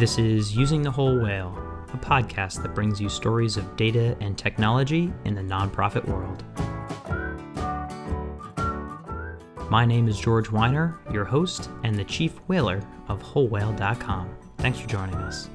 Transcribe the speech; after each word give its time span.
This 0.00 0.18
is 0.18 0.56
Using 0.56 0.80
the 0.80 0.90
Whole 0.90 1.20
Whale, 1.20 1.54
a 1.92 1.98
podcast 1.98 2.62
that 2.62 2.74
brings 2.74 3.02
you 3.02 3.10
stories 3.10 3.58
of 3.58 3.76
data 3.76 4.16
and 4.18 4.38
technology 4.38 5.12
in 5.26 5.34
the 5.34 5.42
nonprofit 5.42 6.06
world. 6.06 6.42
My 9.70 9.84
name 9.84 10.08
is 10.08 10.18
George 10.18 10.50
Weiner, 10.50 10.98
your 11.12 11.26
host 11.26 11.68
and 11.84 11.94
the 11.96 12.04
chief 12.04 12.38
whaler 12.48 12.80
of 13.08 13.22
WholeWhale.com. 13.22 14.34
Thanks 14.56 14.78
for 14.80 14.88
joining 14.88 15.16
us. 15.16 15.50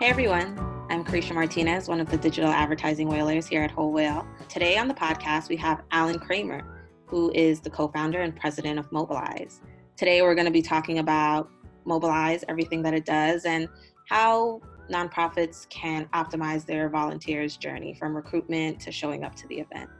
Hey 0.00 0.08
everyone, 0.10 0.58
I'm 0.90 1.02
Carisha 1.02 1.32
Martinez, 1.32 1.88
one 1.88 2.02
of 2.02 2.10
the 2.10 2.18
digital 2.18 2.50
advertising 2.50 3.08
whalers 3.08 3.46
here 3.46 3.62
at 3.62 3.70
Whole 3.70 3.92
Whale. 3.92 4.26
Today 4.50 4.76
on 4.76 4.86
the 4.86 4.92
podcast, 4.92 5.48
we 5.48 5.56
have 5.56 5.82
Alan 5.92 6.18
Kramer, 6.18 6.62
who 7.06 7.32
is 7.34 7.60
the 7.60 7.70
co 7.70 7.88
founder 7.88 8.20
and 8.20 8.36
president 8.36 8.78
of 8.78 8.92
Mobilize. 8.92 9.62
Today, 9.98 10.22
we're 10.22 10.36
going 10.36 10.44
to 10.44 10.52
be 10.52 10.62
talking 10.62 11.00
about 11.00 11.50
Mobilize, 11.84 12.44
everything 12.48 12.82
that 12.82 12.94
it 12.94 13.04
does, 13.04 13.44
and 13.44 13.68
how 14.08 14.60
nonprofits 14.88 15.68
can 15.70 16.06
optimize 16.14 16.64
their 16.64 16.88
volunteers' 16.88 17.56
journey 17.56 17.94
from 17.94 18.14
recruitment 18.14 18.78
to 18.78 18.92
showing 18.92 19.24
up 19.24 19.34
to 19.34 19.48
the 19.48 19.58
event. 19.58 19.90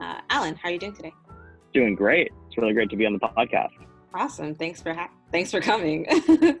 Uh, 0.00 0.20
Alan, 0.30 0.56
how 0.56 0.70
are 0.70 0.72
you 0.72 0.78
doing 0.78 0.94
today? 0.94 1.12
Doing 1.74 1.94
great. 1.94 2.32
It's 2.46 2.56
really 2.56 2.72
great 2.72 2.88
to 2.88 2.96
be 2.96 3.04
on 3.04 3.12
the 3.12 3.18
podcast. 3.18 3.72
Awesome. 4.14 4.54
Thanks 4.54 4.80
for 4.80 4.94
ha- 4.94 5.10
thanks 5.32 5.50
for 5.50 5.60
coming. 5.60 6.06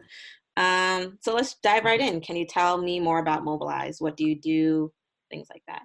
um, 0.58 1.16
so 1.22 1.34
let's 1.34 1.54
dive 1.62 1.84
right 1.84 2.00
in. 2.00 2.20
Can 2.20 2.36
you 2.36 2.44
tell 2.44 2.76
me 2.76 3.00
more 3.00 3.20
about 3.20 3.42
Mobilize? 3.42 4.02
What 4.02 4.18
do 4.18 4.26
you 4.26 4.38
do? 4.38 4.92
Things 5.30 5.46
like 5.50 5.62
that. 5.66 5.84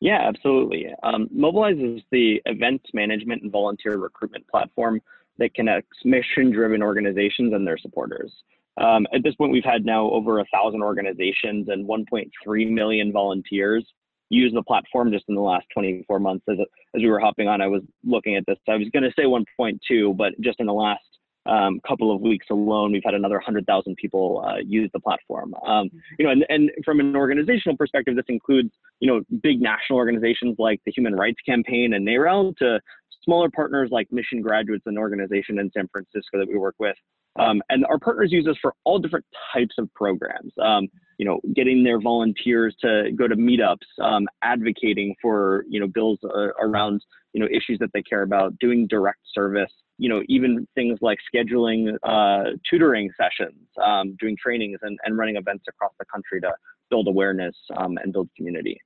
Yeah, 0.00 0.26
absolutely. 0.26 0.86
Um, 1.02 1.28
Mobilize 1.30 1.76
is 1.76 2.00
the 2.10 2.40
events 2.46 2.86
management 2.94 3.42
and 3.42 3.52
volunteer 3.52 3.98
recruitment 3.98 4.48
platform 4.48 5.02
that 5.38 5.54
connects 5.54 5.98
mission-driven 6.04 6.82
organizations 6.82 7.52
and 7.52 7.66
their 7.66 7.78
supporters. 7.78 8.32
Um, 8.80 9.06
at 9.12 9.22
this 9.22 9.34
point, 9.34 9.52
we've 9.52 9.64
had 9.64 9.84
now 9.84 10.10
over 10.10 10.38
a 10.40 10.44
thousand 10.52 10.82
organizations 10.82 11.68
and 11.68 11.88
1.3 11.88 12.70
million 12.70 13.12
volunteers 13.12 13.84
use 14.30 14.52
the 14.52 14.62
platform 14.62 15.10
just 15.10 15.24
in 15.28 15.34
the 15.34 15.40
last 15.40 15.66
24 15.72 16.20
months. 16.20 16.44
As, 16.50 16.58
as 16.60 17.02
we 17.02 17.08
were 17.08 17.18
hopping 17.20 17.48
on, 17.48 17.60
I 17.60 17.66
was 17.66 17.82
looking 18.04 18.36
at 18.36 18.44
this. 18.46 18.58
I 18.68 18.76
was 18.76 18.88
going 18.92 19.02
to 19.02 19.12
say 19.16 19.24
1.2, 19.24 20.16
but 20.16 20.32
just 20.40 20.60
in 20.60 20.66
the 20.66 20.72
last 20.72 21.02
um, 21.48 21.80
couple 21.86 22.14
of 22.14 22.20
weeks 22.20 22.46
alone, 22.50 22.92
we've 22.92 23.02
had 23.04 23.14
another 23.14 23.36
100,000 23.36 23.96
people 23.96 24.44
uh, 24.46 24.58
use 24.64 24.90
the 24.92 25.00
platform. 25.00 25.54
Um, 25.66 25.90
you 26.18 26.24
know, 26.24 26.30
and, 26.30 26.44
and 26.48 26.70
from 26.84 27.00
an 27.00 27.16
organizational 27.16 27.76
perspective, 27.76 28.16
this 28.16 28.24
includes 28.28 28.70
you 29.00 29.10
know 29.10 29.22
big 29.42 29.60
national 29.60 29.98
organizations 29.98 30.56
like 30.58 30.80
the 30.84 30.92
Human 30.92 31.14
Rights 31.14 31.40
Campaign 31.46 31.94
and 31.94 32.06
NARAL 32.06 32.56
to 32.58 32.80
smaller 33.24 33.50
partners 33.50 33.88
like 33.90 34.08
Mission 34.10 34.40
Graduates, 34.40 34.84
an 34.86 34.98
organization 34.98 35.58
in 35.58 35.70
San 35.72 35.88
Francisco 35.88 36.38
that 36.38 36.48
we 36.48 36.56
work 36.56 36.76
with. 36.78 36.96
Um, 37.38 37.62
and 37.68 37.84
our 37.86 37.98
partners 37.98 38.32
use 38.32 38.46
us 38.48 38.56
for 38.60 38.74
all 38.84 38.98
different 38.98 39.24
types 39.54 39.74
of 39.78 39.92
programs. 39.94 40.52
Um, 40.60 40.88
you 41.18 41.26
know, 41.26 41.40
getting 41.54 41.84
their 41.84 42.00
volunteers 42.00 42.74
to 42.80 43.10
go 43.14 43.28
to 43.28 43.36
meetups, 43.36 43.86
um, 44.02 44.26
advocating 44.42 45.14
for 45.20 45.64
you 45.68 45.80
know 45.80 45.86
bills 45.86 46.18
uh, 46.24 46.48
around 46.60 47.02
you 47.38 47.44
know 47.44 47.50
issues 47.56 47.78
that 47.78 47.90
they 47.94 48.02
care 48.02 48.22
about, 48.22 48.58
doing 48.58 48.86
direct 48.88 49.20
service. 49.32 49.70
You 49.98 50.08
know, 50.08 50.22
even 50.28 50.66
things 50.74 50.98
like 51.00 51.18
scheduling 51.32 51.96
uh, 52.02 52.56
tutoring 52.68 53.10
sessions, 53.16 53.68
um, 53.84 54.16
doing 54.18 54.36
trainings, 54.42 54.78
and, 54.82 54.98
and 55.04 55.16
running 55.16 55.36
events 55.36 55.64
across 55.68 55.92
the 55.98 56.04
country 56.12 56.40
to 56.40 56.52
build 56.90 57.06
awareness 57.06 57.54
um, 57.76 57.96
and 58.02 58.12
build 58.12 58.28
community. 58.36 58.80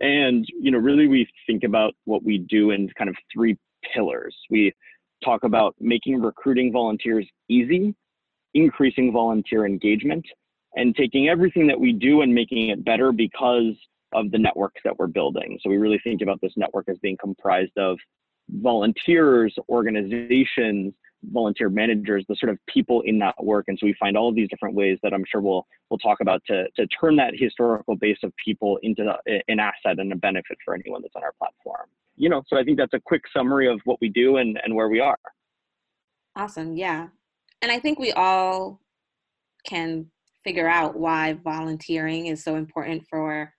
And 0.00 0.44
you 0.60 0.72
know, 0.72 0.78
really, 0.78 1.06
we 1.06 1.28
think 1.46 1.62
about 1.62 1.94
what 2.04 2.24
we 2.24 2.38
do 2.38 2.72
in 2.72 2.88
kind 2.98 3.08
of 3.08 3.16
three 3.32 3.56
pillars. 3.94 4.36
We 4.50 4.72
talk 5.24 5.44
about 5.44 5.76
making 5.78 6.20
recruiting 6.20 6.72
volunteers 6.72 7.26
easy, 7.48 7.94
increasing 8.54 9.12
volunteer 9.12 9.64
engagement, 9.64 10.24
and 10.74 10.96
taking 10.96 11.28
everything 11.28 11.68
that 11.68 11.78
we 11.78 11.92
do 11.92 12.22
and 12.22 12.34
making 12.34 12.70
it 12.70 12.84
better 12.84 13.12
because 13.12 13.74
of 14.14 14.30
the 14.30 14.38
networks 14.38 14.80
that 14.84 14.98
we're 14.98 15.06
building. 15.06 15.58
So 15.62 15.70
we 15.70 15.76
really 15.76 16.00
think 16.02 16.22
about 16.22 16.40
this 16.40 16.52
network 16.56 16.88
as 16.88 16.98
being 16.98 17.16
comprised 17.16 17.76
of 17.76 17.98
volunteers, 18.50 19.54
organizations, 19.68 20.94
volunteer 21.24 21.68
managers, 21.68 22.24
the 22.28 22.36
sort 22.36 22.50
of 22.50 22.58
people 22.66 23.02
in 23.02 23.18
that 23.20 23.34
work. 23.42 23.66
And 23.68 23.78
so 23.78 23.86
we 23.86 23.94
find 23.98 24.16
all 24.16 24.28
of 24.28 24.34
these 24.34 24.48
different 24.48 24.74
ways 24.74 24.98
that 25.02 25.14
I'm 25.14 25.24
sure 25.30 25.40
we'll 25.40 25.66
we'll 25.90 25.98
talk 25.98 26.20
about 26.20 26.42
to 26.48 26.64
to 26.76 26.86
turn 26.88 27.16
that 27.16 27.34
historical 27.36 27.96
base 27.96 28.18
of 28.24 28.32
people 28.44 28.78
into 28.82 29.14
an 29.26 29.60
asset 29.60 29.98
and 29.98 30.12
a 30.12 30.16
benefit 30.16 30.58
for 30.64 30.74
anyone 30.74 31.02
that's 31.02 31.14
on 31.14 31.22
our 31.22 31.32
platform 31.38 31.88
you 32.16 32.28
know, 32.28 32.42
so 32.46 32.58
I 32.58 32.64
think 32.64 32.78
that's 32.78 32.94
a 32.94 33.00
quick 33.00 33.22
summary 33.34 33.68
of 33.68 33.80
what 33.84 34.00
we 34.00 34.08
do 34.08 34.36
and, 34.36 34.58
and 34.62 34.74
where 34.74 34.88
we 34.88 35.00
are. 35.00 35.18
Awesome. 36.36 36.76
Yeah. 36.76 37.08
And 37.60 37.70
I 37.70 37.78
think 37.78 37.98
we 37.98 38.12
all 38.12 38.80
can 39.66 40.06
figure 40.44 40.68
out 40.68 40.98
why 40.98 41.34
volunteering 41.44 42.26
is 42.26 42.42
so 42.42 42.56
important 42.56 43.04
for 43.08 43.52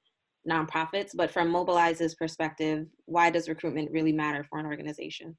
nonprofits. 0.50 1.12
But 1.16 1.32
from 1.32 1.52
Mobilize's 1.52 2.16
perspective, 2.16 2.88
why 3.06 3.30
does 3.30 3.50
recruitment 3.50 3.92
really 3.92 4.12
matter 4.12 4.46
for 4.50 4.60
an 4.60 4.66
organization? 4.66 5.38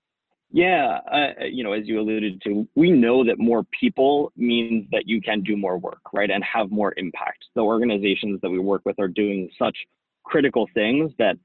Yeah, 0.51 1.01
uh, 1.11 1.45
you 1.51 1.65
know, 1.65 1.73
as 1.73 1.87
you 1.87 1.99
alluded 1.99 2.41
to, 2.43 2.69
we 2.77 2.91
know 2.93 3.25
that 3.25 3.39
more 3.39 3.65
people 3.79 4.33
means 4.37 4.87
that 4.93 5.03
you 5.07 5.21
can 5.21 5.43
do 5.43 5.57
more 5.57 5.79
work, 5.79 6.01
right, 6.13 6.31
and 6.31 6.45
have 6.45 6.71
more 6.71 6.95
impact. 6.97 7.45
The 7.55 7.63
organizations 7.63 8.41
that 8.43 8.51
we 8.51 8.59
work 8.61 8.83
with 8.85 8.99
are 9.01 9.09
doing 9.09 9.51
such 9.59 9.77
critical 10.25 10.69
things 10.73 11.13
that 11.19 11.37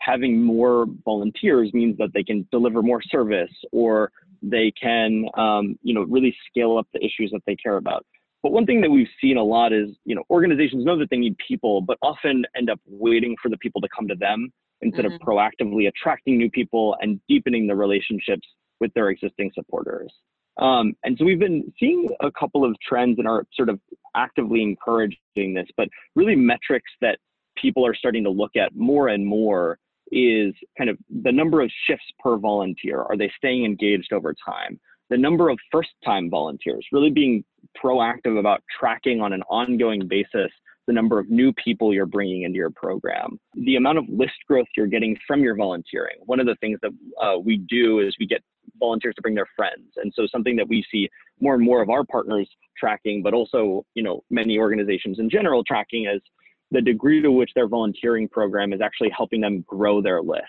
having 0.00 0.42
more 0.42 0.86
volunteers 1.04 1.72
means 1.72 1.96
that 1.98 2.10
they 2.14 2.22
can 2.22 2.46
deliver 2.52 2.82
more 2.82 3.02
service 3.02 3.52
or 3.72 4.10
they 4.42 4.72
can 4.80 5.24
um, 5.36 5.78
you 5.82 5.94
know 5.94 6.02
really 6.02 6.34
scale 6.48 6.76
up 6.78 6.86
the 6.92 7.04
issues 7.04 7.30
that 7.32 7.42
they 7.46 7.56
care 7.56 7.76
about 7.76 8.06
but 8.42 8.52
one 8.52 8.66
thing 8.66 8.80
that 8.80 8.90
we've 8.90 9.08
seen 9.20 9.36
a 9.36 9.42
lot 9.42 9.72
is 9.72 9.88
you 10.04 10.14
know 10.14 10.22
organizations 10.30 10.84
know 10.84 10.98
that 10.98 11.10
they 11.10 11.16
need 11.16 11.36
people 11.46 11.80
but 11.80 11.98
often 12.02 12.44
end 12.56 12.70
up 12.70 12.80
waiting 12.86 13.36
for 13.42 13.48
the 13.48 13.58
people 13.58 13.80
to 13.80 13.88
come 13.94 14.08
to 14.08 14.14
them 14.14 14.52
instead 14.80 15.04
mm-hmm. 15.04 15.14
of 15.14 15.20
proactively 15.20 15.88
attracting 15.88 16.38
new 16.38 16.50
people 16.50 16.96
and 17.00 17.20
deepening 17.28 17.66
the 17.66 17.74
relationships 17.74 18.46
with 18.80 18.92
their 18.94 19.10
existing 19.10 19.50
supporters 19.54 20.12
um, 20.58 20.94
and 21.04 21.16
so 21.18 21.24
we've 21.24 21.38
been 21.38 21.72
seeing 21.78 22.08
a 22.20 22.30
couple 22.32 22.64
of 22.64 22.74
trends 22.86 23.18
and 23.18 23.28
are 23.28 23.44
sort 23.54 23.68
of 23.68 23.80
actively 24.16 24.62
encouraging 24.62 25.54
this 25.54 25.66
but 25.76 25.88
really 26.14 26.36
metrics 26.36 26.90
that 27.00 27.18
people 27.60 27.86
are 27.86 27.94
starting 27.94 28.24
to 28.24 28.30
look 28.30 28.56
at 28.56 28.74
more 28.74 29.08
and 29.08 29.26
more 29.26 29.78
is 30.10 30.54
kind 30.76 30.90
of 30.90 30.96
the 31.22 31.32
number 31.32 31.60
of 31.60 31.70
shifts 31.86 32.06
per 32.20 32.36
volunteer. 32.36 33.02
Are 33.02 33.16
they 33.16 33.30
staying 33.36 33.64
engaged 33.64 34.12
over 34.12 34.34
time? 34.44 34.78
The 35.10 35.16
number 35.16 35.48
of 35.48 35.58
first 35.72 35.90
time 36.04 36.30
volunteers, 36.30 36.86
really 36.92 37.10
being 37.10 37.44
proactive 37.82 38.38
about 38.38 38.62
tracking 38.78 39.20
on 39.20 39.32
an 39.32 39.42
ongoing 39.42 40.06
basis 40.06 40.50
the 40.88 40.92
number 40.94 41.18
of 41.18 41.28
new 41.28 41.52
people 41.52 41.92
you're 41.92 42.06
bringing 42.06 42.42
into 42.42 42.56
your 42.56 42.70
program, 42.70 43.38
the 43.54 43.76
amount 43.76 43.98
of 43.98 44.04
list 44.08 44.32
growth 44.48 44.66
you're 44.74 44.86
getting 44.86 45.16
from 45.26 45.42
your 45.42 45.54
volunteering. 45.54 46.16
One 46.24 46.40
of 46.40 46.46
the 46.46 46.56
things 46.62 46.78
that 46.82 46.90
uh, 47.22 47.38
we 47.38 47.58
do 47.68 48.00
is 48.00 48.16
we 48.18 48.26
get 48.26 48.42
volunteers 48.80 49.14
to 49.16 49.22
bring 49.22 49.34
their 49.34 49.48
friends. 49.54 49.92
And 49.96 50.10
so 50.16 50.26
something 50.26 50.56
that 50.56 50.66
we 50.66 50.82
see 50.90 51.08
more 51.40 51.54
and 51.54 51.62
more 51.62 51.82
of 51.82 51.90
our 51.90 52.04
partners 52.04 52.48
tracking, 52.76 53.22
but 53.22 53.34
also, 53.34 53.84
you 53.94 54.02
know, 54.02 54.24
many 54.30 54.58
organizations 54.58 55.18
in 55.18 55.28
general 55.28 55.62
tracking 55.62 56.06
is 56.06 56.22
the 56.70 56.80
degree 56.80 57.20
to 57.20 57.30
which 57.30 57.50
their 57.54 57.68
volunteering 57.68 58.26
program 58.26 58.72
is 58.72 58.80
actually 58.80 59.10
helping 59.14 59.42
them 59.42 59.64
grow 59.66 60.00
their 60.00 60.22
list. 60.22 60.44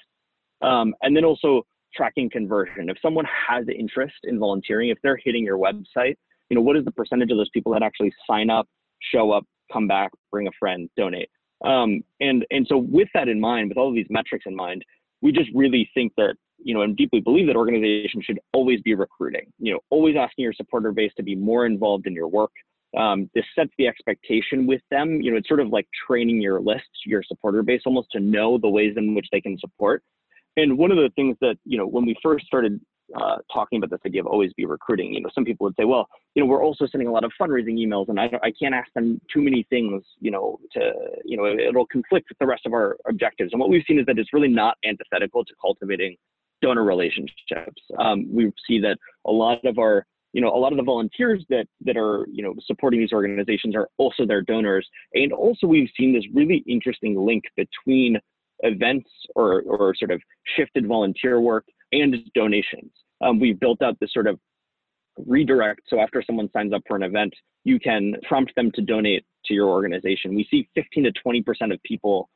Um, 0.61 0.95
and 1.01 1.15
then 1.15 1.25
also 1.25 1.63
tracking 1.93 2.29
conversion. 2.29 2.89
If 2.89 2.97
someone 3.01 3.25
has 3.25 3.65
interest 3.67 4.15
in 4.23 4.39
volunteering, 4.39 4.89
if 4.89 4.97
they're 5.03 5.19
hitting 5.21 5.43
your 5.43 5.57
website, 5.57 6.15
you 6.49 6.55
know, 6.55 6.61
what 6.61 6.75
is 6.75 6.85
the 6.85 6.91
percentage 6.91 7.31
of 7.31 7.37
those 7.37 7.49
people 7.49 7.71
that 7.73 7.83
actually 7.83 8.13
sign 8.27 8.49
up, 8.49 8.67
show 9.13 9.31
up, 9.31 9.45
come 9.71 9.87
back, 9.87 10.11
bring 10.31 10.47
a 10.47 10.51
friend, 10.59 10.89
donate? 10.97 11.29
Um, 11.63 12.03
and 12.19 12.45
and 12.51 12.65
so 12.67 12.77
with 12.77 13.09
that 13.13 13.27
in 13.27 13.39
mind, 13.39 13.69
with 13.69 13.77
all 13.77 13.89
of 13.89 13.95
these 13.95 14.07
metrics 14.09 14.45
in 14.47 14.55
mind, 14.55 14.83
we 15.21 15.31
just 15.31 15.49
really 15.53 15.89
think 15.93 16.13
that 16.17 16.35
you 16.57 16.73
know 16.73 16.81
and 16.81 16.95
deeply 16.95 17.19
believe 17.19 17.47
that 17.47 17.55
organizations 17.55 18.25
should 18.25 18.39
always 18.53 18.81
be 18.81 18.95
recruiting. 18.95 19.51
You 19.59 19.73
know, 19.73 19.79
always 19.89 20.15
asking 20.17 20.43
your 20.43 20.53
supporter 20.53 20.91
base 20.91 21.11
to 21.17 21.23
be 21.23 21.35
more 21.35 21.65
involved 21.65 22.07
in 22.07 22.13
your 22.13 22.27
work, 22.27 22.51
um, 22.97 23.29
this 23.35 23.45
sets 23.55 23.71
the 23.77 23.87
expectation 23.87 24.65
with 24.65 24.81
them. 24.89 25.21
You 25.21 25.31
know, 25.31 25.37
it's 25.37 25.47
sort 25.47 25.59
of 25.59 25.69
like 25.69 25.87
training 26.07 26.41
your 26.41 26.61
list, 26.61 26.89
your 27.05 27.23
supporter 27.23 27.61
base, 27.61 27.81
almost 27.85 28.09
to 28.11 28.19
know 28.19 28.57
the 28.57 28.69
ways 28.69 28.93
in 28.97 29.13
which 29.13 29.27
they 29.31 29.41
can 29.41 29.57
support. 29.59 30.03
And 30.57 30.77
one 30.77 30.91
of 30.91 30.97
the 30.97 31.09
things 31.15 31.37
that 31.41 31.57
you 31.65 31.77
know, 31.77 31.85
when 31.85 32.05
we 32.05 32.15
first 32.23 32.45
started 32.45 32.79
uh, 33.15 33.37
talking 33.51 33.77
about 33.77 33.89
this 33.89 33.99
idea 34.05 34.21
of 34.21 34.27
always 34.27 34.53
be 34.53 34.65
recruiting, 34.65 35.13
you 35.13 35.21
know, 35.21 35.29
some 35.33 35.45
people 35.45 35.65
would 35.65 35.75
say, 35.79 35.85
well, 35.85 36.07
you 36.35 36.43
know, 36.43 36.47
we're 36.47 36.63
also 36.63 36.85
sending 36.87 37.07
a 37.07 37.11
lot 37.11 37.23
of 37.23 37.31
fundraising 37.39 37.75
emails, 37.75 38.09
and 38.09 38.19
I, 38.19 38.29
I 38.43 38.51
can't 38.51 38.73
ask 38.73 38.91
them 38.93 39.19
too 39.33 39.41
many 39.41 39.65
things, 39.69 40.03
you 40.19 40.31
know, 40.31 40.59
to 40.73 40.91
you 41.25 41.37
know, 41.37 41.45
it'll 41.45 41.87
conflict 41.87 42.27
with 42.29 42.37
the 42.39 42.47
rest 42.47 42.65
of 42.65 42.73
our 42.73 42.97
objectives. 43.07 43.51
And 43.53 43.59
what 43.59 43.69
we've 43.69 43.83
seen 43.87 43.99
is 43.99 44.05
that 44.05 44.19
it's 44.19 44.33
really 44.33 44.47
not 44.47 44.77
antithetical 44.85 45.43
to 45.45 45.53
cultivating 45.61 46.15
donor 46.61 46.83
relationships. 46.83 47.81
Um, 47.97 48.27
we 48.33 48.51
see 48.67 48.79
that 48.79 48.97
a 49.25 49.31
lot 49.31 49.63
of 49.65 49.77
our 49.77 50.05
you 50.33 50.41
know 50.41 50.49
a 50.49 50.57
lot 50.57 50.71
of 50.71 50.77
the 50.77 50.83
volunteers 50.83 51.43
that 51.49 51.65
that 51.81 51.97
are 51.97 52.27
you 52.31 52.43
know 52.43 52.53
supporting 52.65 52.99
these 52.99 53.13
organizations 53.13 53.75
are 53.75 53.89
also 53.97 54.25
their 54.25 54.41
donors 54.41 54.87
and 55.13 55.33
also 55.33 55.65
we've 55.65 55.89
seen 55.97 56.13
this 56.13 56.23
really 56.33 56.63
interesting 56.67 57.19
link 57.19 57.45
between 57.57 58.17
events 58.61 59.09
or 59.35 59.61
or 59.63 59.95
sort 59.95 60.11
of 60.11 60.21
shifted 60.55 60.87
volunteer 60.87 61.39
work 61.39 61.65
and 61.91 62.15
donations 62.35 62.91
um, 63.21 63.39
we've 63.39 63.59
built 63.59 63.81
out 63.81 63.97
this 63.99 64.13
sort 64.13 64.27
of 64.27 64.39
redirect. 65.25 65.81
So 65.87 65.99
after 65.99 66.23
someone 66.25 66.49
signs 66.51 66.73
up 66.73 66.81
for 66.87 66.95
an 66.95 67.03
event, 67.03 67.33
you 67.63 67.79
can 67.79 68.15
prompt 68.27 68.55
them 68.55 68.71
to 68.75 68.81
donate 68.81 69.25
to 69.45 69.53
your 69.53 69.67
organization. 69.67 70.35
We 70.35 70.47
see 70.49 70.69
15 70.75 71.05
to 71.05 71.13
20% 71.25 71.73
of 71.73 71.81
people 71.83 72.29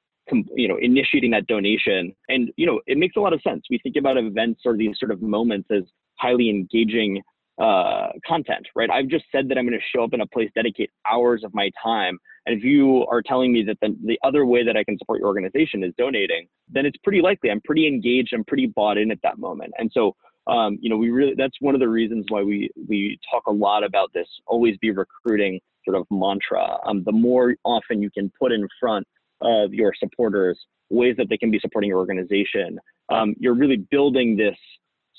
you 0.56 0.70
know 0.70 0.78
initiating 0.78 1.31
that 1.31 1.46
donation 1.48 2.16
and 2.30 2.50
you 2.56 2.66
know 2.66 2.80
it 2.88 2.98
makes 2.98 3.18
a 3.18 3.20
lot 3.20 3.34
of 3.34 3.42
sense 3.42 3.62
we 3.70 3.78
think 3.80 3.98
about 3.98 4.16
events 4.16 4.62
or 4.64 4.78
these 4.78 4.98
sort 4.98 5.12
of 5.12 5.22
moments 5.22 5.68
as 5.70 5.84
highly 6.18 6.50
engaging 6.50 7.22
uh, 7.62 8.08
content 8.26 8.66
right 8.76 8.90
i've 8.90 9.08
just 9.08 9.26
said 9.32 9.48
that 9.48 9.58
i'm 9.58 9.66
going 9.68 9.78
to 9.78 9.86
show 9.96 10.04
up 10.04 10.14
in 10.14 10.22
a 10.22 10.28
place 10.28 10.50
dedicate 10.56 10.90
hours 11.10 11.44
of 11.44 11.54
my 11.54 11.70
time 11.82 12.18
and 12.46 12.58
if 12.58 12.64
you 12.64 13.06
are 13.10 13.22
telling 13.22 13.54
me 13.54 13.64
that 13.64 13.78
the, 13.82 13.96
the 14.06 14.20
other 14.24 14.46
way 14.46 14.66
that 14.66 14.76
i 14.76 14.84
can 14.84 14.98
support 14.98 15.20
your 15.20 15.28
organization 15.28 15.84
is 15.84 15.94
donating 15.98 16.48
then 16.70 16.86
it's 16.86 16.98
pretty 17.04 17.22
likely 17.22 17.52
i'm 17.52 17.62
pretty 17.62 17.88
engaged 17.88 18.34
i'm 18.34 18.44
pretty 18.46 18.66
bought 18.66 18.98
in 18.98 19.12
at 19.12 19.20
that 19.24 19.38
moment 19.38 19.72
and 19.78 19.92
so 19.94 20.16
um, 20.46 20.78
you 20.82 20.90
know 20.90 20.98
we 20.98 21.10
really 21.10 21.34
that's 21.38 21.56
one 21.62 21.74
of 21.74 21.80
the 21.80 21.88
reasons 21.88 22.26
why 22.30 22.42
we 22.42 22.70
we 22.90 23.18
talk 23.32 23.44
a 23.48 23.52
lot 23.52 23.84
about 23.84 24.12
this 24.14 24.28
always 24.48 24.76
be 24.78 24.92
recruiting 24.92 25.60
sort 25.86 25.96
of 25.96 26.06
mantra 26.12 26.78
um, 26.86 27.04
the 27.06 27.12
more 27.12 27.56
often 27.64 28.02
you 28.02 28.10
can 28.12 28.32
put 28.40 28.52
in 28.52 28.68
front 28.80 29.08
of 29.44 29.74
your 29.74 29.94
supporters, 30.00 30.58
ways 30.90 31.16
that 31.18 31.28
they 31.30 31.38
can 31.38 31.52
be 31.52 31.60
supporting 31.60 31.90
your 31.90 32.00
organization. 32.00 32.80
Um, 33.10 33.36
you're 33.38 33.56
really 33.56 33.86
building 33.92 34.38
this 34.38 34.58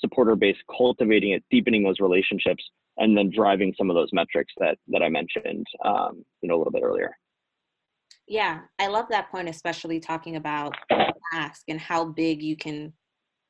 supporter 0.05 0.35
base, 0.35 0.57
cultivating 0.75 1.31
it, 1.31 1.43
deepening 1.49 1.83
those 1.83 1.99
relationships, 1.99 2.63
and 2.97 3.17
then 3.17 3.29
driving 3.33 3.73
some 3.77 3.89
of 3.89 3.95
those 3.95 4.09
metrics 4.13 4.53
that 4.57 4.77
that 4.87 5.01
I 5.01 5.09
mentioned, 5.09 5.65
um, 5.83 6.23
you 6.41 6.49
know, 6.49 6.55
a 6.55 6.59
little 6.59 6.71
bit 6.71 6.83
earlier. 6.83 7.11
Yeah, 8.27 8.61
I 8.79 8.87
love 8.87 9.05
that 9.09 9.29
point, 9.29 9.49
especially 9.49 9.99
talking 9.99 10.35
about 10.35 10.75
ask 11.33 11.63
and 11.67 11.79
how 11.79 12.05
big 12.05 12.41
you 12.41 12.55
can, 12.55 12.93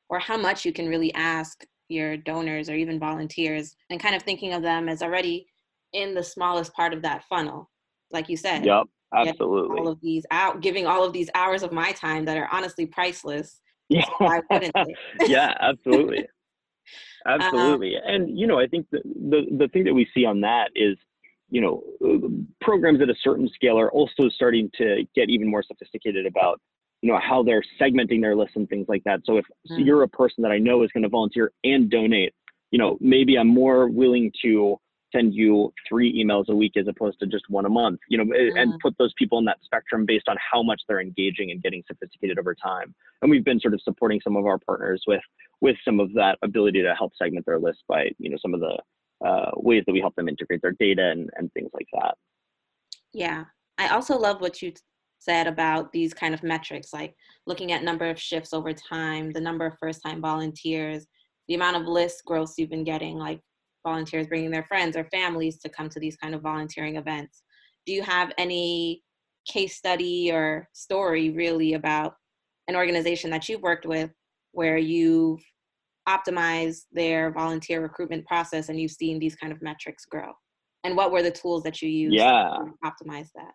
or 0.08 0.18
how 0.18 0.36
much 0.36 0.64
you 0.64 0.72
can 0.72 0.88
really 0.88 1.14
ask 1.14 1.64
your 1.88 2.16
donors 2.16 2.68
or 2.68 2.74
even 2.74 2.98
volunteers, 2.98 3.76
and 3.90 4.00
kind 4.00 4.14
of 4.14 4.22
thinking 4.22 4.52
of 4.52 4.62
them 4.62 4.88
as 4.88 5.02
already 5.02 5.46
in 5.92 6.14
the 6.14 6.22
smallest 6.22 6.72
part 6.74 6.92
of 6.92 7.02
that 7.02 7.24
funnel, 7.24 7.70
like 8.10 8.28
you 8.28 8.36
said. 8.36 8.64
Yep. 8.64 8.86
Absolutely. 9.14 9.78
All 9.78 9.88
of 9.88 10.00
these 10.00 10.26
out, 10.30 10.60
giving 10.60 10.86
all 10.86 11.04
of 11.04 11.12
these 11.12 11.30
hours 11.34 11.62
of 11.62 11.72
my 11.72 11.92
time 11.92 12.24
that 12.24 12.36
are 12.36 12.48
honestly 12.52 12.86
priceless. 12.86 13.60
Yeah. 13.88 14.04
So 14.04 14.40
yeah, 15.26 15.54
absolutely. 15.60 16.26
Um, 17.26 17.40
absolutely. 17.40 17.96
Um, 17.96 18.02
and 18.06 18.38
you 18.38 18.46
know, 18.46 18.58
I 18.58 18.66
think 18.66 18.86
the, 18.90 19.00
the 19.04 19.56
the 19.58 19.68
thing 19.68 19.84
that 19.84 19.94
we 19.94 20.08
see 20.14 20.24
on 20.24 20.40
that 20.42 20.70
is, 20.74 20.96
you 21.50 21.60
know, 21.60 21.82
programs 22.60 23.00
at 23.00 23.08
a 23.08 23.14
certain 23.22 23.48
scale 23.54 23.78
are 23.78 23.90
also 23.90 24.28
starting 24.28 24.70
to 24.78 25.04
get 25.14 25.30
even 25.30 25.50
more 25.50 25.62
sophisticated 25.62 26.26
about 26.26 26.60
you 27.02 27.12
know 27.12 27.18
how 27.22 27.42
they're 27.42 27.62
segmenting 27.80 28.20
their 28.20 28.34
lists 28.34 28.56
and 28.56 28.68
things 28.68 28.86
like 28.88 29.04
that 29.04 29.20
so 29.24 29.36
if 29.36 29.44
mm-hmm. 29.70 29.82
you're 29.82 30.02
a 30.02 30.08
person 30.08 30.42
that 30.42 30.50
i 30.50 30.58
know 30.58 30.82
is 30.82 30.90
going 30.92 31.02
to 31.02 31.10
volunteer 31.10 31.52
and 31.62 31.90
donate 31.90 32.32
you 32.70 32.78
know 32.78 32.96
maybe 33.00 33.36
i'm 33.36 33.48
more 33.48 33.88
willing 33.88 34.32
to 34.42 34.78
send 35.16 35.34
you 35.34 35.72
three 35.88 36.22
emails 36.22 36.48
a 36.48 36.54
week 36.54 36.76
as 36.76 36.86
opposed 36.88 37.18
to 37.20 37.26
just 37.26 37.44
one 37.48 37.64
a 37.64 37.68
month 37.68 38.00
you 38.08 38.18
know 38.18 38.24
mm. 38.24 38.60
and 38.60 38.78
put 38.80 38.94
those 38.98 39.12
people 39.16 39.38
in 39.38 39.44
that 39.44 39.58
spectrum 39.64 40.04
based 40.04 40.28
on 40.28 40.36
how 40.52 40.62
much 40.62 40.82
they're 40.86 41.00
engaging 41.00 41.50
and 41.50 41.62
getting 41.62 41.82
sophisticated 41.86 42.38
over 42.38 42.54
time. 42.54 42.94
And 43.22 43.30
we've 43.30 43.44
been 43.44 43.60
sort 43.60 43.74
of 43.74 43.80
supporting 43.82 44.20
some 44.22 44.36
of 44.36 44.46
our 44.46 44.58
partners 44.58 45.02
with 45.06 45.22
with 45.60 45.76
some 45.84 46.00
of 46.00 46.12
that 46.14 46.38
ability 46.42 46.82
to 46.82 46.94
help 46.94 47.12
segment 47.20 47.46
their 47.46 47.58
list 47.58 47.82
by 47.88 48.10
you 48.18 48.30
know 48.30 48.36
some 48.40 48.54
of 48.54 48.60
the 48.60 48.76
uh, 49.26 49.50
ways 49.56 49.82
that 49.86 49.92
we 49.92 50.00
help 50.00 50.14
them 50.14 50.28
integrate 50.28 50.60
their 50.60 50.76
data 50.78 51.10
and, 51.10 51.30
and 51.36 51.50
things 51.54 51.70
like 51.72 51.86
that. 51.94 52.14
Yeah. 53.14 53.44
I 53.78 53.88
also 53.88 54.18
love 54.18 54.42
what 54.42 54.60
you 54.60 54.72
said 55.18 55.46
about 55.46 55.92
these 55.92 56.12
kind 56.12 56.34
of 56.34 56.42
metrics 56.42 56.92
like 56.92 57.14
looking 57.46 57.72
at 57.72 57.82
number 57.82 58.08
of 58.08 58.20
shifts 58.20 58.52
over 58.52 58.72
time 58.72 59.32
the 59.32 59.40
number 59.40 59.64
of 59.64 59.78
first 59.78 60.02
time 60.02 60.20
volunteers 60.20 61.06
the 61.48 61.54
amount 61.54 61.74
of 61.74 61.88
list 61.88 62.22
growth 62.26 62.52
you've 62.58 62.70
been 62.70 62.84
getting 62.84 63.16
like 63.16 63.40
volunteers 63.86 64.26
bringing 64.26 64.50
their 64.50 64.64
friends 64.64 64.96
or 64.96 65.04
families 65.04 65.58
to 65.60 65.68
come 65.68 65.88
to 65.88 66.00
these 66.00 66.16
kind 66.16 66.34
of 66.34 66.42
volunteering 66.42 66.96
events. 66.96 67.44
Do 67.86 67.92
you 67.92 68.02
have 68.02 68.32
any 68.36 69.02
case 69.46 69.76
study 69.76 70.32
or 70.32 70.68
story 70.72 71.30
really 71.30 71.74
about 71.74 72.14
an 72.66 72.74
organization 72.74 73.30
that 73.30 73.48
you've 73.48 73.62
worked 73.62 73.86
with 73.86 74.10
where 74.50 74.76
you've 74.76 75.40
optimized 76.08 76.86
their 76.90 77.30
volunteer 77.30 77.80
recruitment 77.80 78.26
process 78.26 78.68
and 78.68 78.80
you've 78.80 78.90
seen 78.90 79.20
these 79.20 79.36
kind 79.36 79.52
of 79.52 79.62
metrics 79.62 80.04
grow? 80.04 80.32
And 80.82 80.96
what 80.96 81.12
were 81.12 81.22
the 81.22 81.30
tools 81.30 81.62
that 81.62 81.80
you 81.80 81.88
used 81.88 82.16
yeah. 82.16 82.56
to 82.58 82.72
optimize 82.84 83.28
that? 83.36 83.52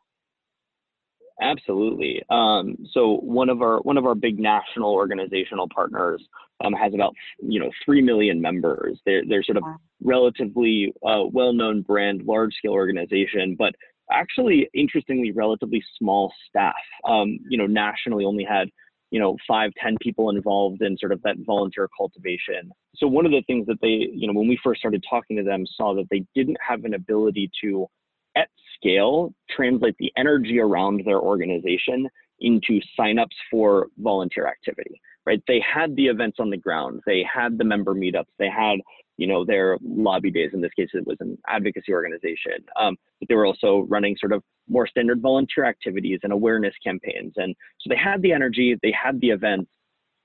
Absolutely. 1.42 2.22
Um, 2.30 2.76
so 2.92 3.18
one 3.18 3.50
of 3.50 3.62
our 3.64 3.80
one 3.80 3.98
of 3.98 4.06
our 4.06 4.14
big 4.14 4.40
national 4.40 4.94
organizational 4.94 5.68
partners 5.74 6.24
um, 6.64 6.74
has 6.74 6.94
about 6.94 7.16
you 7.42 7.60
know 7.60 7.72
three 7.84 8.02
million 8.02 8.40
members. 8.40 9.00
They're 9.06 9.24
they're 9.28 9.44
sort 9.44 9.58
of 9.58 9.64
relatively 10.04 10.94
uh, 11.06 11.24
well-known 11.32 11.82
brand, 11.82 12.24
large-scale 12.26 12.72
organization, 12.72 13.56
but 13.58 13.74
actually 14.12 14.70
interestingly 14.76 15.32
relatively 15.32 15.84
small 15.98 16.32
staff. 16.48 16.74
Um, 17.06 17.40
you 17.50 17.58
know, 17.58 17.66
nationally 17.66 18.24
only 18.24 18.44
had 18.44 18.70
you 19.10 19.20
know 19.20 19.36
five 19.48 19.72
ten 19.82 19.98
people 20.00 20.30
involved 20.30 20.84
in 20.84 20.96
sort 21.00 21.12
of 21.12 21.24
that 21.24 21.38
volunteer 21.40 21.90
cultivation. 21.98 22.72
So 22.96 23.08
one 23.08 23.26
of 23.26 23.32
the 23.32 23.42
things 23.48 23.66
that 23.66 23.82
they 23.82 24.10
you 24.14 24.28
know 24.28 24.34
when 24.34 24.48
we 24.48 24.60
first 24.64 24.80
started 24.80 25.04
talking 25.10 25.38
to 25.38 25.44
them 25.44 25.66
saw 25.76 25.96
that 25.96 26.08
they 26.12 26.24
didn't 26.36 26.58
have 26.68 26.84
an 26.84 26.94
ability 26.94 27.50
to 27.64 27.88
at 28.36 28.50
scale 28.76 29.34
translate 29.50 29.96
the 30.00 30.12
energy 30.18 30.60
around 30.60 31.04
their 31.06 31.20
organization 31.20 32.08
into 32.40 32.80
signups 33.00 33.36
for 33.50 33.88
volunteer 33.98 34.48
activity 34.48 35.00
right? 35.26 35.42
They 35.48 35.62
had 35.62 35.96
the 35.96 36.08
events 36.08 36.38
on 36.40 36.50
the 36.50 36.58
ground. 36.58 37.02
They 37.06 37.26
had 37.32 37.58
the 37.58 37.64
member 37.64 37.94
meetups. 37.94 38.26
They 38.40 38.50
had 38.50 38.80
you 39.18 39.28
know 39.28 39.46
their 39.46 39.78
lobby 39.84 40.32
days. 40.32 40.52
In 40.54 40.62
this 40.62 40.74
case 40.76 40.90
it 40.94 41.06
was 41.06 41.18
an 41.20 41.38
advocacy 41.48 41.94
organization. 41.94 42.54
Um, 42.80 42.96
but 43.20 43.30
they 43.30 43.36
were 43.36 43.46
also 43.46 43.86
running 43.90 44.16
sort 44.20 44.34
of 44.34 44.44
more 44.68 44.88
standard 44.88 45.22
volunteer 45.22 45.66
activities 45.66 46.20
and 46.24 46.34
awareness 46.34 46.74
campaigns. 46.84 47.34
And 47.36 47.56
so 47.80 47.90
they 47.90 47.98
had 47.98 48.22
the 48.22 48.34
energy 48.34 48.76
they 48.82 48.94
had 48.94 49.20
the 49.22 49.30
events 49.30 49.70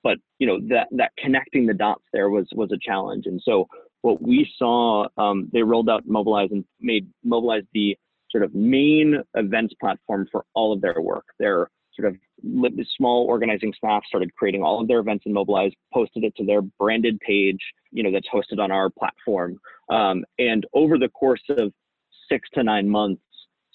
but 0.02 0.18
you 0.38 0.46
know 0.46 0.58
that 0.68 0.88
that 0.92 1.10
connecting 1.18 1.66
the 1.66 1.74
dots 1.74 2.04
there 2.12 2.30
was 2.30 2.46
was 2.54 2.70
a 2.72 2.78
challenge. 2.80 3.26
And 3.26 3.40
so 3.44 3.66
what 4.02 4.22
we 4.22 4.50
saw, 4.56 5.06
um, 5.16 5.48
they 5.52 5.62
rolled 5.62 5.88
out 5.88 6.04
Mobilize 6.06 6.50
and 6.52 6.64
made 6.80 7.08
Mobilize 7.24 7.64
the 7.74 7.96
sort 8.30 8.44
of 8.44 8.54
main 8.54 9.22
events 9.34 9.74
platform 9.80 10.28
for 10.30 10.44
all 10.54 10.72
of 10.72 10.80
their 10.80 11.00
work. 11.00 11.24
Their 11.38 11.70
sort 11.98 12.12
of 12.12 12.16
small 12.96 13.26
organizing 13.26 13.72
staff 13.76 14.02
started 14.06 14.34
creating 14.34 14.62
all 14.62 14.80
of 14.80 14.88
their 14.88 14.98
events 14.98 15.24
in 15.26 15.32
Mobilize, 15.32 15.72
posted 15.92 16.24
it 16.24 16.34
to 16.36 16.44
their 16.44 16.60
branded 16.62 17.18
page, 17.20 17.60
you 17.90 18.02
know, 18.02 18.12
that's 18.12 18.28
hosted 18.32 18.62
on 18.62 18.70
our 18.70 18.90
platform. 18.90 19.58
Um, 19.90 20.24
and 20.38 20.66
over 20.74 20.98
the 20.98 21.08
course 21.08 21.42
of 21.48 21.72
six 22.28 22.48
to 22.54 22.62
nine 22.62 22.88
months, 22.88 23.22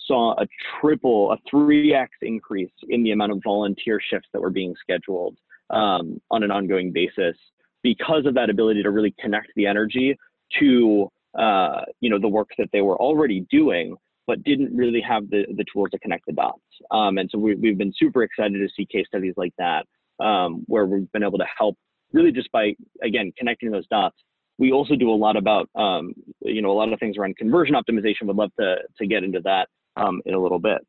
saw 0.07 0.33
a 0.41 0.47
triple, 0.79 1.31
a 1.31 1.37
3x 1.49 2.07
increase 2.21 2.71
in 2.89 3.03
the 3.03 3.11
amount 3.11 3.31
of 3.31 3.41
volunteer 3.43 3.99
shifts 4.01 4.27
that 4.33 4.41
were 4.41 4.49
being 4.49 4.75
scheduled 4.81 5.37
um, 5.69 6.19
on 6.29 6.43
an 6.43 6.51
ongoing 6.51 6.91
basis 6.91 7.37
because 7.83 8.25
of 8.25 8.33
that 8.35 8.49
ability 8.49 8.83
to 8.83 8.91
really 8.91 9.13
connect 9.19 9.47
the 9.55 9.65
energy 9.65 10.17
to 10.59 11.09
uh, 11.37 11.81
you 11.99 12.09
know 12.09 12.19
the 12.19 12.27
work 12.27 12.49
that 12.57 12.69
they 12.73 12.81
were 12.81 12.97
already 12.97 13.45
doing 13.49 13.95
but 14.27 14.43
didn't 14.43 14.73
really 14.75 15.01
have 15.01 15.29
the, 15.29 15.45
the 15.57 15.65
tools 15.73 15.89
to 15.91 15.99
connect 15.99 16.25
the 16.25 16.31
dots. 16.31 16.61
Um, 16.91 17.17
and 17.17 17.29
so 17.31 17.39
we, 17.39 17.55
we've 17.55 17.77
been 17.77 17.93
super 17.97 18.23
excited 18.23 18.53
to 18.59 18.67
see 18.77 18.85
case 18.85 19.05
studies 19.07 19.33
like 19.35 19.53
that 19.57 19.85
um, 20.23 20.63
where 20.67 20.85
we've 20.85 21.11
been 21.11 21.23
able 21.23 21.39
to 21.39 21.45
help 21.57 21.75
really 22.13 22.31
just 22.31 22.51
by 22.51 22.73
again 23.03 23.31
connecting 23.37 23.71
those 23.71 23.87
dots. 23.87 24.15
We 24.57 24.71
also 24.71 24.95
do 24.95 25.09
a 25.09 25.15
lot 25.15 25.37
about 25.37 25.69
um, 25.75 26.13
you 26.41 26.61
know 26.61 26.71
a 26.71 26.73
lot 26.73 26.91
of 26.91 26.99
things 26.99 27.17
around 27.17 27.37
conversion 27.37 27.75
optimization. 27.75 28.23
Would 28.23 28.35
love 28.35 28.51
to 28.59 28.75
to 28.99 29.07
get 29.07 29.23
into 29.23 29.41
that 29.41 29.67
um, 29.97 30.21
in 30.25 30.33
a 30.33 30.39
little 30.39 30.59
bit 30.59 30.79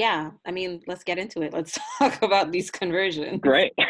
yeah 0.00 0.30
i 0.46 0.50
mean 0.50 0.80
let's 0.86 1.04
get 1.04 1.18
into 1.18 1.42
it. 1.42 1.52
Let's 1.52 1.78
talk 1.98 2.22
about 2.22 2.50
these 2.52 2.70
conversions. 2.70 3.40
Great. 3.40 3.72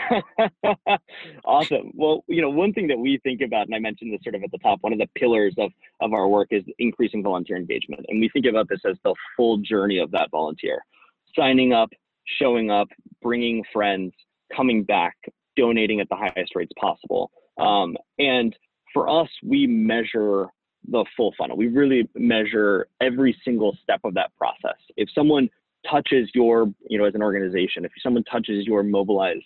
Awesome. 1.44 1.92
Well 1.94 2.24
you 2.26 2.42
know 2.42 2.50
one 2.50 2.72
thing 2.72 2.88
that 2.88 2.98
we 2.98 3.20
think 3.22 3.40
about 3.42 3.66
and 3.66 3.74
i 3.74 3.78
mentioned 3.78 4.12
this 4.12 4.20
sort 4.24 4.34
of 4.34 4.42
at 4.42 4.50
the 4.50 4.58
top 4.58 4.78
one 4.80 4.92
of 4.92 4.98
the 4.98 5.08
pillars 5.16 5.54
of 5.58 5.70
of 6.00 6.12
our 6.12 6.26
work 6.26 6.48
is 6.50 6.64
increasing 6.78 7.22
volunteer 7.22 7.56
engagement. 7.56 8.04
And 8.08 8.20
we 8.20 8.28
think 8.28 8.46
about 8.46 8.68
this 8.68 8.80
as 8.84 8.96
the 9.04 9.14
full 9.36 9.58
journey 9.58 9.98
of 9.98 10.10
that 10.10 10.28
volunteer. 10.30 10.84
Signing 11.36 11.72
up 11.72 11.90
showing 12.40 12.70
up 12.70 12.88
bringing 13.22 13.62
friends 13.72 14.12
coming 14.54 14.82
back 14.82 15.16
donating 15.56 16.00
at 16.00 16.08
the 16.08 16.16
highest 16.16 16.56
rates 16.56 16.72
possible. 16.80 17.30
Um, 17.58 17.96
and 18.18 18.56
for 18.92 19.08
us 19.08 19.28
we 19.44 19.66
measure 19.68 20.48
the 20.88 21.04
full 21.16 21.32
funnel. 21.38 21.56
We 21.56 21.68
really 21.68 22.08
measure 22.14 22.88
every 23.00 23.36
single 23.44 23.76
step 23.82 24.00
of 24.02 24.14
that 24.14 24.30
process. 24.36 24.78
If 24.96 25.08
someone 25.14 25.48
touches 25.88 26.30
your, 26.34 26.72
you 26.88 26.98
know, 26.98 27.04
as 27.04 27.14
an 27.14 27.22
organization, 27.22 27.84
if 27.84 27.92
someone 28.02 28.24
touches 28.24 28.66
your 28.66 28.82
mobilized 28.82 29.44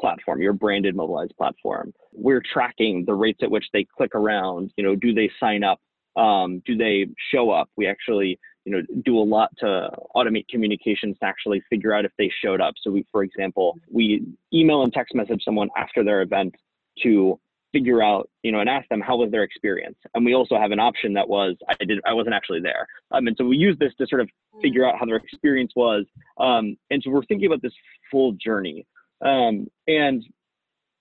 platform, 0.00 0.42
your 0.42 0.52
branded 0.52 0.96
mobilized 0.96 1.34
platform, 1.36 1.92
we're 2.12 2.42
tracking 2.52 3.04
the 3.06 3.14
rates 3.14 3.40
at 3.42 3.50
which 3.50 3.66
they 3.72 3.86
click 3.96 4.14
around. 4.14 4.72
You 4.76 4.84
know, 4.84 4.94
do 4.94 5.14
they 5.14 5.30
sign 5.40 5.64
up? 5.64 5.80
Um, 6.16 6.62
do 6.66 6.76
they 6.76 7.06
show 7.32 7.50
up? 7.50 7.70
We 7.76 7.86
actually, 7.86 8.38
you 8.64 8.72
know, 8.72 8.82
do 9.04 9.16
a 9.18 9.22
lot 9.22 9.50
to 9.58 9.90
automate 10.14 10.46
communications 10.48 11.16
to 11.20 11.26
actually 11.26 11.62
figure 11.70 11.94
out 11.94 12.04
if 12.04 12.12
they 12.18 12.30
showed 12.44 12.60
up. 12.60 12.74
So 12.82 12.90
we, 12.90 13.06
for 13.10 13.22
example, 13.22 13.78
we 13.90 14.26
email 14.52 14.82
and 14.82 14.92
text 14.92 15.14
message 15.14 15.42
someone 15.44 15.70
after 15.76 16.04
their 16.04 16.20
event 16.20 16.54
to 17.02 17.38
figure 17.72 18.02
out, 18.02 18.28
you 18.42 18.52
know, 18.52 18.60
and 18.60 18.68
ask 18.68 18.88
them 18.88 19.00
how 19.00 19.16
was 19.16 19.30
their 19.30 19.42
experience. 19.42 19.96
And 20.14 20.24
we 20.24 20.34
also 20.34 20.58
have 20.58 20.70
an 20.70 20.80
option 20.80 21.14
that 21.14 21.28
was 21.28 21.56
I 21.68 21.84
did 21.84 22.00
I 22.06 22.12
wasn't 22.12 22.34
actually 22.34 22.60
there. 22.60 22.86
Um, 23.10 23.26
and 23.26 23.36
so 23.36 23.44
we 23.44 23.56
use 23.56 23.76
this 23.78 23.92
to 23.98 24.06
sort 24.06 24.20
of 24.20 24.28
figure 24.60 24.86
out 24.86 24.98
how 24.98 25.06
their 25.06 25.16
experience 25.16 25.72
was. 25.74 26.04
Um, 26.38 26.76
and 26.90 27.02
so 27.02 27.10
we're 27.10 27.24
thinking 27.24 27.46
about 27.46 27.62
this 27.62 27.72
full 28.10 28.32
journey. 28.32 28.86
Um, 29.24 29.68
and 29.86 30.22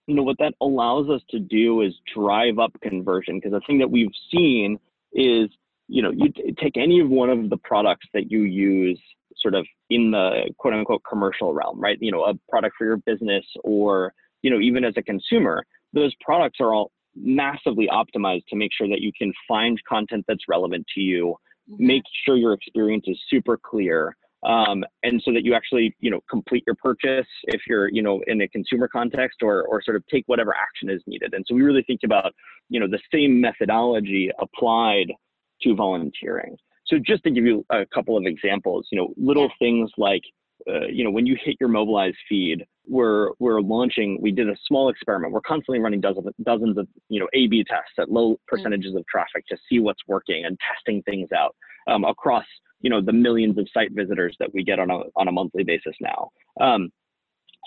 you 0.08 0.16
know 0.16 0.24
what 0.24 0.38
that 0.40 0.54
allows 0.62 1.10
us 1.10 1.22
to 1.30 1.40
do 1.40 1.82
is 1.82 1.94
drive 2.14 2.60
up 2.60 2.72
conversion 2.82 3.38
because 3.38 3.52
the 3.52 3.62
thing 3.66 3.80
that 3.80 3.90
we've 3.90 4.12
seen 4.32 4.80
is 5.14 5.50
you 5.88 6.02
know 6.02 6.12
you 6.12 6.32
t- 6.32 6.54
take 6.62 6.78
any 6.78 7.00
of 7.00 7.10
one 7.10 7.30
of 7.30 7.50
the 7.50 7.58
products 7.58 8.08
that 8.14 8.32
you 8.32 8.42
use 8.42 9.00
sort 9.38 9.56
of 9.56 9.66
in 9.90 10.12
the 10.12 10.52
quote 10.58 10.74
unquote 10.74 11.02
commercial 11.08 11.54
realm 11.54 11.80
right 11.80 11.98
you 12.02 12.12
know 12.12 12.24
a 12.24 12.34
product 12.50 12.76
for 12.78 12.86
your 12.86 12.98
business 12.98 13.46
or 13.64 14.14
you 14.42 14.50
know 14.50 14.60
even 14.60 14.84
as 14.84 14.94
a 14.98 15.02
consumer 15.02 15.66
those 15.94 16.14
products 16.22 16.58
are 16.60 16.74
all 16.74 16.92
massively 17.16 17.90
optimized 17.92 18.46
to 18.50 18.56
make 18.56 18.72
sure 18.74 18.88
that 18.88 19.02
you 19.02 19.12
can 19.18 19.34
find 19.48 19.78
content 19.88 20.24
that's 20.28 20.44
relevant 20.48 20.86
to 20.96 21.02
you 21.02 21.36
mm-hmm. 21.70 21.86
make 21.86 22.04
sure 22.26 22.38
your 22.38 22.54
experience 22.54 23.06
is 23.08 23.20
super 23.30 23.58
clear 23.58 24.16
um, 24.44 24.84
and 25.04 25.22
so 25.24 25.32
that 25.34 25.44
you 25.44 25.54
actually 25.54 25.96
you 26.00 26.10
know 26.10 26.20
complete 26.30 26.64
your 26.66 26.76
purchase 26.76 27.28
if 27.46 27.62
you're 27.68 27.90
you 27.90 28.02
know 28.02 28.22
in 28.28 28.42
a 28.42 28.48
consumer 28.48 28.88
context 28.88 29.40
or 29.44 29.64
or 29.64 29.82
sort 29.84 29.96
of 29.96 30.04
take 30.08 30.24
whatever 30.28 30.56
action 30.56 30.90
is 30.90 31.02
needed. 31.06 31.34
And 31.34 31.46
so 31.48 31.54
we 31.54 31.62
really 31.62 31.84
think 31.84 32.02
about 32.04 32.34
you 32.70 32.80
know 32.80 32.88
the 32.88 33.00
same 33.14 33.40
methodology 33.40 34.32
applied 34.40 35.14
to 35.62 35.76
volunteering. 35.76 36.58
So 36.88 36.98
just 36.98 37.24
to 37.24 37.32
give 37.32 37.46
you 37.46 37.66
a 37.70 37.86
couple 37.94 38.18
of 38.18 38.26
examples 38.26 38.88
you 38.92 39.00
know 39.00 39.14
little 39.16 39.52
things 39.60 39.92
like 39.98 40.24
uh, 40.68 40.88
you 40.88 41.04
know 41.04 41.12
when 41.12 41.28
you 41.28 41.38
hit 41.44 41.58
your 41.60 41.70
mobilize 41.70 42.16
feed 42.28 42.66
we're 42.92 43.30
we're 43.40 43.62
launching 43.62 44.20
we 44.22 44.32
did 44.32 44.50
a 44.50 44.56
small 44.68 44.90
experiment 44.90 45.32
we're 45.32 45.42
constantly 45.42 45.80
running 45.80 46.02
dozens 46.02 46.28
of, 46.28 46.34
dozens 46.44 46.78
of 46.78 46.88
you 47.10 47.20
know 47.20 47.28
a 47.34 47.48
b 47.48 47.64
tests 47.64 47.94
at 47.98 48.12
low 48.12 48.38
percentages 48.48 48.94
of 48.96 49.06
traffic 49.08 49.46
to 49.48 49.58
see 49.70 49.80
what's 49.80 50.02
working 50.08 50.46
and 50.46 50.58
testing 50.76 51.02
things 51.04 51.30
out 51.32 51.56
um, 51.88 52.04
across 52.04 52.46
you 52.82 52.90
know 52.90 53.02
the 53.02 53.14
millions 53.14 53.58
of 53.58 53.68
site 53.74 53.92
visitors 53.94 54.36
that 54.40 54.54
we 54.54 54.64
get 54.64 54.80
on 54.80 54.90
a 54.92 55.02
on 55.16 55.28
a 55.28 55.32
monthly 55.32 55.64
basis 55.64 55.96
now. 56.02 56.30
Um, 56.60 56.90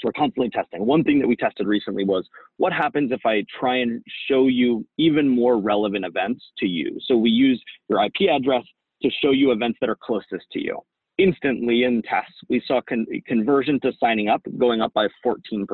so 0.01 0.09
we're 0.09 0.13
constantly 0.13 0.51
testing. 0.51 0.85
One 0.85 1.05
thing 1.05 1.21
that 1.21 1.29
we 1.29 1.37
tested 1.37 1.69
recently 1.69 2.05
was 2.05 2.29
what 2.57 2.73
happens 2.73 3.13
if 3.13 3.21
I 3.25 3.45
try 3.59 3.77
and 3.77 4.03
show 4.29 4.49
you 4.49 4.85
even 4.99 5.29
more 5.29 5.59
relevant 5.59 6.05
events 6.05 6.45
to 6.59 6.67
you. 6.67 6.99
So 7.07 7.17
we 7.17 7.31
use 7.31 7.63
your 7.89 8.05
IP 8.05 8.29
address 8.29 8.65
to 9.03 9.11
show 9.23 9.31
you 9.31 9.53
events 9.53 9.79
that 9.81 9.89
are 9.89 9.97
closest 10.03 10.47
to 10.53 10.61
you. 10.61 10.81
Instantly 11.19 11.85
in 11.85 12.03
tests, 12.03 12.35
we 12.49 12.63
saw 12.67 12.81
con- 12.81 13.07
conversion 13.27 13.79
to 13.81 13.93
signing 14.01 14.29
up 14.29 14.43
going 14.59 14.81
up 14.81 14.93
by 14.93 15.07
14% 15.25 15.67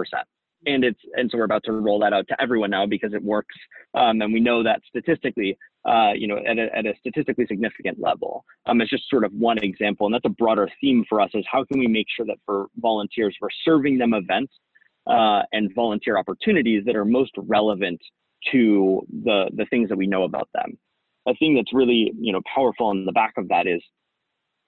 and 0.67 0.85
it's 0.85 1.01
and 1.15 1.31
so 1.31 1.39
we're 1.39 1.45
about 1.45 1.65
to 1.65 1.73
roll 1.73 1.99
that 2.01 2.13
out 2.13 2.27
to 2.29 2.37
everyone 2.41 2.71
now 2.71 2.87
because 2.87 3.15
it 3.15 3.23
works 3.23 3.55
um, 3.95 4.21
and 4.21 4.33
we 4.33 4.41
know 4.41 4.63
that 4.63 4.81
statistically 4.89 5.57
uh, 5.89 6.13
you 6.15 6.27
know 6.27 6.39
at 6.39 6.59
a, 6.59 6.77
at 6.77 6.87
a 6.87 6.93
statistically 6.99 7.47
significant 7.47 7.99
level. 7.99 8.45
Um, 8.67 8.81
it's 8.81 8.91
just 8.91 9.09
sort 9.09 9.25
of 9.25 9.33
one 9.33 9.59
example 9.59 10.07
and 10.07 10.15
that's 10.15 10.25
a 10.25 10.31
broader 10.31 10.69
theme 10.81 11.05
for 11.09 11.21
us 11.21 11.31
is 11.35 11.45
how 11.51 11.65
can 11.65 11.79
we 11.79 11.87
make 11.87 12.07
sure 12.15 12.27
that 12.27 12.37
for 12.45 12.67
volunteers 12.77 13.37
we're 13.41 13.49
serving 13.65 13.99
them 13.99 14.15
events 14.15 14.53
uh, 15.07 15.43
and 15.53 15.75
volunteer 15.75 16.19
opportunities 16.19 16.85
that 16.85 16.97
are 16.97 17.05
most 17.05 17.33
relevant 17.37 18.01
to 18.53 19.03
the 19.25 19.51
the 19.55 19.67
things 19.67 19.89
that 19.89 19.97
we 19.97 20.07
know 20.07 20.25
about 20.25 20.49
them. 20.55 20.79
A 21.29 21.35
thing 21.35 21.55
that's 21.55 21.73
really 21.73 22.13
you 22.19 22.33
know 22.33 22.41
powerful 22.55 22.91
in 22.91 23.05
the 23.05 23.13
back 23.13 23.35
of 23.37 23.49
that 23.49 23.67
is 23.67 23.83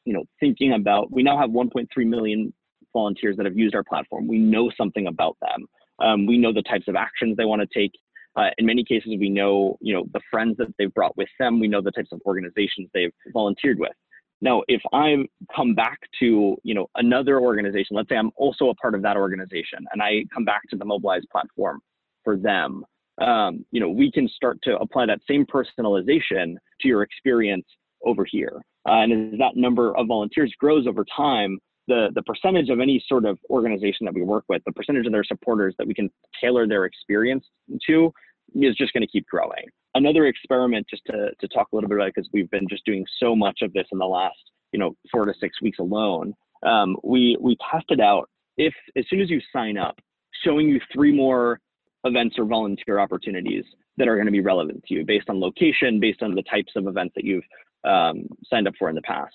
you 0.04 0.12
know 0.12 0.24
thinking 0.40 0.72
about 0.72 1.10
we 1.12 1.22
now 1.22 1.38
have 1.38 1.50
1.3 1.50 1.86
million 2.06 2.52
volunteers 2.92 3.36
that 3.36 3.46
have 3.46 3.56
used 3.56 3.74
our 3.74 3.84
platform 3.84 4.26
we 4.26 4.38
know 4.38 4.70
something 4.76 5.06
about 5.06 5.36
them 5.40 5.66
um, 6.02 6.26
we 6.26 6.38
know 6.38 6.52
the 6.52 6.62
types 6.62 6.88
of 6.88 6.96
actions 6.96 7.36
they 7.36 7.44
want 7.44 7.62
to 7.62 7.78
take. 7.78 7.92
Uh, 8.34 8.48
in 8.58 8.66
many 8.66 8.84
cases, 8.84 9.12
we 9.18 9.28
know, 9.28 9.76
you 9.80 9.94
know, 9.94 10.04
the 10.12 10.20
friends 10.30 10.56
that 10.56 10.68
they've 10.78 10.92
brought 10.94 11.16
with 11.16 11.28
them. 11.38 11.60
We 11.60 11.68
know 11.68 11.82
the 11.82 11.90
types 11.90 12.12
of 12.12 12.20
organizations 12.26 12.88
they've 12.94 13.12
volunteered 13.32 13.78
with. 13.78 13.92
Now, 14.40 14.62
if 14.66 14.80
I 14.92 15.16
come 15.54 15.74
back 15.74 16.00
to, 16.20 16.56
you 16.64 16.74
know, 16.74 16.88
another 16.96 17.40
organization, 17.40 17.94
let's 17.94 18.08
say 18.08 18.16
I'm 18.16 18.32
also 18.36 18.70
a 18.70 18.74
part 18.74 18.94
of 18.94 19.02
that 19.02 19.16
organization, 19.16 19.86
and 19.92 20.02
I 20.02 20.24
come 20.34 20.44
back 20.44 20.62
to 20.70 20.76
the 20.76 20.84
Mobilize 20.84 21.22
platform 21.30 21.80
for 22.24 22.36
them, 22.36 22.84
um, 23.20 23.64
you 23.70 23.80
know, 23.80 23.88
we 23.88 24.10
can 24.10 24.26
start 24.28 24.58
to 24.62 24.76
apply 24.78 25.06
that 25.06 25.20
same 25.28 25.46
personalization 25.46 26.56
to 26.80 26.88
your 26.88 27.02
experience 27.02 27.66
over 28.04 28.24
here. 28.24 28.60
Uh, 28.88 29.02
and 29.02 29.34
as 29.34 29.38
that 29.38 29.56
number 29.56 29.96
of 29.96 30.06
volunteers 30.06 30.52
grows 30.58 30.86
over 30.86 31.04
time, 31.16 31.58
the 31.88 32.08
the 32.14 32.22
percentage 32.22 32.68
of 32.68 32.80
any 32.80 33.02
sort 33.08 33.24
of 33.24 33.38
organization 33.50 34.04
that 34.04 34.14
we 34.14 34.22
work 34.22 34.44
with, 34.48 34.62
the 34.64 34.72
percentage 34.72 35.06
of 35.06 35.12
their 35.12 35.24
supporters 35.24 35.74
that 35.78 35.86
we 35.86 35.94
can 35.94 36.10
tailor 36.40 36.66
their 36.66 36.84
experience 36.84 37.44
to 37.86 38.12
is 38.54 38.76
just 38.76 38.92
going 38.92 39.02
to 39.02 39.06
keep 39.06 39.26
growing. 39.26 39.64
Another 39.94 40.26
experiment, 40.26 40.86
just 40.88 41.02
to, 41.06 41.30
to 41.40 41.48
talk 41.48 41.68
a 41.72 41.76
little 41.76 41.88
bit 41.88 41.98
about 41.98 42.12
because 42.14 42.28
we've 42.32 42.50
been 42.50 42.68
just 42.68 42.84
doing 42.84 43.04
so 43.18 43.34
much 43.36 43.60
of 43.62 43.72
this 43.72 43.86
in 43.92 43.98
the 43.98 44.06
last, 44.06 44.38
you 44.72 44.78
know, 44.78 44.96
four 45.10 45.24
to 45.24 45.34
six 45.40 45.60
weeks 45.60 45.78
alone. 45.78 46.34
Um, 46.64 46.96
we 47.02 47.36
we 47.40 47.56
tested 47.70 48.00
out 48.00 48.28
if 48.56 48.74
as 48.96 49.04
soon 49.08 49.20
as 49.20 49.30
you 49.30 49.40
sign 49.52 49.76
up, 49.76 49.98
showing 50.44 50.68
you 50.68 50.80
three 50.92 51.14
more 51.14 51.60
events 52.04 52.36
or 52.38 52.44
volunteer 52.44 52.98
opportunities 52.98 53.64
that 53.96 54.08
are 54.08 54.16
going 54.16 54.26
to 54.26 54.32
be 54.32 54.40
relevant 54.40 54.82
to 54.84 54.94
you 54.94 55.04
based 55.04 55.28
on 55.28 55.40
location, 55.40 56.00
based 56.00 56.22
on 56.22 56.34
the 56.34 56.42
types 56.42 56.72
of 56.76 56.86
events 56.86 57.12
that 57.14 57.24
you've 57.24 57.44
um, 57.84 58.26
signed 58.48 58.68
up 58.68 58.74
for 58.78 58.88
in 58.88 58.94
the 58.94 59.02
past 59.02 59.34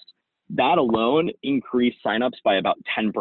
that 0.49 0.77
alone 0.77 1.29
increased 1.43 1.97
signups 2.05 2.41
by 2.43 2.55
about 2.55 2.77
10%. 2.97 3.11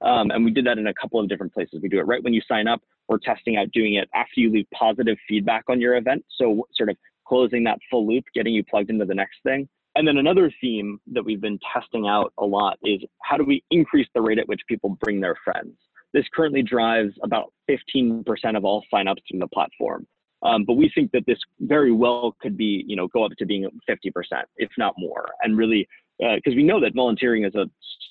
Um, 0.00 0.30
and 0.30 0.44
we 0.44 0.50
did 0.50 0.66
that 0.66 0.78
in 0.78 0.86
a 0.86 0.94
couple 0.94 1.18
of 1.18 1.28
different 1.28 1.52
places. 1.52 1.80
We 1.82 1.88
do 1.88 1.98
it 1.98 2.06
right 2.06 2.22
when 2.22 2.34
you 2.34 2.42
sign 2.46 2.68
up. 2.68 2.82
We're 3.08 3.18
testing 3.18 3.56
out 3.56 3.70
doing 3.72 3.94
it 3.94 4.08
after 4.14 4.40
you 4.40 4.50
leave 4.50 4.66
positive 4.72 5.16
feedback 5.28 5.64
on 5.68 5.80
your 5.80 5.96
event. 5.96 6.24
So 6.36 6.66
sort 6.74 6.90
of 6.90 6.96
closing 7.26 7.64
that 7.64 7.78
full 7.90 8.06
loop, 8.06 8.24
getting 8.34 8.54
you 8.54 8.62
plugged 8.64 8.90
into 8.90 9.04
the 9.04 9.14
next 9.14 9.38
thing. 9.42 9.68
And 9.96 10.06
then 10.06 10.18
another 10.18 10.52
theme 10.60 11.00
that 11.12 11.24
we've 11.24 11.40
been 11.40 11.58
testing 11.72 12.06
out 12.06 12.32
a 12.38 12.44
lot 12.44 12.78
is 12.82 13.00
how 13.22 13.36
do 13.36 13.44
we 13.44 13.62
increase 13.70 14.08
the 14.14 14.20
rate 14.20 14.38
at 14.38 14.48
which 14.48 14.60
people 14.68 14.98
bring 15.00 15.20
their 15.20 15.36
friends? 15.44 15.76
This 16.12 16.24
currently 16.34 16.62
drives 16.62 17.12
about 17.22 17.52
15% 17.68 18.24
of 18.56 18.64
all 18.64 18.84
signups 18.92 19.18
through 19.28 19.40
the 19.40 19.48
platform. 19.48 20.06
Um, 20.44 20.64
but 20.64 20.74
we 20.74 20.90
think 20.94 21.10
that 21.12 21.24
this 21.26 21.38
very 21.60 21.92
well 21.92 22.36
could 22.40 22.56
be, 22.56 22.84
you 22.86 22.96
know, 22.96 23.08
go 23.08 23.24
up 23.24 23.32
to 23.38 23.46
being 23.46 23.66
50%, 23.88 24.10
if 24.56 24.70
not 24.76 24.94
more, 24.98 25.26
and 25.42 25.56
really 25.56 25.88
because 26.18 26.52
uh, 26.52 26.56
we 26.56 26.62
know 26.62 26.80
that 26.80 26.94
volunteering 26.94 27.44
is 27.44 27.54
a 27.54 27.68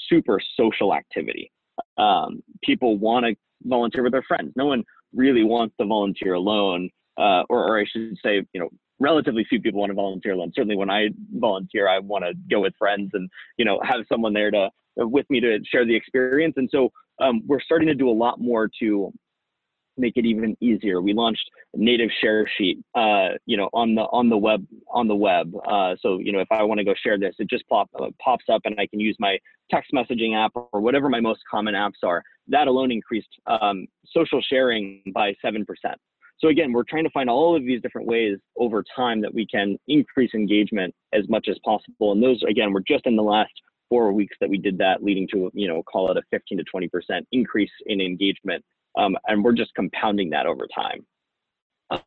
super 0.09 0.39
social 0.57 0.93
activity. 0.93 1.51
Um, 1.97 2.43
people 2.63 2.97
want 2.97 3.25
to 3.25 3.35
volunteer 3.63 4.03
with 4.03 4.11
their 4.11 4.23
friends. 4.23 4.51
No 4.55 4.65
one 4.65 4.83
really 5.13 5.43
wants 5.43 5.75
to 5.79 5.85
volunteer 5.85 6.33
alone, 6.33 6.89
uh, 7.17 7.43
or, 7.49 7.65
or 7.65 7.79
I 7.79 7.85
should 7.85 8.17
say, 8.23 8.43
you 8.53 8.59
know, 8.59 8.69
relatively 8.99 9.45
few 9.47 9.61
people 9.61 9.79
want 9.79 9.91
to 9.91 9.95
volunteer 9.95 10.33
alone. 10.33 10.51
Certainly, 10.55 10.75
when 10.75 10.89
I 10.89 11.09
volunteer, 11.33 11.87
I 11.87 11.99
want 11.99 12.25
to 12.25 12.33
go 12.49 12.61
with 12.61 12.73
friends 12.77 13.11
and 13.13 13.29
you 13.57 13.65
know 13.65 13.79
have 13.83 14.01
someone 14.09 14.33
there 14.33 14.51
to 14.51 14.69
with 14.97 15.25
me 15.29 15.39
to 15.39 15.59
share 15.65 15.85
the 15.85 15.95
experience. 15.95 16.55
And 16.57 16.69
so 16.71 16.91
um, 17.21 17.41
we're 17.47 17.61
starting 17.61 17.87
to 17.87 17.95
do 17.95 18.09
a 18.09 18.11
lot 18.11 18.39
more 18.39 18.69
to 18.79 19.11
make 19.97 20.17
it 20.17 20.25
even 20.25 20.55
easier. 20.59 21.01
We 21.01 21.13
launched 21.13 21.50
native 21.75 22.09
share 22.21 22.50
sheet, 22.57 22.79
uh, 22.95 23.29
you 23.45 23.57
know, 23.57 23.69
on 23.73 23.95
the 23.95 24.03
on 24.03 24.29
the 24.29 24.38
web 24.38 24.65
on 24.89 25.07
the 25.07 25.15
web. 25.15 25.53
Uh, 25.67 25.95
so 26.01 26.19
you 26.19 26.31
know, 26.31 26.39
if 26.39 26.47
I 26.51 26.63
want 26.63 26.79
to 26.79 26.83
go 26.83 26.93
share 27.01 27.17
this, 27.17 27.35
it 27.39 27.50
just 27.50 27.67
pop 27.67 27.89
uh, 28.00 28.07
pops 28.23 28.45
up, 28.51 28.62
and 28.65 28.79
I 28.79 28.88
can 28.88 29.00
use 29.00 29.15
my 29.19 29.38
text 29.71 29.91
messaging 29.93 30.35
app 30.35 30.51
or 30.55 30.81
whatever 30.81 31.09
my 31.09 31.19
most 31.19 31.41
common 31.50 31.73
apps 31.75 32.03
are. 32.03 32.23
That 32.47 32.67
alone 32.67 32.91
increased 32.91 33.29
um, 33.47 33.88
social 34.05 34.41
sharing 34.41 35.01
by 35.13 35.35
seven 35.41 35.65
percent. 35.65 36.00
So 36.39 36.50
again, 36.50 36.73
we're 36.73 36.83
trying 36.83 37.05
to 37.05 37.09
find 37.12 37.29
all 37.29 37.55
of 37.55 37.63
these 37.63 37.81
different 37.81 38.07
ways 38.07 38.38
over 38.57 38.83
time 38.95 39.21
that 39.21 39.33
we 39.33 39.45
can 39.45 39.77
increase 39.88 40.31
engagement 40.33 40.93
as 41.13 41.23
much 41.29 41.47
as 41.50 41.57
possible. 41.63 42.12
And 42.12 42.21
those, 42.21 42.41
again, 42.50 42.73
we're 42.73 42.81
just 42.85 43.05
in 43.05 43.15
the 43.15 43.23
last 43.23 43.53
four 43.88 44.12
weeks 44.12 44.35
that 44.41 44.50
we 44.50 44.57
did 44.57 44.77
that, 44.79 45.03
leading 45.03 45.27
to 45.31 45.50
you 45.53 45.67
know, 45.69 45.83
call 45.83 46.12
it 46.12 46.17
a 46.17 46.21
15 46.31 46.57
to 46.57 46.63
20 46.65 46.88
percent 46.89 47.27
increase 47.31 47.71
in 47.85 48.01
engagement 48.01 48.63
um, 48.97 49.17
and 49.27 49.43
we're 49.43 49.53
just 49.53 49.73
compounding 49.75 50.29
that 50.31 50.45
over 50.45 50.67
time. 50.73 51.05
Um, 51.91 52.01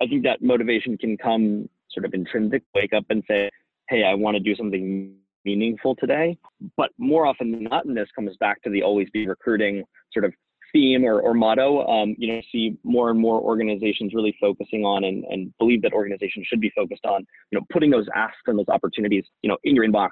I 0.00 0.06
think 0.06 0.22
that 0.24 0.42
motivation 0.42 0.96
can 0.96 1.16
come 1.16 1.68
sort 1.90 2.04
of 2.04 2.14
intrinsic, 2.14 2.62
wake 2.74 2.92
up 2.92 3.04
and 3.10 3.22
say, 3.28 3.50
hey, 3.88 4.04
I 4.04 4.14
want 4.14 4.36
to 4.36 4.40
do 4.40 4.56
something 4.56 5.14
meaningful 5.44 5.94
today. 5.96 6.38
But 6.76 6.90
more 6.98 7.26
often 7.26 7.52
than 7.52 7.64
not, 7.64 7.84
and 7.84 7.96
this 7.96 8.08
comes 8.14 8.36
back 8.38 8.62
to 8.62 8.70
the 8.70 8.82
always 8.82 9.08
be 9.10 9.26
recruiting 9.26 9.84
sort 10.12 10.24
of 10.24 10.32
theme 10.72 11.04
or, 11.04 11.20
or 11.20 11.34
motto, 11.34 11.86
um, 11.86 12.16
you 12.18 12.32
know, 12.32 12.40
see 12.50 12.76
more 12.82 13.10
and 13.10 13.20
more 13.20 13.40
organizations 13.40 14.12
really 14.12 14.34
focusing 14.40 14.84
on 14.84 15.04
and, 15.04 15.24
and 15.24 15.52
believe 15.58 15.82
that 15.82 15.92
organizations 15.92 16.46
should 16.48 16.60
be 16.60 16.72
focused 16.74 17.04
on, 17.04 17.24
you 17.50 17.58
know, 17.58 17.64
putting 17.70 17.90
those 17.90 18.06
asks 18.14 18.40
and 18.46 18.58
those 18.58 18.68
opportunities, 18.68 19.24
you 19.42 19.48
know, 19.48 19.56
in 19.64 19.74
your 19.76 19.86
inbox 19.86 20.10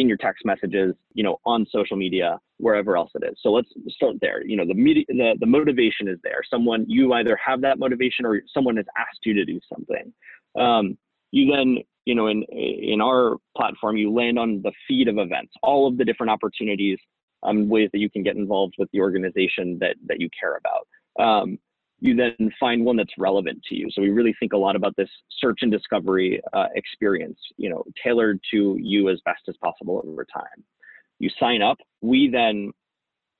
in 0.00 0.08
your 0.08 0.16
text 0.16 0.44
messages, 0.44 0.94
you 1.14 1.22
know, 1.22 1.38
on 1.44 1.66
social 1.70 1.96
media, 1.96 2.38
wherever 2.56 2.96
else 2.96 3.10
it 3.14 3.22
is. 3.30 3.36
So 3.42 3.50
let's 3.50 3.68
start 3.88 4.16
there. 4.20 4.44
You 4.44 4.56
know, 4.56 4.66
the 4.66 4.74
media, 4.74 5.04
the, 5.08 5.36
the 5.38 5.46
motivation 5.46 6.08
is 6.08 6.18
there. 6.22 6.40
Someone, 6.50 6.84
you 6.88 7.12
either 7.12 7.36
have 7.44 7.60
that 7.62 7.78
motivation 7.78 8.24
or 8.24 8.42
someone 8.52 8.76
has 8.76 8.86
asked 8.96 9.20
you 9.24 9.34
to 9.34 9.44
do 9.44 9.60
something. 9.72 10.12
Um, 10.58 10.98
you 11.30 11.54
then, 11.54 11.78
you 12.06 12.14
know, 12.14 12.26
in 12.28 12.42
in 12.44 13.00
our 13.00 13.36
platform, 13.56 13.96
you 13.96 14.12
land 14.12 14.38
on 14.38 14.62
the 14.62 14.72
feed 14.88 15.06
of 15.08 15.18
events, 15.18 15.52
all 15.62 15.86
of 15.86 15.96
the 15.98 16.04
different 16.04 16.30
opportunities, 16.30 16.98
um, 17.42 17.68
ways 17.68 17.90
that 17.92 17.98
you 17.98 18.10
can 18.10 18.22
get 18.22 18.36
involved 18.36 18.74
with 18.78 18.88
the 18.92 19.00
organization 19.00 19.78
that 19.80 19.96
that 20.06 20.20
you 20.20 20.28
care 20.38 20.56
about. 20.56 20.86
Um, 21.24 21.58
you 22.00 22.16
then 22.16 22.50
find 22.58 22.84
one 22.84 22.96
that's 22.96 23.12
relevant 23.18 23.62
to 23.68 23.74
you. 23.74 23.88
So 23.92 24.02
we 24.02 24.10
really 24.10 24.34
think 24.40 24.52
a 24.52 24.56
lot 24.56 24.74
about 24.74 24.96
this 24.96 25.08
search 25.38 25.58
and 25.62 25.70
discovery 25.70 26.40
uh, 26.52 26.66
experience, 26.74 27.38
you 27.56 27.68
know, 27.68 27.84
tailored 28.02 28.40
to 28.52 28.76
you 28.80 29.10
as 29.10 29.20
best 29.24 29.42
as 29.48 29.56
possible 29.62 30.02
over 30.06 30.24
time. 30.24 30.64
You 31.18 31.28
sign 31.38 31.60
up. 31.60 31.76
We 32.00 32.30
then 32.30 32.72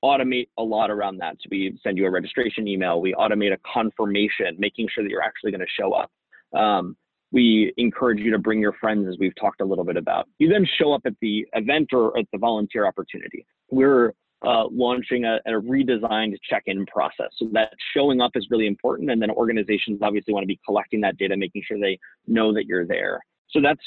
automate 0.03 0.49
a 0.57 0.63
lot 0.63 0.91
around 0.91 1.17
that. 1.17 1.37
So 1.41 1.47
we 1.49 1.77
send 1.83 1.97
you 1.97 2.05
a 2.05 2.11
registration 2.11 2.67
email. 2.67 3.01
We 3.01 3.13
automate 3.13 3.53
a 3.53 3.57
confirmation, 3.71 4.55
making 4.57 4.87
sure 4.93 5.03
that 5.03 5.09
you're 5.09 5.23
actually 5.23 5.51
going 5.51 5.61
to 5.61 5.67
show 5.79 5.93
up. 5.93 6.11
Um, 6.57 6.95
we 7.31 7.73
encourage 7.77 8.19
you 8.19 8.31
to 8.31 8.39
bring 8.39 8.59
your 8.59 8.73
friends, 8.73 9.07
as 9.07 9.15
we've 9.19 9.35
talked 9.39 9.61
a 9.61 9.65
little 9.65 9.85
bit 9.85 9.95
about. 9.95 10.27
You 10.37 10.49
then 10.49 10.67
show 10.77 10.93
up 10.93 11.01
at 11.05 11.13
the 11.21 11.45
event 11.53 11.89
or 11.93 12.17
at 12.17 12.25
the 12.31 12.37
volunteer 12.37 12.85
opportunity. 12.85 13.45
We're 13.69 14.13
uh, 14.43 14.65
launching 14.71 15.25
a, 15.25 15.39
a, 15.45 15.51
redesigned 15.51 16.35
check-in 16.49 16.85
process. 16.87 17.27
So 17.37 17.47
that 17.53 17.73
showing 17.95 18.21
up 18.21 18.31
is 18.35 18.47
really 18.49 18.67
important, 18.67 19.11
and 19.11 19.21
then 19.21 19.29
organizations 19.29 19.99
obviously 20.01 20.33
want 20.33 20.43
to 20.43 20.47
be 20.47 20.59
collecting 20.65 21.01
that 21.01 21.17
data, 21.17 21.37
making 21.37 21.63
sure 21.67 21.79
they 21.79 21.99
know 22.27 22.53
that 22.53 22.65
you're 22.65 22.85
there. 22.85 23.19
So 23.51 23.59
that's 23.61 23.81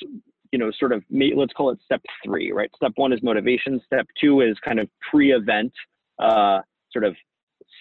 you 0.52 0.58
know 0.58 0.70
sort 0.78 0.92
of 0.92 1.02
let's 1.10 1.52
call 1.54 1.70
it 1.70 1.78
step 1.84 2.00
three, 2.24 2.52
right? 2.52 2.70
Step 2.76 2.92
one 2.96 3.12
is 3.12 3.22
motivation. 3.22 3.80
Step 3.86 4.06
two 4.20 4.42
is 4.42 4.56
kind 4.64 4.78
of 4.78 4.88
pre-event, 5.10 5.72
uh, 6.20 6.60
sort 6.92 7.04
of 7.04 7.16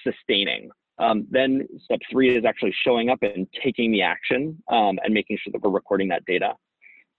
sustaining. 0.03 0.69
Um, 0.99 1.27
then 1.29 1.67
step 1.83 1.99
three 2.11 2.35
is 2.35 2.45
actually 2.45 2.73
showing 2.83 3.09
up 3.09 3.19
and 3.21 3.47
taking 3.63 3.91
the 3.91 4.01
action 4.01 4.61
um, 4.71 4.99
and 5.03 5.13
making 5.13 5.37
sure 5.43 5.51
that 5.51 5.61
we're 5.61 5.71
recording 5.71 6.07
that 6.09 6.23
data. 6.25 6.53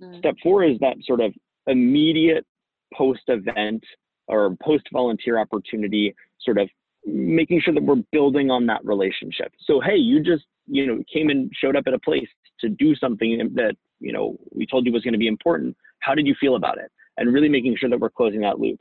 Mm. 0.03 0.19
Step 0.19 0.35
four 0.43 0.65
is 0.65 0.79
that 0.81 0.97
sort 1.05 1.21
of 1.21 1.33
immediate 1.67 2.47
post-event 2.93 3.83
or 4.29 4.57
post 4.63 4.85
volunteer 4.93 5.39
opportunity 5.39 6.15
sort 6.41 6.59
of 6.59 6.69
making 7.07 7.61
sure 7.61 7.75
that 7.75 7.83
we're 7.83 8.03
building 8.13 8.51
on 8.51 8.67
that 8.67 8.85
relationship. 8.85 9.53
So 9.67 9.81
hey 9.81 9.97
you 9.97 10.23
just 10.23 10.45
you 10.67 10.87
know 10.87 11.03
came 11.13 11.31
and 11.31 11.51
showed 11.55 11.77
up 11.77 11.85
at 11.87 11.95
a 11.95 11.99
place 11.99 12.29
to 12.61 12.69
do 12.69 12.95
something 12.97 13.51
that 13.55 13.77
you 14.01 14.13
know 14.13 14.37
we 14.53 14.67
told 14.67 14.87
you 14.87 14.93
was 14.93 15.03
going 15.03 15.13
to 15.13 15.19
be 15.19 15.29
important. 15.29 15.77
How 16.01 16.15
did 16.15 16.27
you 16.27 16.35
feel 16.41 16.57
about 16.57 16.79
it? 16.79 16.91
And 17.17 17.33
really 17.33 17.49
making 17.49 17.77
sure 17.79 17.89
that 17.89 18.01
we're 18.01 18.11
closing 18.11 18.41
that 18.41 18.59
loop. 18.59 18.81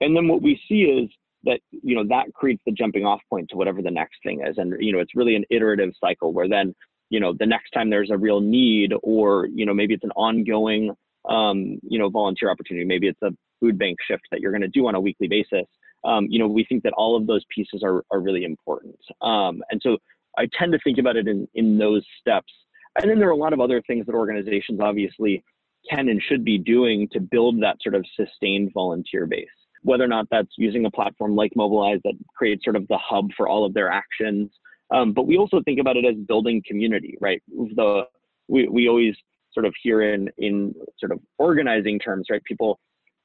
And 0.00 0.16
then 0.16 0.28
what 0.28 0.42
we 0.42 0.60
see 0.68 0.82
is 0.82 1.10
that 1.44 1.60
you 1.70 1.94
know 1.94 2.04
that 2.08 2.32
creates 2.34 2.62
the 2.66 2.72
jumping 2.72 3.04
off 3.04 3.20
point 3.28 3.48
to 3.50 3.56
whatever 3.56 3.82
the 3.82 3.90
next 3.90 4.16
thing 4.22 4.44
is. 4.46 4.56
And 4.58 4.74
you 4.80 4.92
know 4.92 5.00
it's 5.00 5.14
really 5.14 5.34
an 5.34 5.44
iterative 5.50 5.92
cycle 6.00 6.32
where 6.32 6.48
then 6.48 6.74
you 7.10 7.20
know 7.20 7.32
the 7.38 7.46
next 7.46 7.70
time 7.70 7.90
there's 7.90 8.10
a 8.10 8.16
real 8.16 8.40
need 8.40 8.92
or 9.02 9.46
you 9.46 9.66
know 9.66 9.74
maybe 9.74 9.94
it's 9.94 10.04
an 10.04 10.12
ongoing 10.12 10.90
um, 11.28 11.78
you 11.82 11.98
know 11.98 12.08
volunteer 12.08 12.50
opportunity 12.50 12.84
maybe 12.84 13.08
it's 13.08 13.22
a 13.22 13.30
food 13.64 13.78
bank 13.78 13.96
shift 14.06 14.24
that 14.30 14.40
you're 14.40 14.52
going 14.52 14.60
to 14.60 14.68
do 14.68 14.86
on 14.86 14.94
a 14.94 15.00
weekly 15.00 15.28
basis, 15.28 15.66
um, 16.04 16.26
you 16.28 16.38
know, 16.38 16.46
we 16.46 16.64
think 16.64 16.82
that 16.82 16.92
all 16.94 17.16
of 17.16 17.26
those 17.26 17.42
pieces 17.54 17.82
are, 17.82 18.04
are 18.10 18.20
really 18.20 18.44
important. 18.44 18.98
Um, 19.22 19.62
and 19.70 19.80
so 19.82 19.96
I 20.36 20.48
tend 20.58 20.72
to 20.72 20.78
think 20.84 20.98
about 20.98 21.16
it 21.16 21.26
in, 21.26 21.48
in 21.54 21.78
those 21.78 22.04
steps. 22.20 22.52
And 23.00 23.10
then 23.10 23.18
there 23.18 23.28
are 23.28 23.32
a 23.32 23.36
lot 23.36 23.52
of 23.52 23.60
other 23.60 23.82
things 23.86 24.04
that 24.06 24.14
organizations 24.14 24.80
obviously 24.80 25.42
can 25.90 26.08
and 26.08 26.22
should 26.22 26.44
be 26.44 26.58
doing 26.58 27.08
to 27.12 27.20
build 27.20 27.62
that 27.62 27.76
sort 27.82 27.94
of 27.94 28.04
sustained 28.16 28.70
volunteer 28.74 29.26
base. 29.26 29.46
Whether 29.82 30.04
or 30.04 30.08
not 30.08 30.26
that's 30.30 30.52
using 30.56 30.86
a 30.86 30.90
platform 30.90 31.34
like 31.36 31.52
Mobilize 31.56 32.00
that 32.04 32.14
creates 32.36 32.64
sort 32.64 32.76
of 32.76 32.86
the 32.88 32.98
hub 32.98 33.30
for 33.36 33.48
all 33.48 33.64
of 33.64 33.74
their 33.74 33.90
actions. 33.90 34.50
Um, 34.94 35.12
but 35.12 35.26
we 35.26 35.36
also 35.36 35.60
think 35.64 35.80
about 35.80 35.96
it 35.96 36.04
as 36.04 36.16
building 36.26 36.62
community, 36.66 37.16
right? 37.20 37.42
The 37.48 38.04
we, 38.48 38.68
we 38.68 38.88
always 38.88 39.14
sort 39.52 39.66
of 39.66 39.74
hear 39.82 40.14
in 40.14 40.30
in 40.38 40.74
sort 40.98 41.12
of 41.12 41.20
organizing 41.38 41.98
terms, 41.98 42.26
right? 42.30 42.42
People 42.44 42.78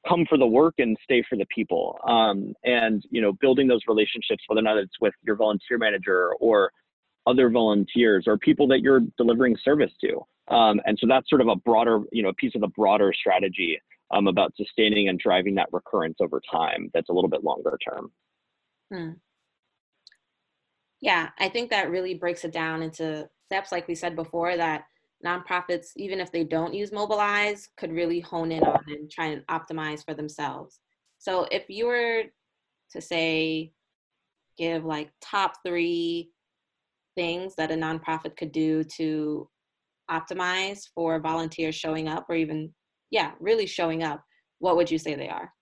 come 0.08 0.24
for 0.28 0.38
the 0.38 0.46
work 0.46 0.74
and 0.78 0.96
stay 1.02 1.22
for 1.28 1.36
the 1.36 1.46
people. 1.54 1.98
Um, 2.08 2.54
and 2.64 3.02
you 3.10 3.20
know, 3.20 3.32
building 3.40 3.68
those 3.68 3.82
relationships, 3.88 4.42
whether 4.46 4.60
or 4.60 4.62
not 4.62 4.76
it's 4.76 5.00
with 5.00 5.14
your 5.22 5.36
volunteer 5.36 5.78
manager 5.78 6.32
or 6.40 6.70
other 7.26 7.50
volunteers 7.50 8.24
or 8.26 8.38
people 8.38 8.66
that 8.68 8.80
you're 8.80 9.02
delivering 9.16 9.56
service 9.62 9.92
to. 10.00 10.54
Um, 10.54 10.80
and 10.84 10.98
so 11.00 11.06
that's 11.08 11.28
sort 11.28 11.40
of 11.40 11.48
a 11.48 11.56
broader, 11.56 12.00
you 12.12 12.22
know, 12.22 12.32
piece 12.38 12.54
of 12.54 12.60
the 12.60 12.68
broader 12.68 13.12
strategy 13.12 13.78
um, 14.10 14.26
about 14.26 14.52
sustaining 14.56 15.08
and 15.08 15.18
driving 15.18 15.54
that 15.56 15.68
recurrence 15.72 16.16
over 16.20 16.40
time. 16.50 16.90
That's 16.92 17.08
a 17.08 17.12
little 17.12 17.30
bit 17.30 17.44
longer 17.44 17.78
term. 17.88 18.10
Hmm. 18.92 19.10
Yeah, 21.00 21.30
I 21.38 21.48
think 21.48 21.70
that 21.70 21.90
really 21.90 22.14
breaks 22.14 22.44
it 22.44 22.52
down 22.52 22.82
into 22.82 23.28
steps, 23.46 23.72
like 23.72 23.88
we 23.88 23.94
said 23.94 24.16
before, 24.16 24.56
that 24.56 24.84
nonprofits, 25.24 25.88
even 25.96 26.20
if 26.20 26.32
they 26.32 26.44
don't 26.44 26.74
use 26.74 26.92
Mobilize, 26.92 27.68
could 27.76 27.92
really 27.92 28.20
hone 28.20 28.52
in 28.52 28.62
on 28.62 28.82
and 28.88 29.10
try 29.10 29.26
and 29.26 29.46
optimize 29.48 30.04
for 30.04 30.14
themselves. 30.14 30.80
So 31.18 31.46
if 31.50 31.68
you 31.68 31.86
were 31.86 32.24
to 32.92 33.00
say, 33.00 33.72
give 34.56 34.84
like 34.84 35.10
top 35.20 35.54
three 35.64 36.30
things 37.14 37.54
that 37.56 37.70
a 37.70 37.74
nonprofit 37.74 38.36
could 38.36 38.52
do 38.52 38.84
to 38.84 39.48
optimize 40.10 40.88
for 40.94 41.20
volunteers 41.20 41.74
showing 41.74 42.08
up 42.08 42.26
or 42.28 42.34
even, 42.34 42.72
yeah, 43.10 43.32
really 43.40 43.66
showing 43.66 44.02
up, 44.02 44.22
what 44.58 44.76
would 44.76 44.90
you 44.90 44.98
say 44.98 45.14
they 45.14 45.28
are? 45.28 45.52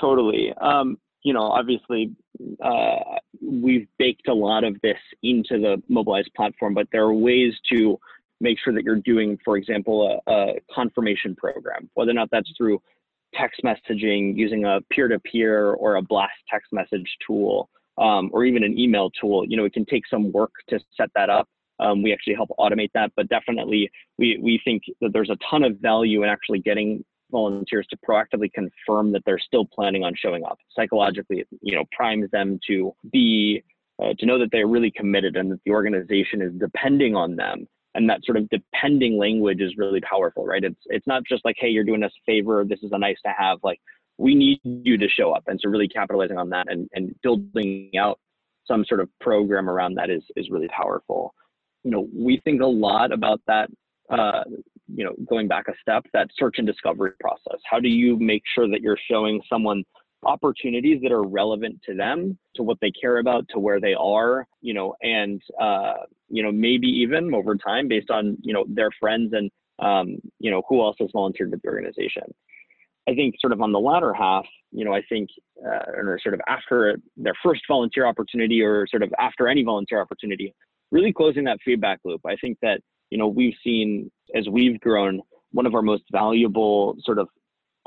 Totally. 0.00 0.52
Um, 0.60 0.98
you 1.22 1.32
know, 1.32 1.42
obviously, 1.42 2.12
uh, 2.62 3.18
we've 3.42 3.88
baked 3.98 4.28
a 4.28 4.34
lot 4.34 4.64
of 4.64 4.76
this 4.82 4.98
into 5.22 5.58
the 5.58 5.82
Mobilize 5.88 6.28
platform, 6.36 6.74
but 6.74 6.86
there 6.92 7.02
are 7.02 7.14
ways 7.14 7.52
to 7.72 7.98
make 8.40 8.58
sure 8.62 8.72
that 8.72 8.84
you're 8.84 8.96
doing, 8.96 9.38
for 9.44 9.56
example, 9.56 10.20
a, 10.26 10.32
a 10.32 10.54
confirmation 10.74 11.34
program, 11.34 11.90
whether 11.94 12.10
or 12.10 12.14
not 12.14 12.28
that's 12.30 12.50
through 12.56 12.80
text 13.34 13.60
messaging 13.64 14.36
using 14.36 14.64
a 14.64 14.80
peer-to-peer 14.90 15.72
or 15.74 15.96
a 15.96 16.02
blast 16.02 16.34
text 16.50 16.72
message 16.72 17.16
tool, 17.26 17.68
um, 17.98 18.30
or 18.32 18.44
even 18.44 18.62
an 18.62 18.78
email 18.78 19.10
tool. 19.20 19.44
You 19.46 19.56
know, 19.56 19.64
it 19.64 19.72
can 19.72 19.86
take 19.86 20.06
some 20.08 20.32
work 20.32 20.52
to 20.68 20.78
set 20.96 21.10
that 21.14 21.30
up. 21.30 21.48
Um, 21.78 22.02
we 22.02 22.12
actually 22.12 22.34
help 22.34 22.50
automate 22.58 22.90
that, 22.94 23.12
but 23.16 23.28
definitely 23.28 23.90
we, 24.18 24.38
we 24.42 24.60
think 24.64 24.84
that 25.00 25.12
there's 25.12 25.30
a 25.30 25.36
ton 25.50 25.62
of 25.62 25.78
value 25.78 26.22
in 26.22 26.28
actually 26.28 26.60
getting 26.60 27.04
volunteers 27.30 27.86
to 27.90 27.98
proactively 28.08 28.50
confirm 28.52 29.12
that 29.12 29.22
they're 29.26 29.38
still 29.38 29.64
planning 29.64 30.04
on 30.04 30.14
showing 30.16 30.44
up. 30.44 30.58
Psychologically, 30.74 31.44
you 31.60 31.74
know, 31.74 31.84
primes 31.92 32.30
them 32.30 32.58
to 32.68 32.94
be 33.12 33.62
uh, 34.02 34.12
to 34.18 34.26
know 34.26 34.38
that 34.38 34.48
they're 34.52 34.66
really 34.66 34.90
committed 34.90 35.36
and 35.36 35.50
that 35.50 35.60
the 35.64 35.72
organization 35.72 36.42
is 36.42 36.52
depending 36.58 37.16
on 37.16 37.34
them 37.34 37.66
and 37.96 38.08
that 38.08 38.20
sort 38.24 38.36
of 38.36 38.48
depending 38.50 39.18
language 39.18 39.60
is 39.60 39.76
really 39.76 40.00
powerful 40.00 40.44
right? 40.46 40.62
It's 40.64 40.80
it's 40.86 41.06
not 41.06 41.22
just 41.28 41.44
like 41.44 41.56
hey 41.58 41.68
you're 41.68 41.84
doing 41.84 42.02
us 42.02 42.12
a 42.16 42.24
favor 42.30 42.64
this 42.64 42.82
is 42.82 42.92
a 42.92 42.98
nice 42.98 43.18
to 43.24 43.32
have 43.36 43.58
like 43.62 43.80
we 44.18 44.34
need 44.34 44.60
you 44.64 44.96
to 44.98 45.08
show 45.08 45.32
up. 45.32 45.44
And 45.46 45.60
so 45.62 45.68
really 45.68 45.88
capitalizing 45.88 46.38
on 46.38 46.50
that 46.50 46.70
and, 46.70 46.88
and 46.94 47.14
building 47.22 47.90
out 47.98 48.18
some 48.66 48.84
sort 48.84 49.00
of 49.00 49.08
program 49.20 49.68
around 49.68 49.94
that 49.94 50.10
is 50.10 50.22
is 50.36 50.50
really 50.50 50.68
powerful. 50.68 51.34
You 51.84 51.90
know 51.90 52.08
we 52.14 52.40
think 52.44 52.62
a 52.62 52.66
lot 52.66 53.12
about 53.12 53.40
that 53.46 53.68
uh, 54.10 54.44
you 54.88 55.04
know 55.04 55.14
going 55.28 55.48
back 55.48 55.68
a 55.68 55.72
step 55.80 56.04
that 56.12 56.28
search 56.36 56.56
and 56.58 56.66
discovery 56.66 57.12
process. 57.20 57.60
How 57.70 57.80
do 57.80 57.88
you 57.88 58.18
make 58.18 58.42
sure 58.54 58.68
that 58.68 58.80
you're 58.80 58.98
showing 59.10 59.40
someone 59.48 59.84
opportunities 60.22 61.00
that 61.02 61.12
are 61.12 61.22
relevant 61.22 61.80
to 61.86 61.94
them, 61.94 62.38
to 62.54 62.62
what 62.62 62.78
they 62.80 62.90
care 62.90 63.18
about, 63.18 63.46
to 63.50 63.58
where 63.58 63.80
they 63.80 63.94
are, 63.94 64.46
you 64.60 64.74
know, 64.74 64.94
and 65.02 65.42
uh, 65.60 65.94
you 66.28 66.42
know 66.42 66.52
maybe 66.52 66.88
even 66.88 67.34
over 67.34 67.56
time 67.56 67.88
based 67.88 68.10
on 68.10 68.36
you 68.42 68.52
know 68.52 68.64
their 68.68 68.90
friends 68.98 69.32
and 69.32 69.50
um, 69.78 70.16
you 70.38 70.50
know 70.50 70.62
who 70.68 70.82
else 70.82 70.96
has 71.00 71.10
volunteered 71.12 71.50
with 71.50 71.62
the 71.62 71.68
organization. 71.68 72.24
I 73.08 73.14
think 73.14 73.36
sort 73.40 73.52
of 73.52 73.60
on 73.60 73.70
the 73.70 73.78
latter 73.78 74.12
half, 74.12 74.46
you 74.72 74.84
know, 74.84 74.92
I 74.92 75.02
think 75.08 75.30
uh, 75.64 75.92
or 75.94 76.18
sort 76.22 76.34
of 76.34 76.40
after 76.48 76.96
their 77.16 77.34
first 77.42 77.62
volunteer 77.68 78.04
opportunity 78.04 78.60
or 78.62 78.86
sort 78.88 79.02
of 79.02 79.12
after 79.18 79.46
any 79.46 79.62
volunteer 79.62 80.00
opportunity, 80.00 80.52
really 80.90 81.12
closing 81.12 81.44
that 81.44 81.58
feedback 81.64 82.00
loop. 82.04 82.20
I 82.26 82.36
think 82.36 82.58
that 82.62 82.80
you 83.10 83.18
know 83.18 83.28
we've 83.28 83.54
seen 83.62 84.10
as 84.34 84.48
we've 84.48 84.80
grown 84.80 85.20
one 85.52 85.66
of 85.66 85.74
our 85.74 85.82
most 85.82 86.02
valuable 86.10 86.96
sort 87.04 87.18
of 87.18 87.28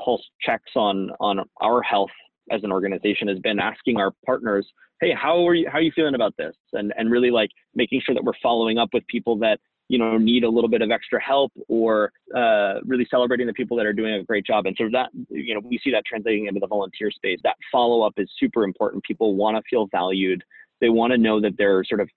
pulse 0.02 0.22
checks 0.40 0.72
on 0.76 1.10
on 1.20 1.44
our 1.60 1.82
health 1.82 2.10
as 2.50 2.62
an 2.64 2.72
organization 2.72 3.28
has 3.28 3.38
been 3.38 3.58
asking 3.60 3.96
our 3.96 4.12
partners, 4.26 4.66
hey, 5.00 5.14
how 5.14 5.46
are 5.46 5.54
you 5.54 5.68
how 5.70 5.78
are 5.78 5.82
you 5.82 5.92
feeling 5.94 6.14
about 6.14 6.34
this? 6.36 6.54
And 6.72 6.92
and 6.96 7.10
really 7.10 7.30
like 7.30 7.50
making 7.74 8.02
sure 8.04 8.14
that 8.14 8.24
we're 8.24 8.32
following 8.42 8.78
up 8.78 8.90
with 8.92 9.06
people 9.06 9.36
that 9.38 9.58
you 9.88 9.98
know 9.98 10.18
need 10.18 10.44
a 10.44 10.48
little 10.48 10.70
bit 10.70 10.82
of 10.82 10.90
extra 10.90 11.20
help 11.22 11.52
or 11.68 12.12
uh, 12.36 12.80
really 12.84 13.06
celebrating 13.10 13.46
the 13.46 13.52
people 13.52 13.76
that 13.76 13.86
are 13.86 13.92
doing 13.92 14.14
a 14.14 14.24
great 14.24 14.46
job. 14.46 14.66
And 14.66 14.76
so 14.78 14.88
that 14.92 15.10
you 15.28 15.54
know 15.54 15.60
we 15.64 15.80
see 15.82 15.90
that 15.92 16.04
translating 16.06 16.46
into 16.46 16.60
the 16.60 16.66
volunteer 16.66 17.10
space. 17.10 17.38
That 17.42 17.56
follow 17.70 18.02
up 18.02 18.14
is 18.16 18.30
super 18.38 18.64
important. 18.64 19.04
People 19.04 19.34
want 19.36 19.56
to 19.56 19.62
feel 19.68 19.86
valued. 19.90 20.42
They 20.80 20.88
want 20.88 21.12
to 21.12 21.18
know 21.18 21.40
that 21.40 21.52
they're 21.58 21.84
sort 21.84 22.00
of 22.00 22.08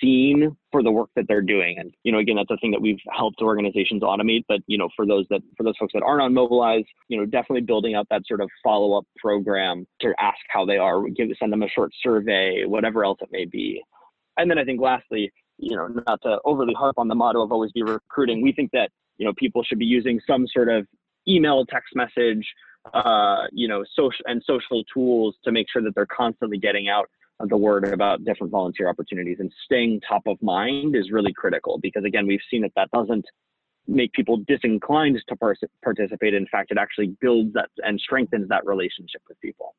seen 0.00 0.56
for 0.72 0.82
the 0.82 0.90
work 0.90 1.10
that 1.16 1.26
they're 1.28 1.42
doing. 1.42 1.78
And, 1.78 1.92
you 2.04 2.12
know, 2.12 2.18
again, 2.18 2.36
that's 2.36 2.50
a 2.50 2.56
thing 2.56 2.70
that 2.72 2.80
we've 2.80 3.00
helped 3.12 3.40
organizations 3.40 4.02
automate. 4.02 4.44
But, 4.48 4.60
you 4.66 4.78
know, 4.78 4.88
for 4.96 5.06
those 5.06 5.26
that, 5.30 5.42
for 5.56 5.62
those 5.62 5.74
folks 5.78 5.92
that 5.94 6.02
aren't 6.02 6.22
on 6.22 6.34
Mobilize, 6.34 6.84
you 7.08 7.18
know, 7.18 7.24
definitely 7.24 7.62
building 7.62 7.94
out 7.94 8.06
that 8.10 8.22
sort 8.26 8.40
of 8.40 8.48
follow 8.62 8.96
up 8.96 9.04
program 9.18 9.86
to 10.00 10.14
ask 10.18 10.38
how 10.48 10.64
they 10.64 10.78
are, 10.78 11.02
give, 11.08 11.28
send 11.38 11.52
them 11.52 11.62
a 11.62 11.68
short 11.68 11.92
survey, 12.02 12.64
whatever 12.64 13.04
else 13.04 13.18
it 13.20 13.28
may 13.32 13.44
be. 13.44 13.82
And 14.36 14.50
then 14.50 14.58
I 14.58 14.64
think 14.64 14.80
lastly, 14.80 15.32
you 15.58 15.76
know, 15.76 15.88
not 16.06 16.22
to 16.22 16.38
overly 16.44 16.74
harp 16.74 16.98
on 16.98 17.08
the 17.08 17.14
motto 17.14 17.42
of 17.42 17.52
always 17.52 17.72
be 17.72 17.82
recruiting, 17.82 18.42
we 18.42 18.52
think 18.52 18.70
that, 18.72 18.90
you 19.18 19.26
know, 19.26 19.32
people 19.36 19.62
should 19.62 19.78
be 19.78 19.84
using 19.84 20.20
some 20.26 20.46
sort 20.46 20.70
of 20.70 20.86
email, 21.28 21.66
text 21.66 21.94
message, 21.94 22.46
uh, 22.94 23.42
you 23.52 23.68
know, 23.68 23.84
social 23.94 24.24
and 24.24 24.42
social 24.46 24.82
tools 24.92 25.36
to 25.44 25.52
make 25.52 25.66
sure 25.70 25.82
that 25.82 25.94
they're 25.94 26.06
constantly 26.06 26.56
getting 26.56 26.88
out 26.88 27.10
the 27.48 27.56
word 27.56 27.84
about 27.92 28.24
different 28.24 28.50
volunteer 28.50 28.88
opportunities 28.88 29.38
and 29.40 29.52
staying 29.64 30.00
top 30.06 30.22
of 30.26 30.40
mind 30.42 30.94
is 30.94 31.10
really 31.10 31.32
critical 31.32 31.78
because 31.78 32.04
again 32.04 32.26
we've 32.26 32.40
seen 32.50 32.62
that 32.62 32.72
that 32.76 32.90
doesn't 32.92 33.24
make 33.86 34.12
people 34.12 34.36
disinclined 34.46 35.20
to 35.28 35.36
participate. 35.82 36.34
In 36.34 36.46
fact 36.46 36.70
it 36.70 36.78
actually 36.78 37.16
builds 37.20 37.52
that 37.54 37.70
and 37.78 37.98
strengthens 37.98 38.48
that 38.48 38.66
relationship 38.66 39.22
with 39.28 39.40
people. 39.40 39.74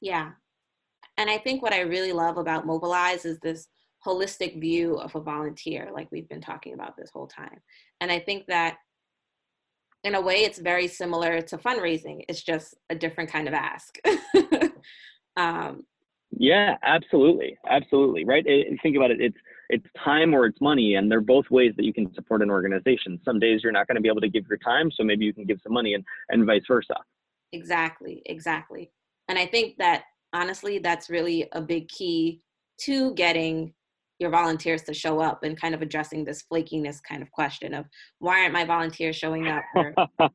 Yeah. 0.00 0.30
And 1.16 1.30
i 1.30 1.38
think 1.38 1.62
what 1.62 1.72
i 1.72 1.80
really 1.80 2.12
love 2.12 2.38
about 2.38 2.66
mobilize 2.66 3.24
is 3.24 3.38
this 3.40 3.68
holistic 4.06 4.58
view 4.60 4.96
of 4.96 5.14
a 5.14 5.20
volunteer 5.20 5.90
like 5.92 6.08
we've 6.10 6.28
been 6.28 6.40
talking 6.40 6.74
about 6.74 6.96
this 6.96 7.10
whole 7.12 7.28
time. 7.28 7.60
And 8.00 8.10
i 8.10 8.18
think 8.18 8.46
that 8.46 8.78
in 10.02 10.14
a 10.14 10.20
way 10.20 10.44
it's 10.44 10.58
very 10.58 10.88
similar 10.88 11.42
to 11.42 11.58
fundraising. 11.58 12.24
It's 12.26 12.42
just 12.42 12.74
a 12.88 12.94
different 12.94 13.30
kind 13.30 13.46
of 13.46 13.54
ask. 13.54 13.98
Um, 15.36 15.84
yeah, 16.32 16.76
absolutely, 16.82 17.58
absolutely. 17.68 18.24
Right. 18.24 18.44
It, 18.46 18.78
think 18.82 18.96
about 18.96 19.10
it. 19.10 19.20
It's 19.20 19.36
it's 19.68 19.86
time 20.04 20.34
or 20.34 20.46
it's 20.46 20.60
money, 20.60 20.94
and 20.94 21.10
they're 21.10 21.20
both 21.20 21.50
ways 21.50 21.72
that 21.76 21.84
you 21.84 21.92
can 21.92 22.12
support 22.14 22.42
an 22.42 22.50
organization. 22.50 23.20
Some 23.24 23.38
days 23.38 23.60
you're 23.62 23.72
not 23.72 23.86
going 23.86 23.96
to 23.96 24.00
be 24.00 24.08
able 24.08 24.20
to 24.20 24.28
give 24.28 24.44
your 24.48 24.58
time, 24.58 24.90
so 24.90 25.04
maybe 25.04 25.24
you 25.24 25.32
can 25.32 25.44
give 25.44 25.58
some 25.62 25.72
money, 25.72 25.94
and 25.94 26.04
and 26.28 26.46
vice 26.46 26.62
versa. 26.66 26.94
Exactly, 27.52 28.22
exactly. 28.26 28.92
And 29.28 29.38
I 29.38 29.46
think 29.46 29.76
that 29.78 30.04
honestly, 30.32 30.78
that's 30.78 31.10
really 31.10 31.48
a 31.52 31.60
big 31.60 31.88
key 31.88 32.42
to 32.82 33.14
getting 33.14 33.74
your 34.18 34.30
volunteers 34.30 34.82
to 34.82 34.94
show 34.94 35.18
up 35.20 35.42
and 35.42 35.60
kind 35.60 35.74
of 35.74 35.82
addressing 35.82 36.24
this 36.24 36.44
flakiness 36.52 36.98
kind 37.02 37.22
of 37.22 37.30
question 37.30 37.74
of 37.74 37.86
why 38.18 38.40
aren't 38.40 38.52
my 38.52 38.64
volunteers 38.64 39.16
showing 39.16 39.48
up? 39.48 39.62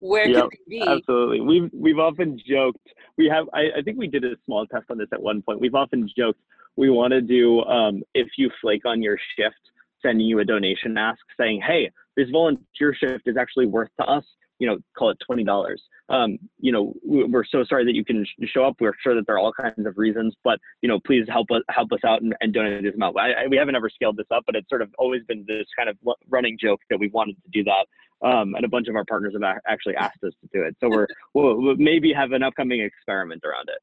where 0.00 0.28
yep, 0.28 0.50
could 0.50 0.58
they 0.68 0.78
be? 0.78 0.82
Absolutely. 0.86 1.40
We've 1.40 1.70
we've 1.72 1.98
often 1.98 2.38
joked. 2.46 2.86
We 3.16 3.26
have. 3.26 3.46
I, 3.54 3.78
I, 3.78 3.82
think 3.82 3.98
we 3.98 4.08
did 4.08 4.24
a 4.24 4.34
small 4.44 4.66
test 4.66 4.86
on 4.90 4.98
this 4.98 5.08
at 5.12 5.22
one 5.22 5.42
point. 5.42 5.60
We've 5.60 5.74
often 5.74 6.08
joked 6.16 6.40
we 6.76 6.90
want 6.90 7.12
to 7.12 7.20
do 7.20 7.62
um, 7.62 8.02
if 8.14 8.28
you 8.36 8.50
flake 8.60 8.84
on 8.84 9.02
your 9.02 9.18
shift, 9.36 9.54
sending 10.02 10.26
you 10.26 10.40
a 10.40 10.44
donation 10.44 10.98
ask 10.98 11.20
saying, 11.38 11.62
"Hey, 11.64 11.90
this 12.16 12.28
volunteer 12.30 12.94
shift 12.94 13.26
is 13.26 13.36
actually 13.36 13.66
worth 13.66 13.90
to 14.00 14.06
us. 14.06 14.24
You 14.58 14.68
know, 14.68 14.78
call 14.96 15.10
it 15.10 15.18
twenty 15.24 15.44
dollars. 15.44 15.82
Um, 16.08 16.38
you 16.58 16.70
know, 16.70 16.92
we're 17.02 17.44
so 17.44 17.64
sorry 17.64 17.84
that 17.86 17.94
you 17.94 18.04
can 18.04 18.26
show 18.44 18.64
up. 18.64 18.76
We're 18.78 18.92
sure 19.02 19.14
that 19.14 19.26
there 19.26 19.36
are 19.36 19.38
all 19.38 19.52
kinds 19.52 19.86
of 19.86 19.96
reasons, 19.96 20.34
but 20.44 20.58
you 20.82 20.88
know, 20.88 21.00
please 21.06 21.26
help 21.28 21.50
us 21.50 21.62
help 21.70 21.92
us 21.92 22.00
out 22.06 22.22
and, 22.22 22.34
and 22.40 22.52
donate 22.52 22.82
this 22.82 22.94
amount. 22.94 23.18
I, 23.18 23.32
I, 23.32 23.46
we 23.48 23.56
haven't 23.56 23.74
ever 23.74 23.88
scaled 23.88 24.16
this 24.16 24.26
up, 24.30 24.44
but 24.46 24.54
it's 24.54 24.68
sort 24.68 24.82
of 24.82 24.90
always 24.98 25.22
been 25.24 25.44
this 25.48 25.66
kind 25.76 25.88
of 25.88 25.96
running 26.28 26.58
joke 26.60 26.80
that 26.90 26.98
we 26.98 27.08
wanted 27.08 27.36
to 27.42 27.50
do 27.52 27.64
that 27.64 27.86
um, 28.24 28.54
and 28.54 28.64
a 28.64 28.68
bunch 28.68 28.88
of 28.88 28.96
our 28.96 29.04
partners 29.04 29.34
have 29.34 29.58
actually 29.68 29.96
asked 29.96 30.22
us 30.24 30.32
to 30.40 30.48
do 30.52 30.64
it. 30.64 30.76
So 30.80 30.88
we're 30.88 31.06
we'll, 31.34 31.60
we'll 31.60 31.76
maybe 31.76 32.12
have 32.12 32.32
an 32.32 32.42
upcoming 32.42 32.80
experiment 32.80 33.42
around 33.44 33.68
it. 33.68 33.78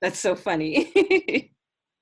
That's 0.00 0.18
so 0.18 0.34
funny. 0.34 0.90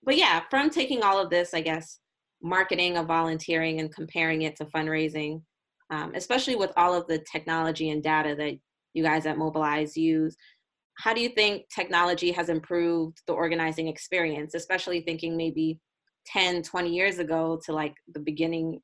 but 0.04 0.16
yeah, 0.16 0.42
from 0.48 0.70
taking 0.70 1.02
all 1.02 1.20
of 1.20 1.30
this, 1.30 1.52
I 1.52 1.60
guess, 1.60 1.98
marketing 2.42 2.96
of 2.96 3.06
volunteering 3.06 3.80
and 3.80 3.94
comparing 3.94 4.42
it 4.42 4.56
to 4.56 4.64
fundraising, 4.66 5.42
um, 5.90 6.12
especially 6.14 6.56
with 6.56 6.72
all 6.76 6.94
of 6.94 7.06
the 7.06 7.18
technology 7.30 7.90
and 7.90 8.02
data 8.02 8.34
that 8.36 8.54
you 8.94 9.02
guys 9.02 9.26
at 9.26 9.38
Mobilize 9.38 9.96
use, 9.96 10.36
how 10.96 11.14
do 11.14 11.20
you 11.20 11.30
think 11.30 11.64
technology 11.74 12.30
has 12.32 12.48
improved 12.48 13.22
the 13.26 13.32
organizing 13.32 13.88
experience, 13.88 14.54
especially 14.54 15.00
thinking 15.00 15.36
maybe 15.36 15.78
10, 16.26 16.62
20 16.62 16.90
years 16.90 17.18
ago 17.18 17.60
to 17.64 17.72
like 17.72 17.94
the 18.12 18.20
beginning 18.20 18.80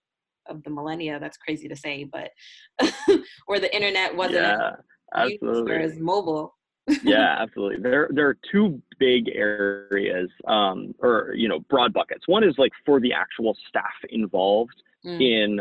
of 0.48 0.62
the 0.62 0.70
millennia. 0.70 1.18
That's 1.20 1.36
crazy 1.36 1.68
to 1.68 1.76
say, 1.76 2.04
but 2.04 2.30
where 3.46 3.60
the 3.60 3.74
internet 3.74 4.14
wasn't 4.14 4.36
yeah, 4.36 4.70
absolutely. 5.14 5.76
as 5.76 5.98
mobile. 5.98 6.54
yeah, 7.02 7.36
absolutely. 7.40 7.82
There 7.82 8.08
there 8.12 8.28
are 8.28 8.38
two 8.50 8.80
big 8.98 9.28
areas, 9.28 10.30
um, 10.46 10.94
or 11.00 11.32
you 11.34 11.48
know, 11.48 11.60
broad 11.68 11.92
buckets. 11.92 12.26
One 12.26 12.44
is 12.44 12.54
like 12.58 12.72
for 12.84 13.00
the 13.00 13.12
actual 13.12 13.56
staff 13.68 13.94
involved 14.10 14.82
mm. 15.04 15.20
in 15.20 15.60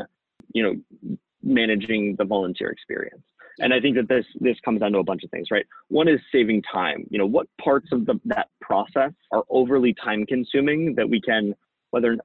you 0.54 0.64
know 0.64 1.18
managing 1.46 2.16
the 2.18 2.26
volunteer 2.26 2.70
experience. 2.70 3.22
And 3.60 3.74
I 3.74 3.80
think 3.80 3.96
that 3.96 4.10
this 4.10 4.26
this 4.40 4.58
comes 4.66 4.82
down 4.82 4.92
to 4.92 4.98
a 5.00 5.04
bunch 5.04 5.24
of 5.24 5.32
things, 5.32 5.48
right? 5.50 5.66
One 5.88 6.10
is 6.10 6.20
saving 6.32 6.64
time. 6.64 7.06
You 7.10 7.20
know, 7.20 7.26
what 7.26 7.48
parts 7.64 7.88
of 7.94 8.06
the, 8.06 8.20
that 8.26 8.50
process 8.60 9.14
are 9.32 9.44
overly 9.50 9.94
time 9.94 10.26
consuming 10.26 10.96
that 10.96 11.10
we 11.10 11.22
can 11.22 11.54
whether 11.92 12.18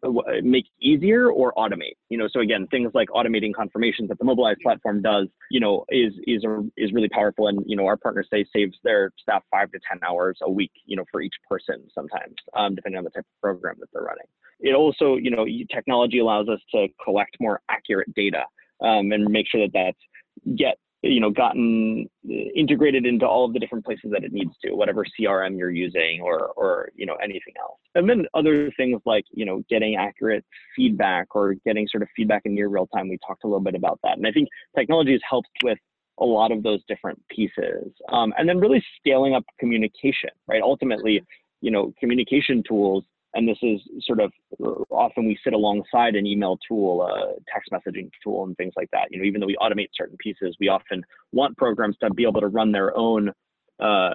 make 0.43 0.67
easier 0.81 1.31
or 1.31 1.53
automate. 1.53 1.95
You 2.09 2.19
know, 2.19 2.27
so 2.33 2.41
again, 2.41 2.67
things 2.73 2.91
like 2.93 3.09
automating 3.11 3.55
confirmations 3.55 4.09
that 4.09 4.19
the 4.19 4.25
Mobilize 4.25 4.57
platform 4.65 5.01
does, 5.01 5.29
you 5.49 5.61
know, 5.61 5.85
is 5.91 6.13
is 6.27 6.43
a, 6.43 6.65
is 6.77 6.93
really 6.93 7.09
powerful. 7.09 7.47
And 7.47 7.63
you 7.67 7.77
know, 7.77 7.87
our 7.87 7.97
partners 7.97 8.27
say 8.33 8.45
saves 8.53 8.77
their 8.83 9.13
staff 9.23 9.45
five 9.49 9.71
to 9.71 9.79
ten 9.89 10.01
hours 10.03 10.39
a 10.43 10.51
week, 10.51 10.73
you 10.87 10.97
know, 10.97 11.05
for 11.13 11.21
each 11.21 11.35
person 11.49 11.87
sometimes, 11.95 12.35
um, 12.57 12.75
depending 12.75 12.99
on 12.99 13.05
the 13.05 13.11
type 13.11 13.21
of 13.21 13.41
program 13.41 13.77
that 13.79 13.87
they're 13.93 14.03
running. 14.03 14.27
It 14.59 14.75
also, 14.75 15.15
you 15.15 15.31
know, 15.31 15.47
technology 15.73 16.19
allows 16.19 16.49
us 16.49 16.59
to 16.75 16.89
collect 17.05 17.37
more 17.39 17.61
accurate 17.69 18.13
data 18.15 18.43
um, 18.83 19.13
and 19.13 19.31
make 19.31 19.47
sure 19.49 19.61
that 19.67 19.73
that's 19.73 20.57
get 20.57 20.77
you 21.03 21.21
know 21.21 21.31
gotten 21.31 22.07
integrated 22.55 23.07
into 23.07 23.27
all 23.27 23.45
of 23.45 23.53
the 23.53 23.59
different 23.59 23.85
places 23.85 24.11
that 24.13 24.23
it 24.23 24.33
needs 24.33 24.51
to 24.63 24.73
whatever 24.73 25.05
crm 25.19 25.59
you're 25.59 25.71
using 25.71 26.21
or 26.23 26.49
or 26.57 26.91
you 26.95 27.07
know 27.07 27.15
anything 27.17 27.55
else. 27.61 27.79
And 27.95 28.09
then 28.09 28.27
other 28.35 28.71
things 28.77 29.01
like 29.07 29.25
you 29.31 29.45
know 29.45 29.63
getting 29.71 29.97
accurate 29.97 30.45
feedback 30.77 31.35
or 31.35 31.55
getting 31.65 31.89
sort 31.89 32.03
of 32.03 32.09
feedback 32.15 32.43
in 32.45 32.55
near 32.55 32.69
real 32.69 32.87
time. 32.89 33.09
We 33.09 33.19
talked 33.27 33.45
a 33.45 33.47
little 33.47 33.61
bit 33.61 33.75
about 33.75 33.99
that. 34.03 34.19
And 34.19 34.27
i 34.27 34.33
think 34.33 34.49
technology 34.77 35.13
has 35.13 35.23
helped 35.29 35.49
with 35.63 35.79
a 36.19 36.25
lot 36.25 36.53
of 36.53 36.63
those 36.63 36.81
different 36.87 37.19
pieces. 37.31 37.93
Um, 38.13 38.35
and 38.37 38.47
then 38.47 38.61
really 38.61 38.85
scaling 38.99 39.35
up 39.35 39.45
communication 39.59 40.31
right? 40.49 40.63
Ultimately 40.63 41.23
you 41.63 41.71
know 41.71 41.93
communication 41.99 42.63
tools 42.67 43.05
and 43.35 43.49
this 43.49 43.59
is 43.63 43.81
sort 44.03 44.21
of 44.21 44.33
uh, 44.65 44.83
often 44.91 45.27
we 45.27 45.39
sit 45.45 45.53
alongside 45.53 46.15
an 46.15 46.27
email 46.27 46.59
tool, 46.67 47.03
a 47.03 47.35
text 47.53 47.71
messaging 47.73 48.11
tool, 48.23 48.45
and 48.45 48.57
things 48.57 48.73
like 48.77 48.91
that. 48.93 49.09
You 49.11 49.19
know, 49.19 49.25
even 49.25 49.41
though 49.41 49.47
we 49.47 49.57
automate 49.61 49.89
certain 49.95 50.17
pieces, 50.19 50.57
we 50.61 50.69
often 50.69 51.05
want 51.33 51.57
programs 51.57 51.97
to 52.03 52.13
be 52.13 52.25
able 52.25 52.41
to 52.41 52.49
run 52.49 52.73
their 52.73 52.97
own, 52.97 53.31
uh, 53.79 54.15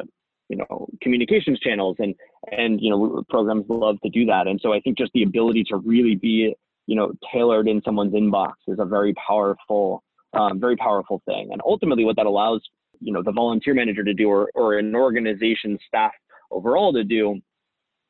you 0.49 0.57
know, 0.57 0.87
communications 1.01 1.59
channels, 1.59 1.95
and 1.99 2.13
and 2.51 2.81
you 2.81 2.89
know, 2.89 3.23
programs 3.29 3.65
love 3.69 3.97
to 4.03 4.09
do 4.09 4.25
that. 4.25 4.47
And 4.47 4.59
so 4.61 4.73
I 4.73 4.81
think 4.81 4.97
just 4.97 5.11
the 5.13 5.23
ability 5.23 5.63
to 5.69 5.77
really 5.77 6.15
be, 6.15 6.53
you 6.87 6.95
know, 6.95 7.13
tailored 7.31 7.67
in 7.67 7.81
someone's 7.83 8.13
inbox 8.13 8.53
is 8.67 8.79
a 8.79 8.85
very 8.85 9.13
powerful, 9.13 10.03
um, 10.33 10.59
very 10.59 10.75
powerful 10.75 11.21
thing. 11.25 11.49
And 11.51 11.61
ultimately, 11.65 12.03
what 12.03 12.17
that 12.17 12.25
allows, 12.25 12.61
you 12.99 13.13
know, 13.13 13.23
the 13.23 13.31
volunteer 13.31 13.73
manager 13.73 14.03
to 14.03 14.13
do, 14.13 14.27
or 14.27 14.49
or 14.55 14.77
an 14.77 14.93
organization 14.93 15.79
staff 15.87 16.11
overall 16.51 16.91
to 16.91 17.03
do 17.05 17.41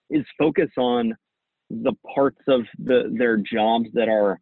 is 0.10 0.26
focus 0.38 0.70
on 0.78 1.16
the 1.70 1.94
parts 2.14 2.42
of 2.48 2.62
the 2.80 3.14
their 3.18 3.38
jobs 3.38 3.90
that 3.94 4.08
are 4.08 4.40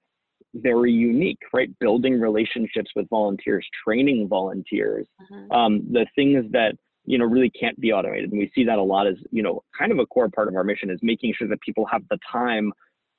very 0.55 0.91
unique, 0.91 1.39
right? 1.53 1.69
Building 1.79 2.19
relationships 2.19 2.91
with 2.95 3.09
volunteers, 3.09 3.65
training 3.83 4.27
volunteers, 4.27 5.07
uh-huh. 5.19 5.57
um, 5.57 5.87
the 5.91 6.05
things 6.15 6.45
that 6.51 6.73
you 7.05 7.17
know 7.17 7.25
really 7.25 7.49
can't 7.49 7.79
be 7.79 7.91
automated, 7.91 8.31
and 8.31 8.39
we 8.39 8.51
see 8.53 8.63
that 8.65 8.77
a 8.77 8.83
lot 8.83 9.07
as 9.07 9.15
you 9.31 9.41
know 9.41 9.63
kind 9.77 9.91
of 9.91 9.99
a 9.99 10.05
core 10.05 10.29
part 10.29 10.47
of 10.47 10.55
our 10.55 10.63
mission 10.63 10.89
is 10.89 10.99
making 11.01 11.33
sure 11.37 11.47
that 11.47 11.61
people 11.61 11.85
have 11.85 12.03
the 12.09 12.19
time 12.31 12.71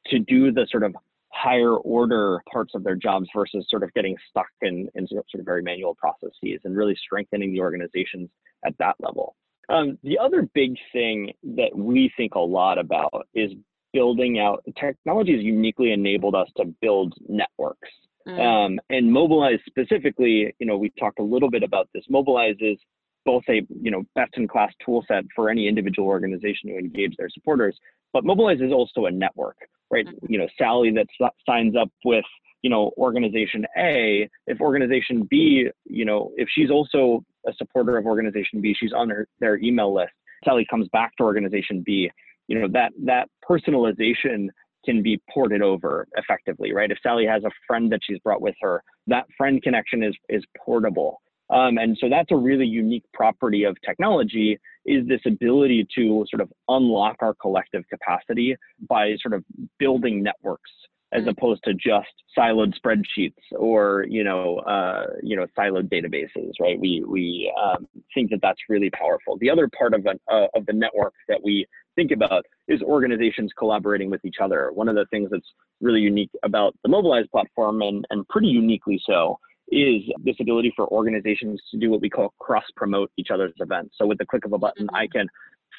to 0.07 0.19
do 0.19 0.53
the 0.53 0.67
sort 0.71 0.83
of 0.83 0.95
higher 1.35 1.75
order 1.79 2.41
parts 2.51 2.73
of 2.75 2.85
their 2.85 2.95
jobs 2.95 3.29
versus 3.35 3.67
sort 3.69 3.83
of 3.83 3.93
getting 3.95 4.17
stuck 4.31 4.47
in, 4.63 4.89
in 4.95 5.07
sort 5.09 5.25
of 5.35 5.45
very 5.45 5.63
manual 5.63 5.95
processes 5.97 6.61
and 6.65 6.77
really 6.77 6.97
strengthening 7.05 7.53
the 7.53 7.61
organizations 7.61 8.31
at 8.65 8.73
that 8.79 8.95
level. 9.01 9.35
Um, 9.69 9.99
the 10.03 10.19
other 10.19 10.49
big 10.55 10.77
thing 10.93 11.33
that 11.57 11.71
we 11.75 12.13
think 12.17 12.35
a 12.35 12.41
lot 12.41 12.79
about 12.79 13.27
is 13.35 13.53
building 13.93 14.39
out 14.39 14.65
technology 14.79 15.33
has 15.33 15.43
uniquely 15.43 15.93
enabled 15.93 16.35
us 16.35 16.49
to 16.57 16.65
build 16.83 17.15
networks. 17.29 17.89
Mm. 18.27 18.41
Um, 18.41 18.81
and 18.91 19.11
Mobilize 19.11 19.59
specifically, 19.67 20.55
you 20.59 20.67
know, 20.67 20.77
we 20.77 20.91
talked 20.99 21.19
a 21.19 21.23
little 21.23 21.51
bit 21.51 21.63
about 21.63 21.89
this. 21.95 22.05
Mobilize 22.09 22.57
is 22.61 22.79
both 23.25 23.45
a 23.49 23.63
you 23.81 23.91
know 23.91 24.03
best 24.15 24.33
in 24.37 24.47
class 24.47 24.73
tool 24.85 25.05
set 25.09 25.25
for 25.35 25.49
any 25.49 25.67
individual 25.67 26.09
organization 26.09 26.69
to 26.69 26.79
engage 26.79 27.17
their 27.17 27.31
supporters, 27.31 27.77
but 28.13 28.25
Mobilize 28.25 28.61
is 28.61 28.73
also 28.73 29.07
a 29.07 29.11
network, 29.11 29.57
right? 29.91 30.07
Mm. 30.07 30.15
You 30.29 30.39
know, 30.39 30.49
Sally 30.59 30.91
that 30.93 31.07
signs 31.47 31.75
up 31.77 31.91
with 32.05 32.25
you 32.65 32.71
know 32.71 32.93
organization 32.97 33.67
A, 33.77 34.29
if 34.47 34.59
organization 34.59 35.29
B, 35.31 35.69
you 35.85 36.05
know, 36.07 36.33
if 36.37 36.49
she's 36.51 36.71
also 36.71 37.23
a 37.47 37.53
supporter 37.59 37.99
of 37.99 38.07
organization 38.07 38.63
B, 38.63 38.75
she's 38.77 38.95
on 38.95 39.11
her, 39.11 39.29
their 39.39 39.59
email 39.59 39.95
list. 39.95 40.13
Sally 40.45 40.67
comes 40.71 40.89
back 40.89 41.15
to 41.19 41.25
organization 41.25 41.83
B. 41.85 42.11
You 42.49 42.61
know 42.61 42.69
that 42.73 42.93
that 43.05 43.29
personalization 43.49 44.49
can 44.87 45.03
be 45.03 45.21
ported 45.33 45.61
over 45.61 46.09
effectively, 46.17 46.73
right? 46.73 46.91
If 46.91 46.99
Sally 47.03 47.27
has 47.27 47.45
a 47.45 47.51
friend 47.67 47.93
that 47.93 48.01
she's 48.03 48.19
brought 48.21 48.41
with 48.41 48.55
her, 48.63 48.83
that 49.09 49.27
friend 49.37 49.63
connection 49.63 50.03
is 50.03 50.17
is 50.31 50.43
portable. 50.65 51.21
Um, 51.51 51.77
and 51.77 51.99
so 52.01 52.09
that's 52.09 52.33
a 52.33 52.37
really 52.37 52.67
unique 52.67 53.05
property 53.13 53.65
of 53.65 53.77
technology 53.85 54.59
is 54.87 55.07
this 55.07 55.21
ability 55.27 55.87
to 55.95 56.25
sort 56.31 56.41
of 56.41 56.51
unlock 56.69 57.17
our 57.21 57.35
collective 57.35 57.85
capacity 57.91 58.57
by 58.89 59.15
sort 59.21 59.35
of 59.35 59.45
building 59.79 60.23
networks 60.23 60.71
as 61.15 61.21
mm-hmm. 61.21 61.31
opposed 61.31 61.63
to 61.65 61.73
just 61.75 62.09
siloed 62.37 62.75
spreadsheets 62.79 63.33
or 63.57 64.05
you 64.09 64.25
know 64.25 64.59
uh, 64.59 65.07
you 65.23 65.37
know 65.37 65.47
siloed 65.57 65.89
databases 65.89 66.51
right 66.61 66.79
we 66.79 67.03
we 67.07 67.53
um, 67.63 67.87
think 68.15 68.31
that 68.31 68.41
that's 68.43 68.61
really 68.69 68.91
powerful 68.91 69.39
the 69.41 69.49
other 69.49 69.69
part 69.79 69.95
of, 69.95 70.05
an, 70.07 70.19
uh, 70.31 70.47
of 70.55 70.67
the 70.67 70.73
network 70.73 71.15
that 71.29 71.41
we 71.43 71.67
think 71.95 72.11
about 72.11 72.45
is 72.69 72.83
organizations 72.83 73.53
collaborating 73.57 74.11
with 74.11 74.25
each 74.25 74.37
other 74.43 74.71
one 74.73 74.89
of 74.89 74.97
the 74.97 75.07
things 75.11 75.29
that's 75.31 75.53
really 75.81 76.01
unique 76.01 76.31
about 76.43 76.75
the 76.83 76.89
mobilize 76.89 77.27
platform 77.31 77.83
and, 77.83 78.05
and 78.11 78.27
pretty 78.29 78.49
uniquely 78.49 79.01
so 79.07 79.39
is 79.69 80.03
this 80.23 80.37
ability 80.41 80.73
for 80.77 80.87
organizations 80.89 81.61
to 81.71 81.79
do 81.79 81.91
what 81.91 82.01
we 82.01 82.11
call 82.11 82.35
cross 82.39 82.65
promote 82.77 83.11
each 83.17 83.29
other's 83.33 83.55
events 83.61 83.95
so 83.97 84.07
with 84.07 84.19
the 84.19 84.27
click 84.27 84.45
of 84.45 84.53
a 84.53 84.59
button 84.59 84.89
i 84.93 85.05
mm-hmm. 85.05 85.19
can 85.19 85.29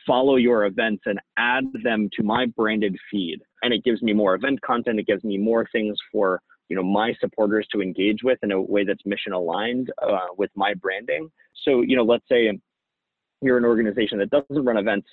follow 0.06 0.36
your 0.36 0.66
events 0.66 1.04
and 1.06 1.20
add 1.38 1.66
them 1.84 2.10
to 2.14 2.24
my 2.24 2.46
branded 2.46 2.96
feed. 3.12 3.40
And 3.62 3.74
it 3.74 3.84
gives 3.84 4.02
me 4.02 4.14
more 4.14 4.36
event 4.36 4.62
content. 4.62 5.00
It 5.00 5.08
gives 5.08 5.24
me 5.24 5.38
more 5.38 5.68
things 5.72 5.98
for 6.12 6.42
you 6.70 6.76
know 6.76 6.84
my 6.84 7.14
supporters 7.20 7.68
to 7.72 7.82
engage 7.82 8.24
with 8.24 8.40
in 8.42 8.52
a 8.52 8.62
way 8.62 8.84
that's 8.84 9.06
mission 9.06 9.34
aligned 9.34 9.92
uh, 10.02 10.28
with 10.38 10.52
my 10.56 10.74
branding. 10.74 11.30
So 11.64 11.82
you 11.82 11.96
know, 11.96 12.04
let's 12.04 12.26
say 12.30 12.52
you're 13.42 13.58
an 13.58 13.66
organization 13.66 14.20
that 14.20 14.30
doesn't 14.30 14.66
run 14.66 14.78
events 14.78 15.08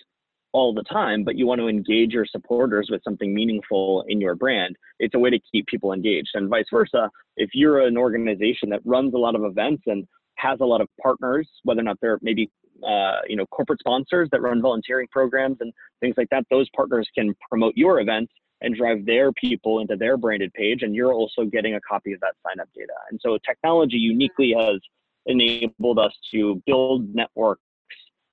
all 0.53 0.75
the 0.75 0.83
time, 0.83 1.25
but 1.25 1.37
you 1.37 1.47
want 1.47 1.61
to 1.61 1.69
engage 1.69 2.13
your 2.13 2.27
supporters 2.27 2.89
with 2.91 3.03
something 3.05 3.35
meaningful 3.35 4.05
in 4.09 4.21
your 4.21 4.35
brand. 4.35 4.77
It's 4.99 5.15
a 5.15 5.19
way 5.19 5.31
to 5.31 5.41
keep 5.51 5.67
people 5.67 5.93
engaged, 5.93 6.31
and 6.35 6.49
vice 6.49 6.67
versa. 6.71 7.11
If 7.37 7.51
you're 7.55 7.81
an 7.81 7.97
organization 7.97 8.69
that 8.71 8.81
runs 8.85 9.15
a 9.15 9.19
lot 9.19 9.35
of 9.35 9.45
events 9.45 9.85
and 9.87 10.07
has 10.43 10.61
a 10.61 10.65
lot 10.65 10.81
of 10.81 10.89
partners, 11.01 11.49
whether 11.63 11.81
or 11.81 11.85
not 11.85 11.99
they're 12.01 12.19
maybe 12.23 12.51
uh, 12.87 13.21
you 13.29 13.37
know 13.37 13.47
corporate 13.47 13.79
sponsors 13.79 14.29
that 14.33 14.43
run 14.43 14.61
volunteering 14.61 15.07
programs 15.11 15.59
and 15.61 15.73
things 16.01 16.15
like 16.17 16.29
that 16.31 16.45
those 16.51 16.69
partners 16.75 17.09
can 17.15 17.35
promote 17.49 17.75
your 17.77 18.01
event 18.01 18.29
and 18.61 18.77
drive 18.77 19.05
their 19.07 19.33
people 19.33 19.81
into 19.81 19.97
their 19.97 20.17
branded 20.17 20.53
page 20.55 20.83
and 20.83 20.95
you're 20.95 21.13
also 21.13 21.45
getting 21.45 21.75
a 21.75 21.81
copy 21.81 22.13
of 22.13 22.21
that 22.21 22.35
sign 22.47 22.61
up 22.61 22.69
data. 22.75 22.93
And 23.11 23.21
so 23.23 23.39
technology 23.45 23.97
uniquely 23.97 24.55
has 24.59 24.81
enabled 25.27 25.99
us 25.99 26.13
to 26.33 26.63
build 26.67 27.15
networks 27.15 27.63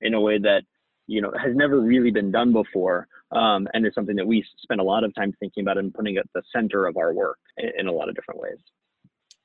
in 0.00 0.14
a 0.14 0.20
way 0.20 0.38
that 0.38 0.62
you 1.06 1.20
know 1.20 1.32
has 1.40 1.54
never 1.54 1.80
really 1.80 2.10
been 2.10 2.30
done 2.32 2.52
before 2.52 3.06
um, 3.32 3.68
and 3.74 3.86
is 3.86 3.94
something 3.94 4.16
that 4.16 4.26
we 4.26 4.44
spend 4.58 4.80
a 4.80 4.84
lot 4.84 5.04
of 5.04 5.14
time 5.14 5.32
thinking 5.38 5.62
about 5.62 5.78
and 5.78 5.94
putting 5.94 6.16
at 6.16 6.26
the 6.34 6.42
center 6.54 6.86
of 6.86 6.96
our 6.96 7.12
work 7.12 7.38
in, 7.58 7.70
in 7.78 7.86
a 7.86 7.92
lot 7.92 8.08
of 8.08 8.14
different 8.14 8.40
ways. 8.40 8.58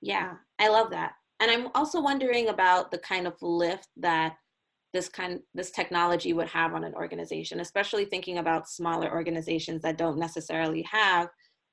Yeah 0.01 0.33
i 0.59 0.67
love 0.69 0.89
that 0.91 1.13
and 1.39 1.51
i'm 1.51 1.67
also 1.75 2.01
wondering 2.01 2.49
about 2.49 2.91
the 2.91 2.97
kind 2.99 3.27
of 3.27 3.33
lift 3.41 3.87
that 3.97 4.35
this 4.93 5.09
kind 5.09 5.39
this 5.53 5.71
technology 5.71 6.31
would 6.33 6.47
have 6.47 6.73
on 6.73 6.83
an 6.83 6.93
organization 6.95 7.59
especially 7.59 8.05
thinking 8.05 8.37
about 8.37 8.69
smaller 8.69 9.11
organizations 9.11 9.81
that 9.81 9.97
don't 9.97 10.17
necessarily 10.17 10.81
have 10.83 11.27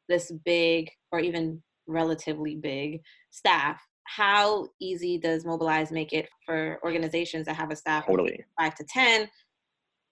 this 0.09 0.33
big 0.44 0.90
or 1.11 1.20
even 1.20 1.62
relatively 1.87 2.57
big 2.57 3.01
staff. 3.31 3.81
How 4.05 4.68
easy 4.81 5.18
does 5.18 5.44
mobilize 5.44 5.92
make 5.92 6.12
it 6.12 6.29
for 6.44 6.79
organizations 6.83 7.46
that 7.46 7.57
have 7.57 7.70
a 7.70 7.77
staff 7.77 8.07
totally. 8.07 8.35
of 8.35 8.64
5 8.64 8.75
to 8.77 8.85
10 8.85 9.29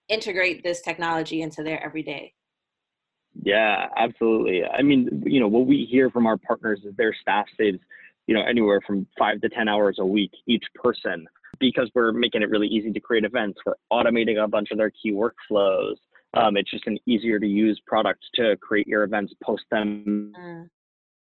integrate 0.09 0.63
this 0.63 0.81
technology 0.81 1.41
into 1.41 1.63
their 1.63 1.83
everyday? 1.83 2.33
Yeah 3.43 3.87
absolutely. 3.97 4.63
I 4.65 4.81
mean 4.81 5.23
you 5.25 5.39
know 5.39 5.47
what 5.47 5.67
we 5.67 5.87
hear 5.89 6.09
from 6.09 6.25
our 6.25 6.37
partners 6.37 6.81
is 6.85 6.95
their 6.95 7.13
staff 7.13 7.45
saves 7.57 7.79
you 8.27 8.35
know 8.35 8.43
anywhere 8.43 8.81
from 8.85 9.07
5 9.17 9.41
to 9.41 9.49
10 9.49 9.67
hours 9.67 9.97
a 9.99 10.05
week 10.05 10.31
each 10.47 10.65
person 10.75 11.27
because 11.61 11.89
we're 11.95 12.11
making 12.11 12.41
it 12.41 12.49
really 12.49 12.67
easy 12.67 12.91
to 12.91 12.99
create 12.99 13.23
events, 13.23 13.59
we're 13.65 13.75
automating 13.93 14.43
a 14.43 14.47
bunch 14.47 14.71
of 14.71 14.77
their 14.77 14.91
key 14.91 15.13
workflows. 15.13 15.95
Um, 16.33 16.57
it's 16.57 16.71
just 16.71 16.87
an 16.87 16.97
easier 17.05 17.39
to 17.39 17.47
use 17.47 17.79
product 17.85 18.23
to 18.35 18.57
create 18.57 18.87
your 18.87 19.03
events, 19.03 19.33
post 19.43 19.63
them 19.69 20.33
mm. 20.37 20.67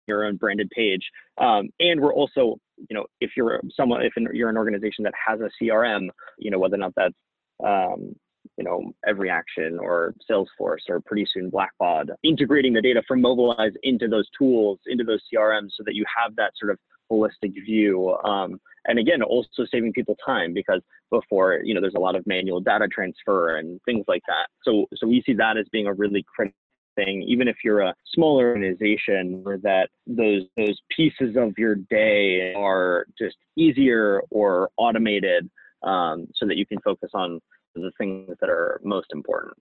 your 0.08 0.26
own 0.26 0.38
branded 0.38 0.70
page. 0.72 1.02
Um, 1.38 1.70
and 1.80 2.00
we're 2.00 2.14
also, 2.14 2.58
you 2.78 2.96
know, 2.96 3.06
if 3.20 3.32
you're 3.36 3.60
someone, 3.76 4.02
if 4.04 4.14
you're 4.34 4.50
an 4.50 4.58
organization 4.58 5.04
that 5.04 5.14
has 5.28 5.40
a 5.42 5.50
CRM, 5.62 6.10
you 6.38 6.50
know, 6.50 6.60
whether 6.60 6.76
or 6.76 6.80
not 6.80 6.94
that's, 6.96 7.16
um, 7.64 8.16
you 8.60 8.66
know, 8.66 8.92
EveryAction 9.08 9.80
or 9.80 10.14
Salesforce 10.30 10.90
or 10.90 11.00
pretty 11.00 11.26
soon 11.34 11.50
Blackbaud, 11.50 12.10
integrating 12.24 12.74
the 12.74 12.82
data 12.82 13.02
from 13.08 13.22
Mobilize 13.22 13.72
into 13.84 14.10
those 14.10 14.28
tools, 14.38 14.80
into 14.86 15.06
those 15.06 15.22
CRMs 15.34 15.70
so 15.78 15.84
that 15.86 15.96
you 15.96 16.04
have 16.22 16.36
that 16.36 16.52
sort 16.60 16.72
of 16.72 16.78
holistic 17.10 17.54
view. 17.66 18.14
Um, 18.26 18.60
and 18.86 19.00
again, 19.00 19.24
also 19.24 19.66
saving 19.72 19.94
people 19.94 20.18
time 20.24 20.54
because 20.54 20.82
before, 21.10 21.62
you 21.64 21.74
know, 21.74 21.80
there's 21.80 21.96
a 21.96 22.02
lot 22.02 22.18
of 22.18 22.28
manual 22.28 22.60
data 22.60 22.90
transfer 22.90 23.56
and 23.56 23.80
things 23.86 24.04
like 24.10 24.24
that. 24.28 24.48
So, 24.64 24.88
so 24.94 25.08
we 25.08 25.24
see 25.26 25.34
that 25.36 25.58
as 25.58 25.66
being 25.72 25.88
a 25.88 25.94
really 25.94 26.26
critical 26.36 26.58
thing, 26.96 27.24
even 27.30 27.48
if 27.48 27.58
you're 27.64 27.80
a 27.80 27.96
small 28.14 28.38
organization 28.38 29.42
where 29.44 29.58
that 29.60 29.88
those 30.06 30.44
those 30.58 30.78
pieces 30.96 31.38
of 31.38 31.54
your 31.58 31.76
day 31.76 32.54
are 32.58 33.06
just 33.18 33.38
easier 33.58 34.22
or 34.32 34.70
automated 34.76 35.50
um, 35.84 36.28
so 36.36 36.46
that 36.46 36.58
you 36.58 36.66
can 36.66 36.80
focus 36.82 37.12
on 37.14 37.40
the 37.82 37.92
things 37.98 38.36
that 38.40 38.50
are 38.50 38.80
most 38.84 39.08
important. 39.14 39.54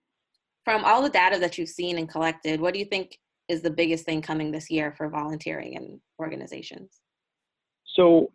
From 0.65 0.83
all 0.83 1.01
the 1.01 1.09
data 1.09 1.39
that 1.39 1.57
you've 1.57 1.69
seen 1.69 1.97
and 1.97 2.07
collected, 2.07 2.59
what 2.59 2.73
do 2.73 2.79
you 2.79 2.85
think 2.85 3.17
is 3.47 3.61
the 3.61 3.69
biggest 3.69 4.05
thing 4.05 4.21
coming 4.21 4.51
this 4.51 4.69
year 4.69 4.93
for 4.95 5.09
volunteering 5.09 5.75
and 5.75 5.99
organizations? 6.19 7.01
So 7.95 8.31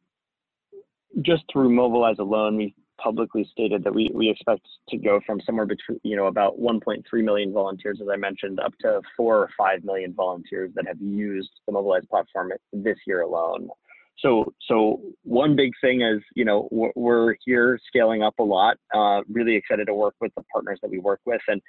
just 1.22 1.44
through 1.52 1.70
Mobilize 1.70 2.18
alone, 2.18 2.56
we 2.56 2.74
publicly 2.98 3.46
stated 3.50 3.84
that 3.84 3.94
we, 3.94 4.10
we 4.14 4.28
expect 4.28 4.66
to 4.88 4.96
go 4.96 5.20
from 5.26 5.40
somewhere 5.44 5.66
between, 5.66 6.00
you 6.02 6.16
know, 6.16 6.26
about 6.26 6.58
1.3 6.58 7.02
million 7.24 7.52
volunteers, 7.52 7.98
as 8.00 8.08
I 8.12 8.16
mentioned, 8.16 8.60
up 8.60 8.72
to 8.80 9.00
four 9.16 9.38
or 9.38 9.50
5 9.56 9.84
million 9.84 10.12
volunteers 10.14 10.70
that 10.74 10.86
have 10.86 11.00
used 11.00 11.50
the 11.66 11.72
Mobilize 11.72 12.04
platform 12.08 12.52
this 12.72 12.98
year 13.06 13.22
alone. 13.22 13.68
So, 14.18 14.52
so 14.68 15.00
one 15.22 15.56
big 15.56 15.72
thing 15.80 16.02
is, 16.02 16.22
you 16.34 16.44
know, 16.44 16.68
we're 16.70 17.36
here 17.44 17.78
scaling 17.86 18.22
up 18.22 18.34
a 18.38 18.42
lot. 18.42 18.76
Uh, 18.94 19.22
really 19.28 19.56
excited 19.56 19.86
to 19.86 19.94
work 19.94 20.14
with 20.20 20.32
the 20.36 20.44
partners 20.52 20.78
that 20.82 20.90
we 20.90 20.98
work 20.98 21.20
with, 21.26 21.40
and 21.48 21.60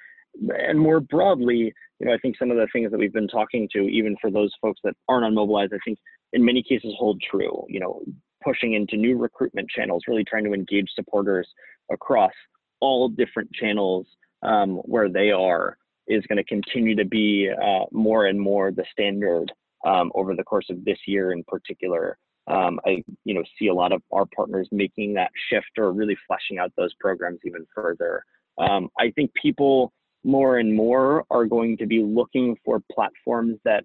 and 0.58 0.78
more 0.78 1.00
broadly, 1.00 1.72
you 1.98 2.06
know, 2.06 2.12
I 2.12 2.18
think 2.18 2.36
some 2.38 2.50
of 2.50 2.56
the 2.56 2.68
things 2.72 2.90
that 2.90 2.98
we've 2.98 3.12
been 3.12 3.28
talking 3.28 3.68
to, 3.72 3.80
even 3.88 4.16
for 4.20 4.30
those 4.30 4.52
folks 4.60 4.80
that 4.84 4.94
aren't 5.08 5.24
on 5.24 5.34
Mobilize, 5.34 5.70
I 5.72 5.78
think 5.84 5.98
in 6.32 6.44
many 6.44 6.62
cases 6.62 6.94
hold 6.98 7.22
true. 7.30 7.64
You 7.68 7.80
know, 7.80 8.02
pushing 8.44 8.74
into 8.74 8.96
new 8.96 9.16
recruitment 9.16 9.68
channels, 9.70 10.04
really 10.06 10.24
trying 10.24 10.44
to 10.44 10.52
engage 10.52 10.88
supporters 10.94 11.48
across 11.90 12.32
all 12.80 13.08
different 13.08 13.50
channels 13.52 14.06
um, 14.42 14.76
where 14.84 15.08
they 15.08 15.30
are 15.30 15.76
is 16.06 16.24
going 16.28 16.36
to 16.36 16.44
continue 16.44 16.94
to 16.94 17.04
be 17.04 17.50
uh, 17.50 17.84
more 17.90 18.26
and 18.26 18.40
more 18.40 18.70
the 18.70 18.84
standard 18.92 19.50
um, 19.86 20.12
over 20.14 20.34
the 20.34 20.44
course 20.44 20.66
of 20.70 20.84
this 20.84 20.98
year 21.06 21.32
in 21.32 21.42
particular. 21.44 22.16
Um, 22.48 22.78
I, 22.86 23.02
you 23.24 23.34
know, 23.34 23.42
see 23.58 23.68
a 23.68 23.74
lot 23.74 23.92
of 23.92 24.02
our 24.12 24.24
partners 24.26 24.68
making 24.70 25.14
that 25.14 25.30
shift 25.50 25.78
or 25.78 25.92
really 25.92 26.16
fleshing 26.26 26.58
out 26.58 26.72
those 26.76 26.94
programs 27.00 27.40
even 27.44 27.66
further. 27.74 28.24
Um, 28.58 28.88
I 28.98 29.10
think 29.10 29.32
people 29.34 29.92
more 30.24 30.58
and 30.58 30.74
more 30.74 31.24
are 31.30 31.44
going 31.44 31.76
to 31.78 31.86
be 31.86 32.02
looking 32.02 32.56
for 32.64 32.80
platforms 32.92 33.58
that 33.64 33.84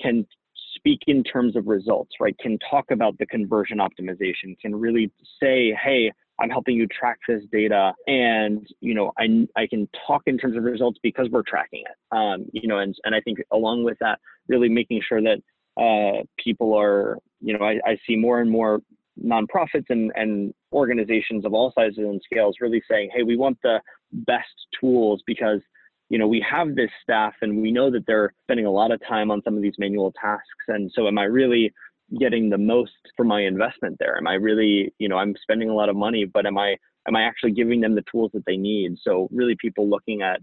can 0.00 0.26
speak 0.74 1.00
in 1.06 1.22
terms 1.22 1.56
of 1.56 1.66
results, 1.66 2.12
right? 2.20 2.36
Can 2.38 2.58
talk 2.70 2.90
about 2.90 3.16
the 3.18 3.26
conversion 3.26 3.78
optimization, 3.78 4.58
can 4.60 4.74
really 4.74 5.10
say, 5.40 5.76
hey, 5.82 6.12
I'm 6.40 6.50
helping 6.50 6.76
you 6.76 6.86
track 6.88 7.18
this 7.28 7.42
data, 7.52 7.92
and 8.06 8.66
you 8.80 8.94
know, 8.94 9.12
I 9.18 9.46
I 9.56 9.66
can 9.66 9.88
talk 10.06 10.22
in 10.26 10.38
terms 10.38 10.56
of 10.56 10.64
results 10.64 10.98
because 11.02 11.28
we're 11.30 11.42
tracking 11.42 11.82
it. 11.82 12.16
Um, 12.16 12.46
you 12.52 12.66
know, 12.66 12.78
and 12.78 12.96
and 13.04 13.14
I 13.14 13.20
think 13.20 13.38
along 13.52 13.84
with 13.84 13.98
that, 14.00 14.18
really 14.48 14.68
making 14.68 15.02
sure 15.06 15.20
that 15.22 15.38
uh, 15.80 16.24
people 16.42 16.74
are, 16.74 17.18
you 17.42 17.56
know, 17.56 17.64
I, 17.64 17.78
I 17.86 17.98
see 18.06 18.16
more 18.16 18.40
and 18.40 18.50
more 18.50 18.80
nonprofits 19.22 19.90
and, 19.90 20.10
and 20.14 20.54
organizations 20.72 21.44
of 21.44 21.52
all 21.52 21.72
sizes 21.76 21.98
and 21.98 22.20
scales 22.24 22.56
really 22.60 22.82
saying, 22.90 23.10
hey, 23.14 23.22
we 23.22 23.36
want 23.36 23.58
the 23.62 23.80
best 24.12 24.46
tools 24.80 25.22
because 25.26 25.60
you 26.12 26.18
know, 26.18 26.28
we 26.28 26.44
have 26.46 26.74
this 26.76 26.90
staff 27.02 27.32
and 27.40 27.62
we 27.62 27.72
know 27.72 27.90
that 27.90 28.04
they're 28.06 28.34
spending 28.42 28.66
a 28.66 28.70
lot 28.70 28.92
of 28.92 29.00
time 29.08 29.30
on 29.30 29.40
some 29.44 29.56
of 29.56 29.62
these 29.62 29.72
manual 29.78 30.12
tasks. 30.20 30.44
And 30.68 30.92
so 30.94 31.08
am 31.08 31.16
I 31.16 31.22
really 31.22 31.72
getting 32.20 32.50
the 32.50 32.58
most 32.58 32.92
for 33.16 33.24
my 33.24 33.40
investment 33.40 33.96
there? 33.98 34.18
Am 34.18 34.26
I 34.26 34.34
really, 34.34 34.92
you 34.98 35.08
know, 35.08 35.16
I'm 35.16 35.34
spending 35.40 35.70
a 35.70 35.74
lot 35.74 35.88
of 35.88 35.96
money, 35.96 36.26
but 36.26 36.44
am 36.44 36.58
I 36.58 36.76
am 37.08 37.16
I 37.16 37.22
actually 37.22 37.52
giving 37.52 37.80
them 37.80 37.94
the 37.94 38.04
tools 38.12 38.30
that 38.34 38.44
they 38.44 38.58
need? 38.58 38.96
So 39.02 39.26
really 39.32 39.56
people 39.58 39.88
looking 39.88 40.20
at, 40.20 40.40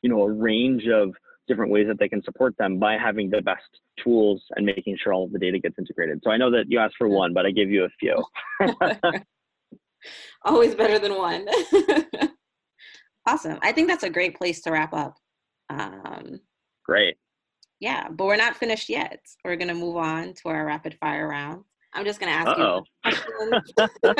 you 0.00 0.08
know, 0.08 0.22
a 0.22 0.32
range 0.32 0.84
of 0.88 1.10
different 1.50 1.70
ways 1.70 1.86
that 1.88 1.98
they 1.98 2.08
can 2.08 2.22
support 2.22 2.54
them 2.58 2.78
by 2.78 2.96
having 2.96 3.28
the 3.28 3.42
best 3.42 3.68
tools 4.02 4.42
and 4.56 4.64
making 4.64 4.96
sure 5.02 5.12
all 5.12 5.24
of 5.24 5.32
the 5.32 5.38
data 5.38 5.58
gets 5.58 5.78
integrated. 5.78 6.20
So 6.24 6.30
I 6.30 6.36
know 6.36 6.50
that 6.50 6.64
you 6.68 6.78
asked 6.78 6.94
for 6.96 7.08
one, 7.08 7.34
but 7.34 7.44
I 7.44 7.50
gave 7.50 7.70
you 7.70 7.84
a 7.84 7.90
few. 8.00 8.24
Always 10.44 10.74
better 10.74 10.98
than 10.98 11.14
one. 11.16 11.46
Awesome. 13.26 13.58
I 13.62 13.72
think 13.72 13.88
that's 13.88 14.02
a 14.02 14.10
great 14.10 14.36
place 14.36 14.60
to 14.62 14.72
wrap 14.72 14.92
up. 14.94 15.14
Um, 15.68 16.40
great. 16.84 17.16
Yeah, 17.78 18.08
but 18.08 18.26
we're 18.26 18.36
not 18.36 18.56
finished 18.56 18.88
yet. 18.88 19.20
We're 19.44 19.56
going 19.56 19.68
to 19.68 19.74
move 19.74 19.96
on 19.96 20.34
to 20.34 20.48
our 20.48 20.64
rapid 20.66 20.96
fire 21.00 21.28
round. 21.28 21.64
I'm 21.94 22.04
just 22.04 22.20
going 22.20 22.32
to 22.32 22.38
ask 22.38 22.58
Uh-oh. 22.58 22.84
you. 23.04 24.14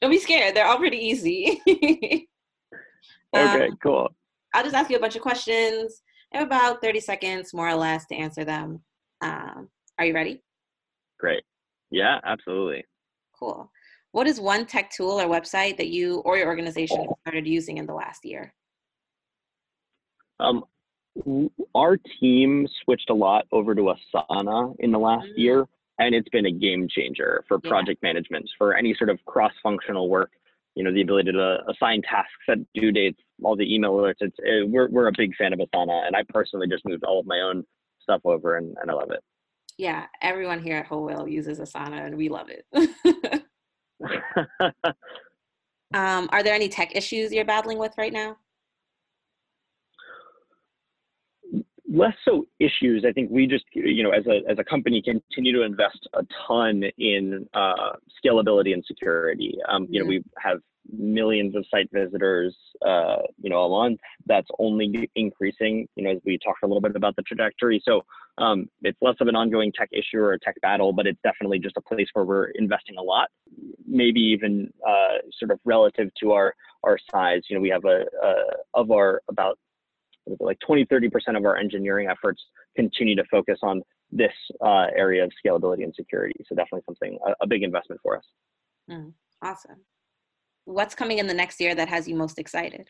Don't 0.00 0.10
be 0.10 0.18
scared. 0.18 0.54
They're 0.54 0.66
all 0.66 0.78
pretty 0.78 0.98
easy. 0.98 1.60
okay, 1.68 3.66
um, 3.66 3.78
cool. 3.82 4.08
I'll 4.54 4.64
just 4.64 4.74
ask 4.74 4.90
you 4.90 4.96
a 4.96 5.00
bunch 5.00 5.16
of 5.16 5.22
questions. 5.22 6.02
I 6.32 6.38
have 6.38 6.46
about 6.46 6.82
30 6.82 7.00
seconds, 7.00 7.54
more 7.54 7.68
or 7.68 7.74
less, 7.74 8.06
to 8.06 8.14
answer 8.14 8.44
them. 8.44 8.80
Um, 9.20 9.68
Are 9.98 10.04
you 10.04 10.14
ready? 10.14 10.42
Great. 11.18 11.42
Yeah, 11.90 12.20
absolutely. 12.24 12.84
Cool. 13.38 13.70
What 14.12 14.26
is 14.26 14.40
one 14.40 14.66
tech 14.66 14.90
tool 14.90 15.20
or 15.20 15.26
website 15.26 15.76
that 15.78 15.88
you 15.88 16.18
or 16.20 16.36
your 16.36 16.46
organization 16.46 17.06
started 17.22 17.46
using 17.46 17.78
in 17.78 17.86
the 17.86 17.94
last 17.94 18.24
year? 18.24 18.52
Um, 20.40 20.64
our 21.74 21.98
team 22.20 22.66
switched 22.84 23.10
a 23.10 23.14
lot 23.14 23.46
over 23.52 23.74
to 23.74 23.94
Asana 24.14 24.74
in 24.78 24.92
the 24.92 24.98
last 24.98 25.26
mm-hmm. 25.26 25.40
year, 25.40 25.68
and 25.98 26.14
it's 26.14 26.28
been 26.28 26.46
a 26.46 26.50
game 26.50 26.88
changer 26.88 27.44
for 27.48 27.58
project 27.58 28.00
yeah. 28.02 28.10
management, 28.10 28.48
for 28.56 28.74
any 28.74 28.94
sort 28.94 29.10
of 29.10 29.18
cross-functional 29.26 30.08
work. 30.08 30.30
You 30.78 30.84
know, 30.84 30.92
the 30.92 31.02
ability 31.02 31.32
to 31.32 31.58
assign 31.68 32.02
tasks, 32.02 32.30
set 32.48 32.58
due 32.72 32.92
dates, 32.92 33.20
all 33.42 33.56
the 33.56 33.74
email 33.74 33.94
alerts. 33.94 34.20
It's 34.20 34.36
it, 34.38 34.70
we're 34.70 34.88
we're 34.88 35.08
a 35.08 35.12
big 35.16 35.34
fan 35.34 35.52
of 35.52 35.58
Asana, 35.58 36.06
and 36.06 36.14
I 36.14 36.22
personally 36.28 36.68
just 36.68 36.84
moved 36.86 37.02
all 37.02 37.18
of 37.18 37.26
my 37.26 37.40
own 37.40 37.64
stuff 38.00 38.20
over, 38.24 38.58
and, 38.58 38.76
and 38.80 38.88
I 38.88 38.94
love 38.94 39.10
it. 39.10 39.18
Yeah, 39.76 40.06
everyone 40.22 40.62
here 40.62 40.76
at 40.76 40.86
Whole 40.86 41.04
Whale 41.04 41.26
uses 41.26 41.58
Asana, 41.58 42.06
and 42.06 42.16
we 42.16 42.28
love 42.28 42.46
it. 42.48 42.64
um, 45.94 46.28
are 46.30 46.44
there 46.44 46.54
any 46.54 46.68
tech 46.68 46.94
issues 46.94 47.32
you're 47.32 47.44
battling 47.44 47.78
with 47.78 47.94
right 47.98 48.12
now? 48.12 48.36
Less 51.90 52.14
so 52.24 52.46
issues. 52.58 53.04
I 53.08 53.12
think 53.12 53.30
we 53.30 53.46
just, 53.46 53.64
you 53.72 54.02
know, 54.02 54.10
as 54.10 54.26
a 54.26 54.40
as 54.50 54.58
a 54.58 54.64
company, 54.64 55.02
continue 55.02 55.52
to 55.52 55.62
invest 55.62 56.08
a 56.14 56.22
ton 56.46 56.84
in 56.98 57.48
uh, 57.54 57.92
scalability 58.24 58.72
and 58.72 58.84
security. 58.86 59.56
Um, 59.68 59.86
you 59.90 60.00
know, 60.00 60.06
we 60.06 60.22
have 60.38 60.58
millions 60.90 61.54
of 61.54 61.64
site 61.70 61.88
visitors, 61.92 62.56
uh, 62.86 63.18
you 63.40 63.50
know, 63.50 63.64
a 63.64 63.68
month. 63.68 64.00
That's 64.26 64.48
only 64.58 65.08
increasing. 65.14 65.88
You 65.96 66.04
know, 66.04 66.10
as 66.10 66.18
we 66.24 66.38
talked 66.38 66.62
a 66.62 66.66
little 66.66 66.80
bit 66.80 66.94
about 66.96 67.16
the 67.16 67.22
trajectory. 67.22 67.82
So 67.84 68.02
um, 68.38 68.68
it's 68.82 68.98
less 69.00 69.16
of 69.20 69.28
an 69.28 69.36
ongoing 69.36 69.72
tech 69.72 69.88
issue 69.92 70.18
or 70.18 70.32
a 70.34 70.38
tech 70.38 70.54
battle, 70.60 70.92
but 70.92 71.06
it's 71.06 71.20
definitely 71.24 71.58
just 71.58 71.76
a 71.76 71.82
place 71.82 72.08
where 72.12 72.24
we're 72.24 72.50
investing 72.50 72.96
a 72.98 73.02
lot. 73.02 73.28
Maybe 73.86 74.20
even 74.20 74.70
uh, 74.86 75.18
sort 75.38 75.50
of 75.50 75.58
relative 75.64 76.10
to 76.20 76.32
our 76.32 76.54
our 76.84 76.98
size. 77.10 77.42
You 77.48 77.56
know, 77.56 77.62
we 77.62 77.70
have 77.70 77.84
a, 77.84 78.04
a 78.22 78.34
of 78.74 78.90
our 78.90 79.22
about 79.28 79.58
like 80.40 80.58
20, 80.66 80.86
30% 80.86 81.10
of 81.36 81.44
our 81.44 81.56
engineering 81.56 82.08
efforts 82.10 82.42
continue 82.76 83.16
to 83.16 83.24
focus 83.30 83.58
on 83.62 83.82
this 84.10 84.32
uh, 84.64 84.86
area 84.96 85.24
of 85.24 85.30
scalability 85.44 85.84
and 85.84 85.94
security. 85.94 86.34
So 86.46 86.54
definitely 86.54 86.82
something, 86.86 87.18
a, 87.26 87.44
a 87.44 87.46
big 87.46 87.62
investment 87.62 88.00
for 88.02 88.16
us. 88.16 88.24
Mm, 88.90 89.12
awesome. 89.42 89.84
What's 90.64 90.94
coming 90.94 91.18
in 91.18 91.26
the 91.26 91.34
next 91.34 91.60
year 91.60 91.74
that 91.74 91.88
has 91.88 92.08
you 92.08 92.14
most 92.14 92.38
excited? 92.38 92.88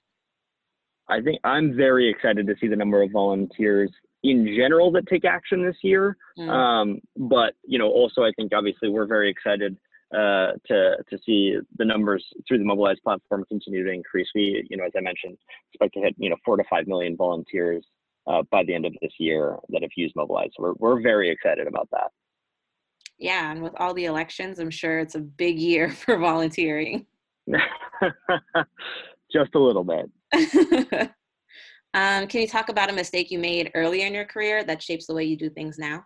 I 1.08 1.20
think 1.20 1.40
I'm 1.44 1.74
very 1.74 2.08
excited 2.08 2.46
to 2.46 2.54
see 2.60 2.68
the 2.68 2.76
number 2.76 3.02
of 3.02 3.10
volunteers 3.10 3.90
in 4.24 4.46
general 4.56 4.90
that 4.92 5.06
take 5.06 5.24
action 5.24 5.64
this 5.64 5.76
year. 5.82 6.16
Mm. 6.38 6.48
Um, 6.48 7.00
but 7.16 7.54
you 7.64 7.78
know, 7.78 7.88
also 7.88 8.22
I 8.22 8.32
think 8.36 8.52
obviously 8.54 8.88
we're 8.88 9.06
very 9.06 9.30
excited 9.30 9.76
uh, 10.14 10.52
to 10.66 10.96
to 11.08 11.18
see 11.24 11.56
the 11.76 11.84
numbers 11.84 12.24
through 12.46 12.58
the 12.58 12.64
Mobilize 12.64 12.98
platform 13.02 13.44
continue 13.48 13.84
to 13.84 13.90
increase. 13.90 14.28
We, 14.34 14.66
you 14.70 14.76
know, 14.76 14.84
as 14.84 14.92
I 14.96 15.00
mentioned, 15.00 15.36
expect 15.72 15.94
to 15.94 16.00
hit 16.00 16.14
you 16.18 16.30
know 16.30 16.36
four 16.44 16.56
to 16.56 16.64
five 16.70 16.86
million 16.86 17.16
volunteers 17.16 17.84
uh, 18.26 18.42
by 18.50 18.64
the 18.64 18.74
end 18.74 18.86
of 18.86 18.94
this 19.02 19.12
year 19.18 19.56
that 19.68 19.82
have 19.82 19.90
used 19.96 20.14
Mobilize. 20.16 20.50
So 20.56 20.62
we're 20.62 20.74
we're 20.78 21.02
very 21.02 21.30
excited 21.30 21.66
about 21.66 21.88
that. 21.92 22.10
Yeah, 23.18 23.50
and 23.50 23.62
with 23.62 23.74
all 23.76 23.94
the 23.94 24.04
elections, 24.04 24.58
I'm 24.58 24.70
sure 24.70 25.00
it's 25.00 25.14
a 25.14 25.20
big 25.20 25.58
year 25.58 25.90
for 26.04 26.16
volunteering. 26.18 27.06
Just 29.32 29.54
a 29.54 29.58
little 29.58 29.84
bit. 29.84 30.10
um, 31.94 32.26
can 32.26 32.40
you 32.40 32.48
talk 32.48 32.68
about 32.68 32.90
a 32.90 32.94
mistake 32.94 33.30
you 33.30 33.38
made 33.38 33.70
earlier 33.74 34.06
in 34.06 34.14
your 34.14 34.24
career 34.24 34.64
that 34.64 34.82
shapes 34.82 35.06
the 35.06 35.14
way 35.14 35.24
you 35.24 35.36
do 35.36 35.50
things 35.50 35.78
now? 35.78 36.04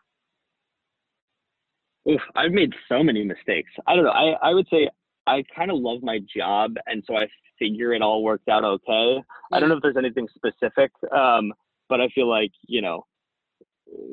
Oof, 2.11 2.21
I've 2.35 2.53
made 2.53 2.73
so 2.89 3.03
many 3.03 3.25
mistakes. 3.25 3.71
I 3.87 3.95
don't 3.95 4.05
know. 4.05 4.11
I, 4.11 4.33
I 4.43 4.55
would 4.55 4.67
say 4.71 4.89
I 5.27 5.45
kind 5.55 5.71
of 5.71 5.79
love 5.79 6.03
my 6.03 6.19
job, 6.35 6.75
and 6.87 7.03
so 7.07 7.17
I 7.17 7.27
figure 7.59 7.93
it 7.93 8.03
all 8.03 8.23
worked 8.23 8.49
out 8.49 8.65
okay. 8.65 8.91
Mm. 8.91 9.23
I 9.53 9.61
don't 9.61 9.69
know 9.69 9.77
if 9.77 9.83
there's 9.83 9.97
anything 9.97 10.27
specific, 10.35 10.91
um, 11.15 11.53
but 11.89 12.01
I 12.01 12.09
feel 12.09 12.29
like 12.29 12.51
you 12.67 12.83
know, 12.83 13.07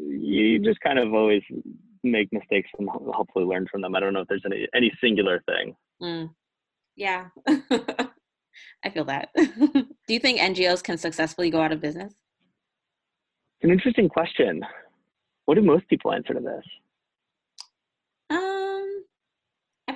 you 0.07 0.59
just 0.59 0.79
kind 0.81 0.99
of 0.99 1.13
always 1.13 1.41
make 2.03 2.31
mistakes 2.31 2.69
and 2.77 2.87
hopefully 2.89 3.45
learn 3.45 3.67
from 3.71 3.81
them. 3.81 3.95
I 3.95 3.99
don't 3.99 4.13
know 4.13 4.21
if 4.21 4.27
there's 4.27 4.45
any 4.45 4.67
any 4.75 4.91
singular 5.01 5.41
thing. 5.47 5.75
Mm. 6.01 6.29
Yeah, 6.95 7.29
I 7.47 8.89
feel 8.93 9.05
that. 9.05 9.29
Do 9.35 10.13
you 10.13 10.19
think 10.19 10.39
NGOs 10.39 10.83
can 10.83 10.97
successfully 10.97 11.49
go 11.49 11.61
out 11.61 11.71
of 11.71 11.81
business? 11.81 12.13
It's 13.61 13.63
an 13.63 13.71
interesting 13.71 14.09
question. 14.09 14.61
What 15.45 15.55
do 15.55 15.61
most 15.63 15.87
people 15.87 16.13
answer 16.13 16.33
to 16.35 16.39
this? 16.39 16.63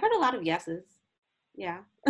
heard 0.04 0.12
a 0.13 0.13
lot 0.24 0.36
of 0.36 0.44
yeses. 0.44 0.84
Yeah. 1.56 1.80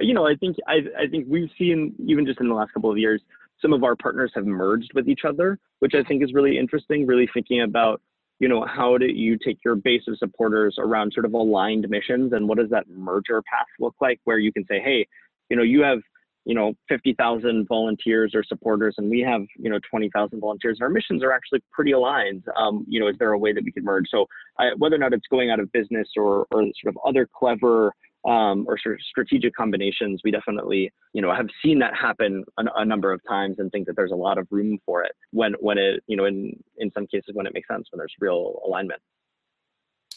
you 0.00 0.14
know, 0.14 0.26
I 0.26 0.34
think 0.36 0.56
I 0.66 0.80
I 0.98 1.06
think 1.10 1.26
we've 1.28 1.50
seen 1.58 1.94
even 2.06 2.26
just 2.26 2.40
in 2.40 2.48
the 2.48 2.54
last 2.54 2.72
couple 2.72 2.90
of 2.90 2.98
years, 2.98 3.22
some 3.60 3.72
of 3.72 3.84
our 3.84 3.96
partners 3.96 4.32
have 4.34 4.46
merged 4.46 4.90
with 4.94 5.08
each 5.08 5.22
other, 5.26 5.58
which 5.78 5.94
I 5.94 6.02
think 6.02 6.22
is 6.22 6.32
really 6.32 6.58
interesting. 6.58 7.06
Really 7.06 7.28
thinking 7.32 7.62
about 7.62 8.00
you 8.38 8.48
know 8.48 8.66
how 8.66 8.98
do 8.98 9.06
you 9.06 9.38
take 9.38 9.58
your 9.64 9.76
base 9.76 10.02
of 10.08 10.18
supporters 10.18 10.76
around 10.78 11.12
sort 11.12 11.24
of 11.24 11.32
aligned 11.32 11.88
missions 11.88 12.32
and 12.32 12.48
what 12.48 12.58
does 12.58 12.70
that 12.70 12.88
merger 12.90 13.40
path 13.42 13.66
look 13.78 13.94
like 14.00 14.18
where 14.24 14.38
you 14.38 14.52
can 14.52 14.64
say 14.66 14.80
hey 14.80 15.06
you 15.48 15.56
know 15.56 15.62
you 15.62 15.80
have 15.80 16.00
you 16.44 16.54
know 16.54 16.74
50,000 16.88 17.66
volunteers 17.68 18.32
or 18.34 18.42
supporters 18.42 18.94
and 18.98 19.08
we 19.08 19.20
have 19.20 19.42
you 19.56 19.70
know 19.70 19.78
20,000 19.88 20.40
volunteers 20.40 20.78
our 20.80 20.88
missions 20.88 21.22
are 21.22 21.32
actually 21.32 21.62
pretty 21.72 21.92
aligned 21.92 22.44
um, 22.56 22.84
you 22.88 23.00
know 23.00 23.08
is 23.08 23.16
there 23.18 23.32
a 23.32 23.38
way 23.38 23.52
that 23.52 23.64
we 23.64 23.72
could 23.72 23.84
merge? 23.84 24.06
So 24.10 24.26
I, 24.58 24.70
whether 24.76 24.96
or 24.96 24.98
not 24.98 25.12
it's 25.12 25.26
going 25.30 25.50
out 25.50 25.60
of 25.60 25.70
business 25.72 26.08
or 26.16 26.46
or 26.50 26.62
sort 26.82 26.94
of 26.94 26.98
other 27.04 27.28
clever 27.34 27.92
um, 28.24 28.64
or 28.68 28.78
sort 28.78 28.94
of 28.94 29.00
strategic 29.02 29.54
combinations 29.54 30.20
we 30.24 30.30
definitely 30.30 30.92
you 31.12 31.22
know 31.22 31.34
have 31.34 31.48
seen 31.64 31.78
that 31.80 31.94
happen 31.94 32.44
a, 32.58 32.64
a, 32.76 32.84
number 32.84 33.12
of 33.12 33.20
times 33.28 33.56
and 33.58 33.70
think 33.72 33.86
that 33.86 33.96
there's 33.96 34.12
a 34.12 34.16
lot 34.16 34.38
of 34.38 34.46
room 34.50 34.78
for 34.86 35.02
it 35.02 35.12
when 35.32 35.54
when 35.60 35.78
it 35.78 36.02
you 36.06 36.16
know 36.16 36.24
in 36.24 36.52
in 36.78 36.90
some 36.92 37.06
cases 37.06 37.30
when 37.32 37.46
it 37.46 37.54
makes 37.54 37.68
sense 37.68 37.88
when 37.90 37.98
there's 37.98 38.14
real 38.20 38.60
alignment. 38.66 39.00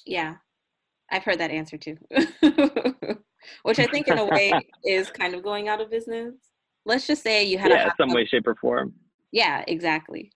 Yeah. 0.06 0.36
I've 1.12 1.24
heard 1.24 1.40
that 1.40 1.52
answer 1.52 1.78
too 1.78 1.98
which 3.64 3.80
I 3.80 3.86
think 3.88 4.08
in 4.08 4.18
a 4.18 4.26
way 4.26 4.54
is 4.86 5.10
kind 5.10 5.34
of 5.34 5.44
going 5.44 5.68
out 5.68 5.82
of 5.82 5.90
business. 5.90 6.36
Let's 6.86 7.08
just 7.08 7.24
say 7.24 7.44
you 7.44 7.58
had 7.58 7.72
yeah, 7.72 7.88
a 7.88 7.92
some 7.98 8.10
tub. 8.10 8.16
way, 8.16 8.26
shape, 8.26 8.48
or 8.48 8.56
form. 8.56 8.94
Yeah, 9.32 9.64
exactly. 9.68 10.32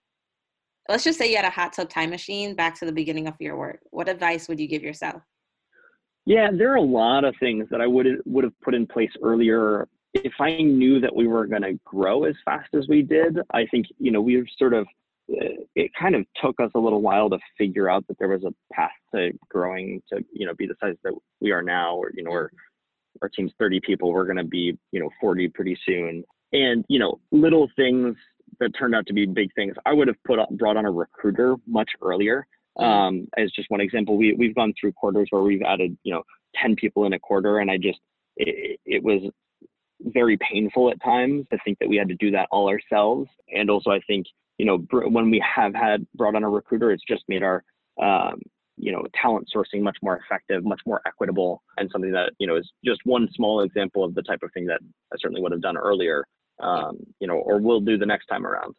Let's 0.90 1.04
just 1.04 1.20
say 1.20 1.30
you 1.30 1.36
had 1.36 1.46
a 1.46 1.52
hot 1.52 1.74
tub 1.74 1.90
time 1.90 2.10
machine 2.10 2.56
back 2.56 2.78
to 2.80 2.86
the 2.86 2.92
beginning 2.92 3.28
of 3.28 3.36
your 3.40 3.56
work. 3.56 3.82
What 3.92 4.10
advice 4.10 4.48
would 4.48 4.60
you 4.60 4.68
give 4.68 4.82
yourself? 4.82 5.22
Yeah, 6.26 6.50
there 6.52 6.72
are 6.72 6.78
a 6.78 6.82
lot 6.82 7.24
of 7.24 7.36
things 7.40 7.68
that 7.72 7.82
I 7.82 7.88
would 7.88 8.08
would 8.26 8.44
have 8.44 8.60
put 8.62 8.76
in 8.76 8.86
place 8.86 9.12
earlier. 9.24 9.88
If 10.14 10.34
I 10.40 10.58
knew 10.58 11.00
that 11.00 11.16
we 11.16 11.28
were 11.28 11.46
going 11.46 11.62
to 11.62 11.80
grow 11.86 12.24
as 12.24 12.36
fast 12.44 12.70
as 12.76 12.88
we 12.88 13.02
did, 13.02 13.40
I 13.54 13.66
think 13.68 13.86
you 14.00 14.12
know 14.12 14.22
we've 14.22 14.46
sort 14.58 14.74
of 14.74 14.86
eh, 15.32 15.64
it 15.76 15.92
kind 16.00 16.16
of 16.16 16.26
took 16.42 16.60
us 16.60 16.72
a 16.76 16.80
little 16.80 17.02
while 17.02 17.30
to 17.30 17.40
figure 17.58 17.90
out 17.90 18.08
that 18.08 18.20
there 18.20 18.28
was 18.28 18.44
a 18.44 18.54
path 18.74 18.92
to 19.14 19.32
growing 19.50 20.02
to 20.12 20.24
you 20.32 20.46
know 20.46 20.54
be 20.54 20.68
the 20.68 20.76
size 20.80 20.98
that 21.04 21.14
we 21.40 21.52
are 21.52 21.64
now, 21.64 21.96
or 21.96 22.12
you 22.16 22.24
know, 22.24 22.32
or 22.32 22.52
our 23.22 23.30
team's 23.30 23.52
30 23.60 23.82
people. 23.82 24.12
We're 24.12 24.26
going 24.26 24.38
to 24.38 24.44
be, 24.44 24.78
you 24.92 25.00
know, 25.00 25.10
40 25.20 25.50
pretty 25.50 25.78
soon. 25.86 26.24
And, 26.52 26.84
you 26.88 27.00
know, 27.00 27.20
little 27.32 27.70
things 27.76 28.16
that 28.60 28.72
turned 28.78 28.96
out 28.96 29.06
to 29.08 29.14
be 29.14 29.26
big 29.26 29.54
things. 29.54 29.76
I 29.86 29.94
would 29.94 30.08
have 30.08 30.18
put 30.26 30.40
brought 30.58 30.78
on 30.78 30.86
a 30.86 30.92
recruiter 30.92 31.56
much 31.68 31.90
earlier. 32.02 32.48
Mm-hmm. 32.78 32.90
Um, 32.90 33.28
as 33.38 33.52
just 33.52 33.70
one 33.70 33.82
example, 33.82 34.18
we, 34.18 34.34
we've 34.34 34.56
gone 34.56 34.74
through 34.80 34.94
quarters 34.94 35.28
where 35.30 35.44
we've 35.44 35.62
added, 35.62 35.98
you 36.04 36.14
know, 36.14 36.24
10 36.62 36.76
people 36.76 37.06
in 37.06 37.14
a 37.14 37.20
quarter. 37.20 37.60
And 37.60 37.70
I 37.70 37.78
just, 37.78 38.00
it, 38.38 38.80
it 38.86 39.04
was 39.04 39.22
very 40.02 40.38
painful 40.38 40.90
at 40.90 41.02
times 41.04 41.46
to 41.52 41.58
think 41.64 41.78
that 41.80 41.90
we 41.90 41.98
had 41.98 42.08
to 42.10 42.16
do 42.16 42.32
that 42.32 42.48
all 42.52 42.70
ourselves. 42.70 43.30
And 43.54 43.70
also, 43.70 43.92
I 43.92 44.00
think, 44.08 44.26
you 44.58 44.66
know, 44.66 44.78
when 44.92 45.30
we 45.30 45.44
have 45.56 45.74
had 45.74 46.06
brought 46.16 46.36
on 46.36 46.44
a 46.44 46.50
recruiter, 46.50 46.92
it's 46.92 47.04
just 47.08 47.24
made 47.28 47.44
our, 47.44 47.64
um, 48.02 48.42
you 48.80 48.92
know 48.92 49.04
talent 49.14 49.48
sourcing 49.54 49.82
much 49.82 49.98
more 50.02 50.18
effective 50.18 50.64
much 50.64 50.82
more 50.86 51.02
equitable 51.06 51.62
and 51.78 51.90
something 51.92 52.12
that 52.12 52.32
you 52.40 52.48
know 52.48 52.56
is 52.56 52.72
just 52.86 53.02
one 53.04 53.28
small 53.34 53.62
example 53.62 54.04
of 54.04 54.16
the 54.16 54.22
type 54.22 54.40
of 54.44 54.52
thing 54.54 54.66
that 54.66 54.80
i 55.14 55.16
certainly 55.20 55.42
would 55.42 55.52
have 55.52 55.62
done 55.62 55.78
earlier 55.78 56.26
um, 56.62 56.98
you 57.20 57.28
know 57.28 57.36
or 57.36 57.60
will 57.60 57.80
do 57.80 57.98
the 57.98 58.06
next 58.06 58.26
time 58.28 58.46
around. 58.46 58.76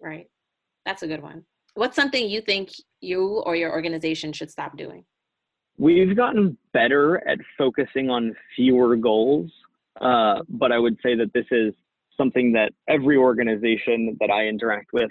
Right. 0.00 0.26
That's 0.84 1.04
a 1.04 1.06
good 1.06 1.22
one. 1.22 1.44
What's 1.74 1.94
something 1.94 2.28
you 2.28 2.40
think 2.40 2.70
you 3.00 3.40
or 3.46 3.54
your 3.54 3.70
organization 3.70 4.32
should 4.32 4.50
stop 4.50 4.76
doing? 4.76 5.04
We've 5.78 6.16
gotten 6.16 6.58
better 6.72 7.26
at 7.28 7.38
focusing 7.56 8.10
on 8.10 8.34
fewer 8.56 8.96
goals 8.96 9.50
uh, 10.00 10.40
but 10.48 10.72
i 10.72 10.78
would 10.78 10.96
say 11.02 11.14
that 11.14 11.32
this 11.34 11.46
is 11.50 11.74
something 12.16 12.52
that 12.52 12.72
every 12.88 13.16
organization 13.16 14.16
that 14.20 14.30
i 14.30 14.46
interact 14.46 14.92
with 14.92 15.10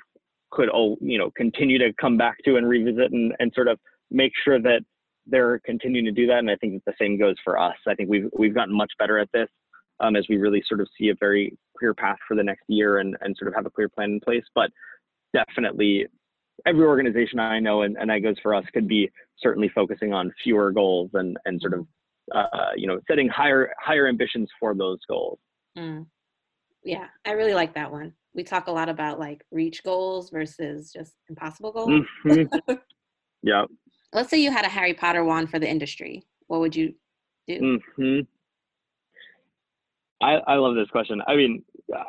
could 0.49 0.69
all 0.69 0.97
you 1.01 1.17
know 1.17 1.31
continue 1.31 1.77
to 1.77 1.93
come 1.99 2.17
back 2.17 2.37
to 2.43 2.57
and 2.57 2.67
revisit 2.67 3.11
and, 3.11 3.33
and 3.39 3.51
sort 3.53 3.67
of 3.67 3.79
make 4.11 4.33
sure 4.43 4.61
that 4.61 4.81
they're 5.25 5.59
continuing 5.65 6.05
to 6.05 6.11
do 6.11 6.27
that. 6.27 6.39
And 6.39 6.49
I 6.49 6.55
think 6.57 6.73
that 6.73 6.91
the 6.91 7.03
same 7.03 7.17
goes 7.17 7.35
for 7.43 7.57
us. 7.57 7.75
I 7.87 7.95
think 7.95 8.09
we've 8.09 8.29
we've 8.37 8.55
gotten 8.55 8.75
much 8.75 8.91
better 8.99 9.17
at 9.17 9.29
this 9.33 9.49
um, 9.99 10.15
as 10.15 10.25
we 10.29 10.37
really 10.37 10.63
sort 10.67 10.81
of 10.81 10.87
see 10.97 11.09
a 11.09 11.15
very 11.19 11.57
clear 11.77 11.93
path 11.93 12.17
for 12.27 12.35
the 12.35 12.43
next 12.43 12.63
year 12.67 12.99
and 12.99 13.15
and 13.21 13.35
sort 13.37 13.47
of 13.47 13.55
have 13.55 13.65
a 13.65 13.69
clear 13.69 13.89
plan 13.89 14.11
in 14.11 14.19
place. 14.19 14.43
But 14.53 14.71
definitely, 15.33 16.07
every 16.65 16.85
organization 16.85 17.39
I 17.39 17.59
know, 17.59 17.83
and, 17.83 17.97
and 17.97 18.09
that 18.09 18.19
goes 18.19 18.35
for 18.41 18.53
us, 18.53 18.65
could 18.73 18.87
be 18.87 19.09
certainly 19.39 19.69
focusing 19.69 20.13
on 20.13 20.33
fewer 20.43 20.71
goals 20.71 21.11
and 21.13 21.37
and 21.45 21.61
sort 21.61 21.73
of 21.73 21.87
uh, 22.33 22.71
you 22.75 22.87
know 22.87 22.99
setting 23.07 23.29
higher 23.29 23.71
higher 23.79 24.07
ambitions 24.07 24.49
for 24.59 24.73
those 24.75 24.99
goals. 25.07 25.39
Mm. 25.77 26.05
Yeah, 26.83 27.07
I 27.25 27.31
really 27.31 27.53
like 27.53 27.75
that 27.75 27.91
one. 27.91 28.13
We 28.33 28.43
talk 28.43 28.67
a 28.67 28.71
lot 28.71 28.89
about 28.89 29.19
like 29.19 29.43
reach 29.51 29.83
goals 29.83 30.29
versus 30.31 30.91
just 30.91 31.13
impossible 31.29 31.71
goals. 31.71 32.01
Mm-hmm. 32.25 32.73
yeah. 33.43 33.65
Let's 34.13 34.29
say 34.29 34.39
you 34.39 34.51
had 34.51 34.65
a 34.65 34.69
Harry 34.69 34.93
Potter 34.93 35.23
wand 35.23 35.49
for 35.49 35.59
the 35.59 35.69
industry. 35.69 36.23
What 36.47 36.59
would 36.59 36.75
you 36.75 36.93
do? 37.47 37.79
Mm-hmm. 37.97 38.19
I, 40.21 40.33
I 40.47 40.55
love 40.55 40.75
this 40.75 40.89
question. 40.89 41.21
I 41.27 41.35
mean, 41.35 41.63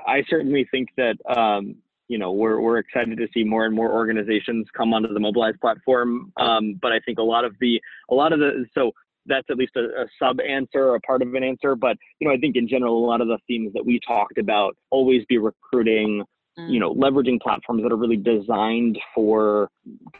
I 0.06 0.22
certainly 0.28 0.66
think 0.70 0.88
that 0.96 1.16
um, 1.34 1.76
you 2.08 2.18
know 2.18 2.32
we're 2.32 2.60
we're 2.60 2.78
excited 2.78 3.16
to 3.18 3.28
see 3.32 3.44
more 3.44 3.64
and 3.64 3.74
more 3.74 3.92
organizations 3.92 4.66
come 4.76 4.92
onto 4.92 5.12
the 5.12 5.20
Mobilize 5.20 5.54
platform. 5.60 6.32
Um, 6.36 6.78
but 6.80 6.92
I 6.92 7.00
think 7.00 7.18
a 7.18 7.22
lot 7.22 7.44
of 7.44 7.54
the 7.60 7.80
a 8.10 8.14
lot 8.14 8.32
of 8.32 8.38
the 8.38 8.66
so 8.74 8.92
that's 9.26 9.46
at 9.50 9.56
least 9.56 9.76
a, 9.76 10.02
a 10.02 10.06
sub 10.18 10.40
answer 10.40 10.88
or 10.88 10.96
a 10.96 11.00
part 11.00 11.22
of 11.22 11.32
an 11.34 11.44
answer. 11.44 11.74
But 11.74 11.96
you 12.18 12.28
know, 12.28 12.34
I 12.34 12.36
think 12.36 12.56
in 12.56 12.68
general, 12.68 12.98
a 12.98 13.06
lot 13.06 13.20
of 13.20 13.28
the 13.28 13.38
themes 13.46 13.72
that 13.74 13.84
we 13.84 14.00
talked 14.06 14.38
about 14.38 14.76
always 14.90 15.24
be 15.26 15.38
recruiting, 15.38 16.24
you 16.56 16.78
know, 16.78 16.94
Mm. 16.94 16.98
leveraging 16.98 17.40
platforms 17.40 17.82
that 17.82 17.92
are 17.92 17.96
really 17.96 18.16
designed 18.16 18.98
for 19.14 19.70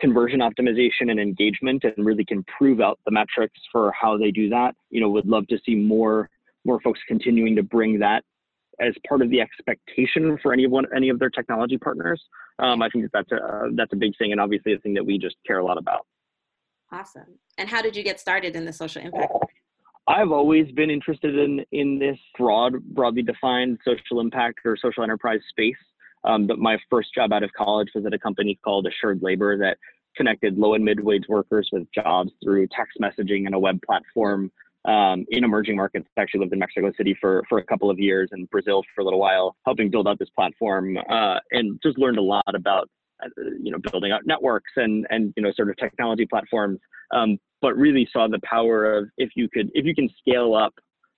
conversion 0.01 0.41
optimization 0.41 1.11
and 1.11 1.21
engagement 1.21 1.85
and 1.85 2.07
really 2.07 2.25
can 2.25 2.43
prove 2.45 2.81
out 2.81 2.99
the 3.05 3.11
metrics 3.11 3.61
for 3.71 3.93
how 3.93 4.17
they 4.17 4.31
do 4.31 4.49
that. 4.49 4.75
You 4.91 5.01
know, 5.01 5.11
would 5.11 5.27
love 5.27 5.47
to 5.49 5.59
see 5.65 5.75
more 5.75 6.31
more 6.65 6.81
folks 6.81 7.01
continuing 7.09 7.57
to 7.57 7.63
bring 7.63 7.99
that 7.99 8.25
as 8.81 8.95
part 9.07 9.21
of 9.21 9.29
the 9.31 9.41
expectation 9.41 10.39
for 10.39 10.53
any 10.53 10.65
of 10.65 10.71
one 10.71 10.87
any 10.95 11.11
of 11.11 11.19
their 11.19 11.31
technology 11.31 11.77
partners. 11.77 12.23
Um, 12.59 12.81
I 12.83 12.89
think 12.89 13.05
that 13.05 13.13
that's 13.13 13.33
a 13.33 13.71
that's 13.75 13.93
a 13.93 13.97
big 13.97 14.17
thing 14.17 14.33
and 14.33 14.41
obviously 14.41 14.73
a 14.73 14.79
thing 14.79 14.95
that 14.95 15.05
we 15.05 15.19
just 15.19 15.37
care 15.47 15.59
a 15.59 15.65
lot 15.65 15.77
about. 15.77 16.07
Awesome. 16.91 17.39
And 17.59 17.69
how 17.69 17.83
did 17.83 17.95
you 17.97 18.03
get 18.03 18.21
started 18.21 18.57
in 18.57 18.65
the 18.65 18.73
social 18.73 19.03
impact? 19.03 19.33
I've 20.09 20.33
always 20.33 20.71
been 20.73 20.91
interested 20.91 21.37
in 21.37 21.65
in 21.73 21.99
this 21.99 22.19
broad, 22.39 22.83
broadly 22.83 23.23
defined 23.23 23.79
social 23.85 24.21
impact 24.21 24.61
or 24.65 24.77
social 24.77 25.03
enterprise 25.03 25.41
space. 25.51 25.77
Um, 26.25 26.47
but 26.47 26.59
my 26.59 26.79
first 26.91 27.15
job 27.15 27.33
out 27.33 27.43
of 27.43 27.53
college 27.53 27.89
was 27.95 28.07
at 28.07 28.15
a 28.15 28.19
company 28.19 28.59
called 28.65 28.87
Assured 28.87 29.23
Labor 29.23 29.59
that 29.59 29.79
connected 30.17 30.59
low 30.59 30.75
and 30.75 30.85
mid 30.85 31.01
wage 31.01 31.25
workers 31.29 31.69
with 31.73 31.87
jobs 31.93 32.31
through 32.43 32.69
text 32.69 32.99
messaging 33.01 33.47
and 33.47 33.55
a 33.55 33.59
web 33.59 33.81
platform 33.85 34.51
um, 34.85 35.25
in 35.31 35.45
emerging 35.45 35.77
markets. 35.77 36.07
I 36.17 36.23
actually 36.23 36.41
lived 36.41 36.53
in 36.53 36.59
Mexico 36.59 36.93
City 36.97 37.17
for 37.21 37.43
for 37.49 37.59
a 37.59 37.65
couple 37.65 37.91
of 37.91 37.99
years 37.99 38.29
and 38.33 38.49
Brazil 38.51 38.83
for 38.95 39.03
a 39.03 39.05
little 39.05 39.21
while, 39.21 39.57
helping 39.65 39.91
build 39.91 40.09
out 40.09 40.19
this 40.19 40.31
platform 40.31 40.97
uh, 41.11 41.39
and 41.51 41.81
just 41.83 41.99
learned 41.99 42.19
a 42.19 42.23
lot 42.23 42.55
about 42.55 42.89
uh, 43.25 43.29
you 43.63 43.71
know 43.71 43.79
building 43.91 44.13
out 44.13 44.23
networks 44.27 44.71
and 44.77 45.07
and 45.11 45.33
you 45.37 45.43
know 45.43 45.53
sort 45.57 45.71
of 45.71 45.77
technology 45.77 46.27
platforms. 46.27 46.79
Um, 47.13 47.39
but 47.61 47.77
really 47.77 48.09
saw 48.13 48.27
the 48.27 48.41
power 48.43 48.97
of 48.97 49.09
if 49.19 49.31
you 49.37 49.49
could 49.49 49.71
if 49.75 49.85
you 49.85 49.95
can 49.95 50.09
scale 50.19 50.55
up 50.55 50.75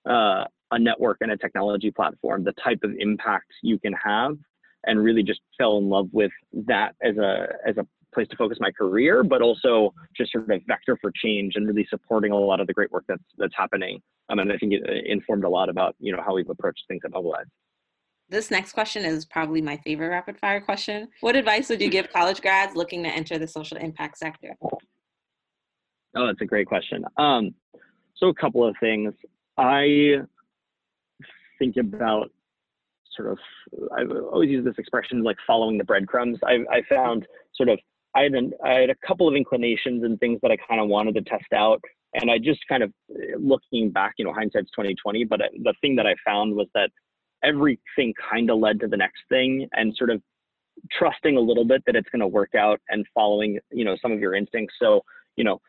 uh, 0.07 0.45
a 0.71 0.79
network 0.79 1.17
and 1.21 1.31
a 1.31 1.37
technology 1.37 1.91
platform, 1.91 2.43
the 2.43 2.53
type 2.63 2.79
of 2.83 2.91
impact 2.99 3.51
you 3.63 3.79
can 3.79 3.93
have, 3.93 4.37
and 4.85 5.03
really 5.03 5.23
just 5.23 5.41
fell 5.57 5.77
in 5.77 5.89
love 5.89 6.09
with 6.11 6.31
that 6.53 6.95
as 7.01 7.17
a 7.17 7.47
as 7.67 7.77
a 7.77 7.87
place 8.13 8.27
to 8.29 8.37
focus 8.37 8.57
my 8.61 8.71
career, 8.71 9.23
but 9.23 9.41
also 9.41 9.93
just 10.15 10.31
sort 10.31 10.45
of 10.45 10.49
a 10.49 10.59
vector 10.65 10.97
for 11.01 11.11
change 11.13 11.53
and 11.55 11.67
really 11.67 11.85
supporting 11.89 12.31
a 12.31 12.35
lot 12.35 12.59
of 12.61 12.67
the 12.67 12.73
great 12.73 12.91
work 12.91 13.03
that's 13.07 13.23
that's 13.37 13.53
happening. 13.55 14.01
Um, 14.29 14.39
and 14.39 14.51
I 14.51 14.57
think 14.57 14.73
it 14.73 15.05
informed 15.05 15.43
a 15.43 15.49
lot 15.49 15.69
about 15.69 15.95
you 15.99 16.15
know 16.15 16.21
how 16.25 16.33
we've 16.33 16.49
approached 16.49 16.83
things 16.87 17.01
at 17.05 17.11
Mobilize. 17.11 17.45
This 18.27 18.49
next 18.49 18.73
question 18.73 19.05
is 19.05 19.23
probably 19.25 19.61
my 19.61 19.77
favorite 19.77 20.09
rapid 20.09 20.39
fire 20.39 20.59
question. 20.59 21.09
What 21.21 21.35
advice 21.35 21.69
would 21.69 21.79
you 21.79 21.89
give 21.89 22.11
college 22.11 22.41
grads 22.41 22.75
looking 22.75 23.03
to 23.03 23.09
enter 23.09 23.37
the 23.37 23.47
social 23.47 23.77
impact 23.77 24.17
sector? 24.17 24.55
Oh, 26.15 26.25
that's 26.25 26.41
a 26.41 26.45
great 26.45 26.65
question. 26.65 27.05
Um, 27.17 27.53
so 28.15 28.29
a 28.29 28.33
couple 28.33 28.65
of 28.65 28.75
things. 28.79 29.13
I 29.57 30.21
think 31.59 31.77
about 31.77 32.31
sort 33.15 33.31
of, 33.31 33.37
I've 33.97 34.11
always 34.11 34.49
use 34.49 34.65
this 34.65 34.75
expression 34.77 35.23
like 35.23 35.37
following 35.45 35.77
the 35.77 35.83
breadcrumbs. 35.83 36.39
I, 36.43 36.59
I 36.71 36.81
found 36.89 37.25
sort 37.55 37.69
of, 37.69 37.79
I 38.15 38.23
had, 38.23 38.33
an, 38.33 38.51
I 38.63 38.73
had 38.73 38.89
a 38.89 38.95
couple 39.05 39.27
of 39.27 39.35
inclinations 39.35 40.03
and 40.03 40.19
things 40.19 40.39
that 40.41 40.51
I 40.51 40.57
kind 40.57 40.81
of 40.81 40.87
wanted 40.87 41.15
to 41.15 41.21
test 41.21 41.51
out. 41.53 41.81
And 42.13 42.31
I 42.31 42.37
just 42.37 42.61
kind 42.69 42.81
of 42.81 42.93
looking 43.37 43.91
back, 43.91 44.13
you 44.17 44.25
know, 44.25 44.33
hindsight's 44.33 44.71
2020, 44.71 45.25
but 45.25 45.41
uh, 45.41 45.45
the 45.63 45.73
thing 45.81 45.95
that 45.97 46.07
I 46.07 46.15
found 46.25 46.55
was 46.55 46.67
that 46.73 46.89
everything 47.43 48.13
kind 48.31 48.49
of 48.49 48.59
led 48.59 48.79
to 48.79 48.87
the 48.87 48.97
next 48.97 49.21
thing 49.29 49.67
and 49.73 49.93
sort 49.97 50.09
of 50.09 50.21
trusting 50.91 51.35
a 51.35 51.39
little 51.39 51.65
bit 51.65 51.83
that 51.85 51.95
it's 51.95 52.09
going 52.09 52.21
to 52.21 52.27
work 52.27 52.55
out 52.55 52.79
and 52.89 53.05
following, 53.13 53.59
you 53.71 53.83
know, 53.83 53.97
some 54.01 54.11
of 54.11 54.19
your 54.19 54.33
instincts. 54.33 54.75
So, 54.81 55.01
you 55.35 55.43
know, 55.43 55.59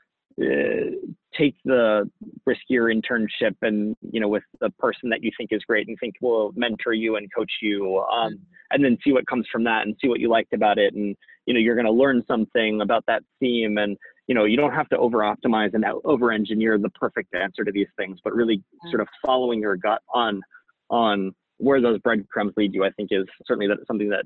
uh, 0.40 0.90
take 1.36 1.54
the 1.64 2.10
riskier 2.48 2.94
internship 2.94 3.54
and 3.62 3.96
you 4.10 4.20
know 4.20 4.28
with 4.28 4.42
the 4.60 4.70
person 4.78 5.08
that 5.10 5.22
you 5.22 5.30
think 5.36 5.50
is 5.52 5.62
great 5.66 5.88
and 5.88 5.96
think 5.98 6.14
will 6.20 6.52
mentor 6.56 6.92
you 6.92 7.16
and 7.16 7.32
coach 7.34 7.52
you 7.62 7.98
um, 8.12 8.38
and 8.70 8.84
then 8.84 8.98
see 9.04 9.12
what 9.12 9.26
comes 9.26 9.46
from 9.50 9.64
that 9.64 9.82
and 9.82 9.96
see 10.00 10.08
what 10.08 10.20
you 10.20 10.28
liked 10.28 10.52
about 10.52 10.78
it. 10.78 10.94
And 10.94 11.16
you 11.46 11.54
know 11.54 11.60
you're 11.60 11.74
going 11.74 11.86
to 11.86 11.92
learn 11.92 12.22
something 12.28 12.80
about 12.80 13.04
that 13.06 13.22
theme 13.40 13.78
and 13.78 13.96
you 14.26 14.34
know 14.34 14.44
you 14.44 14.56
don't 14.56 14.72
have 14.72 14.88
to 14.90 14.98
over 14.98 15.18
optimize 15.18 15.72
and 15.72 15.84
over 16.04 16.32
engineer 16.32 16.76
the 16.78 16.90
perfect 16.90 17.34
answer 17.34 17.64
to 17.64 17.72
these 17.72 17.86
things 17.96 18.18
but 18.22 18.34
really 18.34 18.62
sort 18.90 19.00
of 19.00 19.08
following 19.24 19.60
your 19.60 19.76
gut 19.76 20.02
on 20.12 20.42
on 20.90 21.34
where 21.58 21.80
those 21.80 21.98
breadcrumbs 22.00 22.52
lead 22.56 22.74
you 22.74 22.84
i 22.84 22.90
think 22.90 23.08
is 23.12 23.24
certainly 23.46 23.66
that 23.66 23.78
something 23.86 24.08
that 24.08 24.24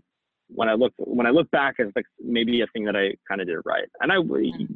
when 0.55 0.69
I 0.69 0.75
look 0.75 0.93
when 0.99 1.27
I 1.27 1.31
look 1.31 1.51
back 1.51 1.77
as 1.79 1.89
like 1.97 2.07
maybe 2.21 2.61
a 2.61 2.67
thing 2.69 2.85
that 2.85 2.97
I 2.97 3.15
kind 3.29 3.41
of 3.41 3.47
did 3.47 3.59
right. 3.65 3.89
And 4.01 4.13
I 4.13 4.17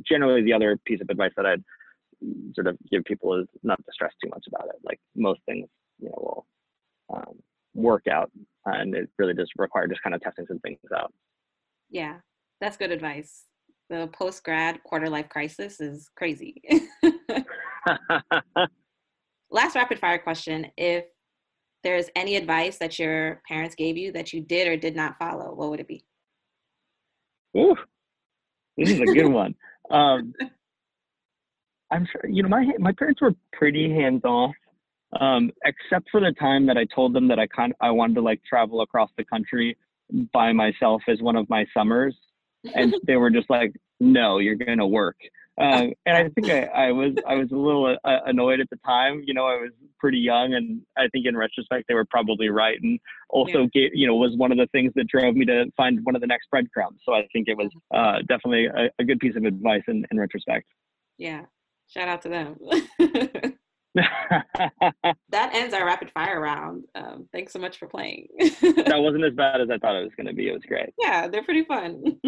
generally 0.07 0.43
the 0.43 0.53
other 0.53 0.79
piece 0.85 1.01
of 1.01 1.09
advice 1.11 1.33
that 1.37 1.47
I'd 1.47 1.62
sort 2.55 2.66
of 2.66 2.77
give 2.91 3.05
people 3.05 3.35
is 3.41 3.47
not 3.62 3.79
to 3.79 3.93
stress 3.93 4.12
too 4.22 4.31
much 4.31 4.45
about 4.49 4.68
it. 4.68 4.77
Like 4.85 4.99
most 5.16 5.41
things, 5.47 5.68
you 5.99 6.09
know, 6.09 6.16
will 6.16 6.47
um, 7.14 7.35
work 7.75 8.07
out, 8.11 8.31
and 8.66 8.95
it 8.95 9.09
really 9.18 9.35
does 9.35 9.51
require 9.57 9.87
just 9.89 10.03
kind 10.03 10.14
of 10.14 10.20
testing 10.20 10.47
some 10.47 10.61
things 10.61 10.79
out. 10.97 11.12
Yeah, 11.91 12.16
that's 12.61 12.77
good 12.77 12.93
advice. 12.93 13.45
The 13.91 14.09
post 14.12 14.45
grad 14.45 14.83
quarter 14.85 15.11
life 15.11 15.29
crisis 15.29 15.81
is 15.81 16.09
crazy. 16.16 16.62
Last 19.51 19.77
rapid 19.77 19.99
fire 19.99 20.18
question: 20.18 20.66
If 20.77 21.05
there's 21.85 22.11
any 22.16 22.35
advice 22.35 22.78
that 22.78 22.99
your 22.99 23.41
parents 23.47 23.76
gave 23.76 23.97
you 23.97 24.11
that 24.12 24.32
you 24.32 24.41
did 24.41 24.66
or 24.66 24.76
did 24.76 24.97
not 24.97 25.16
follow, 25.18 25.55
what 25.55 25.70
would 25.70 25.80
it 25.80 25.87
be? 25.87 26.05
Ooh, 27.57 27.76
this 28.76 28.91
is 28.91 29.01
a 29.01 29.05
good 29.05 29.28
one. 29.32 29.55
Um, 29.91 30.35
I'm 31.93 32.07
sure 32.11 32.28
you 32.28 32.43
know 32.43 32.49
my 32.49 32.66
my 32.78 32.93
parents 32.93 33.20
were 33.20 33.32
pretty 33.53 33.89
hands 33.91 34.22
off, 34.24 34.55
um, 35.20 35.53
except 35.64 36.11
for 36.11 36.20
the 36.20 36.32
time 36.32 36.66
that 36.66 36.76
I 36.76 36.87
told 36.87 37.12
them 37.12 37.28
that 37.28 37.39
I 37.39 37.47
kind 37.47 37.72
of 37.72 37.76
I 37.80 37.91
wanted 37.91 38.14
to 38.14 38.22
like 38.22 38.43
travel 38.45 38.80
across 38.80 39.11
the 39.16 39.24
country 39.24 39.76
by 40.32 40.53
myself 40.53 41.03
as 41.07 41.20
one 41.20 41.37
of 41.37 41.49
my 41.49 41.64
summers, 41.72 42.16
and 42.74 42.95
they 43.07 43.16
were 43.16 43.30
just 43.30 43.49
like, 43.49 43.72
"No, 44.01 44.39
you're 44.39 44.57
gonna 44.57 44.87
work." 44.87 45.16
Uh, 45.61 45.87
and 46.07 46.17
I 46.17 46.29
think 46.31 46.51
I, 46.51 46.65
I 46.65 46.93
was 46.93 47.13
I 47.27 47.35
was 47.35 47.51
a 47.53 47.57
little 47.57 47.97
uh, 48.05 48.19
annoyed 48.27 48.61
at 48.61 48.71
the 48.71 48.79
time. 48.85 49.23
You 49.25 49.35
know, 49.35 49.47
I 49.47 49.57
was 49.57 49.71
pretty 49.99 50.19
young, 50.19 50.55
and 50.55 50.83
I 50.97 51.09
think 51.09 51.27
in 51.27 51.37
retrospect 51.37 51.87
they 51.89 51.95
were 51.95 52.05
probably 52.05 52.49
right. 52.49 52.79
And 52.83 52.99
also, 53.31 53.61
yeah. 53.61 53.67
gave, 53.73 53.91
you 53.95 54.07
know, 54.07 54.15
was 54.15 54.37
one 54.37 54.53
of 54.53 54.59
the 54.59 54.67
things 54.73 54.93
that 54.97 55.07
drove 55.09 55.35
me 55.35 55.45
to 55.47 55.67
find 55.77 56.01
one 56.05 56.15
of 56.15 56.21
the 56.21 56.27
next 56.27 56.49
breadcrumbs. 56.51 57.01
So 57.05 57.15
I 57.15 57.27
think 57.33 57.49
it 57.49 57.57
was 57.57 57.71
uh, 57.95 58.19
definitely 58.29 58.67
a, 58.67 58.91
a, 58.99 59.05
good 59.05 59.19
piece 59.19 59.37
of 59.37 59.45
advice 59.45 59.83
in, 59.89 60.05
in 60.11 60.19
retrospect. 60.19 60.67
Yeah, 61.19 61.43
shout 61.89 62.09
out 62.09 62.23
to 62.23 62.29
them. 62.29 62.57
that 63.95 65.55
ends 65.55 65.73
our 65.73 65.87
rapid 65.87 66.11
fire 66.11 66.41
round. 66.41 66.85
Um, 66.97 67.29
thanks 67.33 67.53
so 67.53 67.61
much 67.61 67.79
for 67.79 67.87
playing. 67.87 68.27
that 68.39 68.97
wasn't 68.97 69.25
as 69.25 69.35
bad 69.35 69.61
as 69.61 69.69
I 69.71 69.79
thought 69.79 69.97
it 69.97 70.03
was 70.03 70.13
going 70.17 70.27
to 70.27 70.33
be. 70.33 70.49
It 70.49 70.53
was 70.53 70.63
great. 70.67 70.93
Yeah, 70.99 71.29
they're 71.29 71.45
pretty 71.45 71.65
fun. 71.65 72.21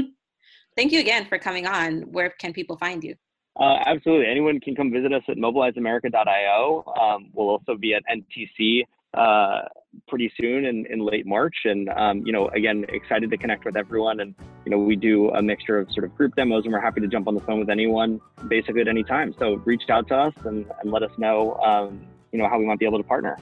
Thank 0.76 0.92
you 0.92 1.00
again 1.00 1.24
for 1.26 1.38
coming 1.38 1.66
on. 1.66 2.02
Where 2.12 2.30
can 2.30 2.52
people 2.52 2.76
find 2.76 3.02
you? 3.02 3.14
Uh, 3.58 3.78
absolutely. 3.86 4.26
Anyone 4.26 4.60
can 4.60 4.74
come 4.74 4.92
visit 4.92 5.12
us 5.12 5.22
at 5.28 5.38
mobilizeamerica.io. 5.38 6.84
Um, 7.00 7.30
we'll 7.32 7.48
also 7.48 7.74
be 7.74 7.94
at 7.94 8.02
NTC 8.12 8.82
uh, 9.14 9.62
pretty 10.06 10.30
soon 10.38 10.66
in, 10.66 10.84
in 10.90 10.98
late 11.00 11.26
March. 11.26 11.54
And, 11.64 11.88
um, 11.88 12.22
you 12.26 12.32
know, 12.32 12.48
again, 12.48 12.84
excited 12.90 13.30
to 13.30 13.38
connect 13.38 13.64
with 13.64 13.78
everyone. 13.78 14.20
And, 14.20 14.34
you 14.66 14.70
know, 14.70 14.78
we 14.78 14.94
do 14.94 15.30
a 15.30 15.40
mixture 15.40 15.78
of 15.78 15.90
sort 15.92 16.04
of 16.04 16.14
group 16.14 16.36
demos 16.36 16.64
and 16.64 16.72
we're 16.74 16.80
happy 16.80 17.00
to 17.00 17.08
jump 17.08 17.26
on 17.26 17.34
the 17.34 17.40
phone 17.40 17.58
with 17.58 17.70
anyone 17.70 18.20
basically 18.46 18.82
at 18.82 18.88
any 18.88 19.02
time. 19.02 19.34
So 19.38 19.54
reach 19.64 19.84
out 19.88 20.06
to 20.08 20.16
us 20.16 20.34
and, 20.44 20.66
and 20.82 20.92
let 20.92 21.02
us 21.02 21.12
know, 21.16 21.54
um, 21.64 22.06
you 22.32 22.38
know, 22.38 22.48
how 22.50 22.58
we 22.58 22.66
might 22.66 22.78
be 22.78 22.84
able 22.84 22.98
to 22.98 23.04
partner. 23.04 23.38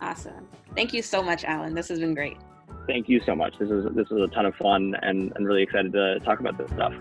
Awesome. 0.00 0.46
Thank 0.76 0.92
you 0.92 1.02
so 1.02 1.20
much, 1.24 1.42
Alan. 1.44 1.74
This 1.74 1.88
has 1.88 1.98
been 1.98 2.14
great. 2.14 2.36
Thank 2.86 3.08
you 3.08 3.20
so 3.24 3.34
much. 3.34 3.58
This 3.58 3.70
is 3.70 3.86
this 3.94 4.06
is 4.10 4.18
a 4.20 4.28
ton 4.28 4.46
of 4.46 4.54
fun 4.56 4.94
and, 5.02 5.32
and 5.36 5.46
really 5.46 5.62
excited 5.62 5.92
to 5.92 6.20
talk 6.20 6.40
about 6.40 6.58
this 6.58 6.70
stuff. 6.70 6.92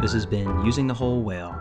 This 0.00 0.12
has 0.12 0.26
been 0.26 0.64
Using 0.64 0.86
the 0.86 0.94
Whole 0.94 1.22
Whale. 1.22 1.56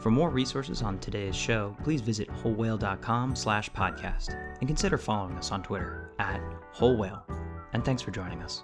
For 0.00 0.10
more 0.10 0.30
resources 0.30 0.82
on 0.82 0.98
today's 0.98 1.34
show, 1.34 1.76
please 1.82 2.00
visit 2.00 2.28
wholewhale.com 2.28 3.34
slash 3.34 3.70
podcast 3.70 4.34
and 4.60 4.68
consider 4.68 4.96
following 4.98 5.36
us 5.36 5.50
on 5.50 5.62
Twitter 5.62 6.10
at 6.18 6.40
Whole 6.72 6.96
Whale. 6.96 7.24
And 7.72 7.84
thanks 7.84 8.02
for 8.02 8.10
joining 8.10 8.42
us. 8.42 8.62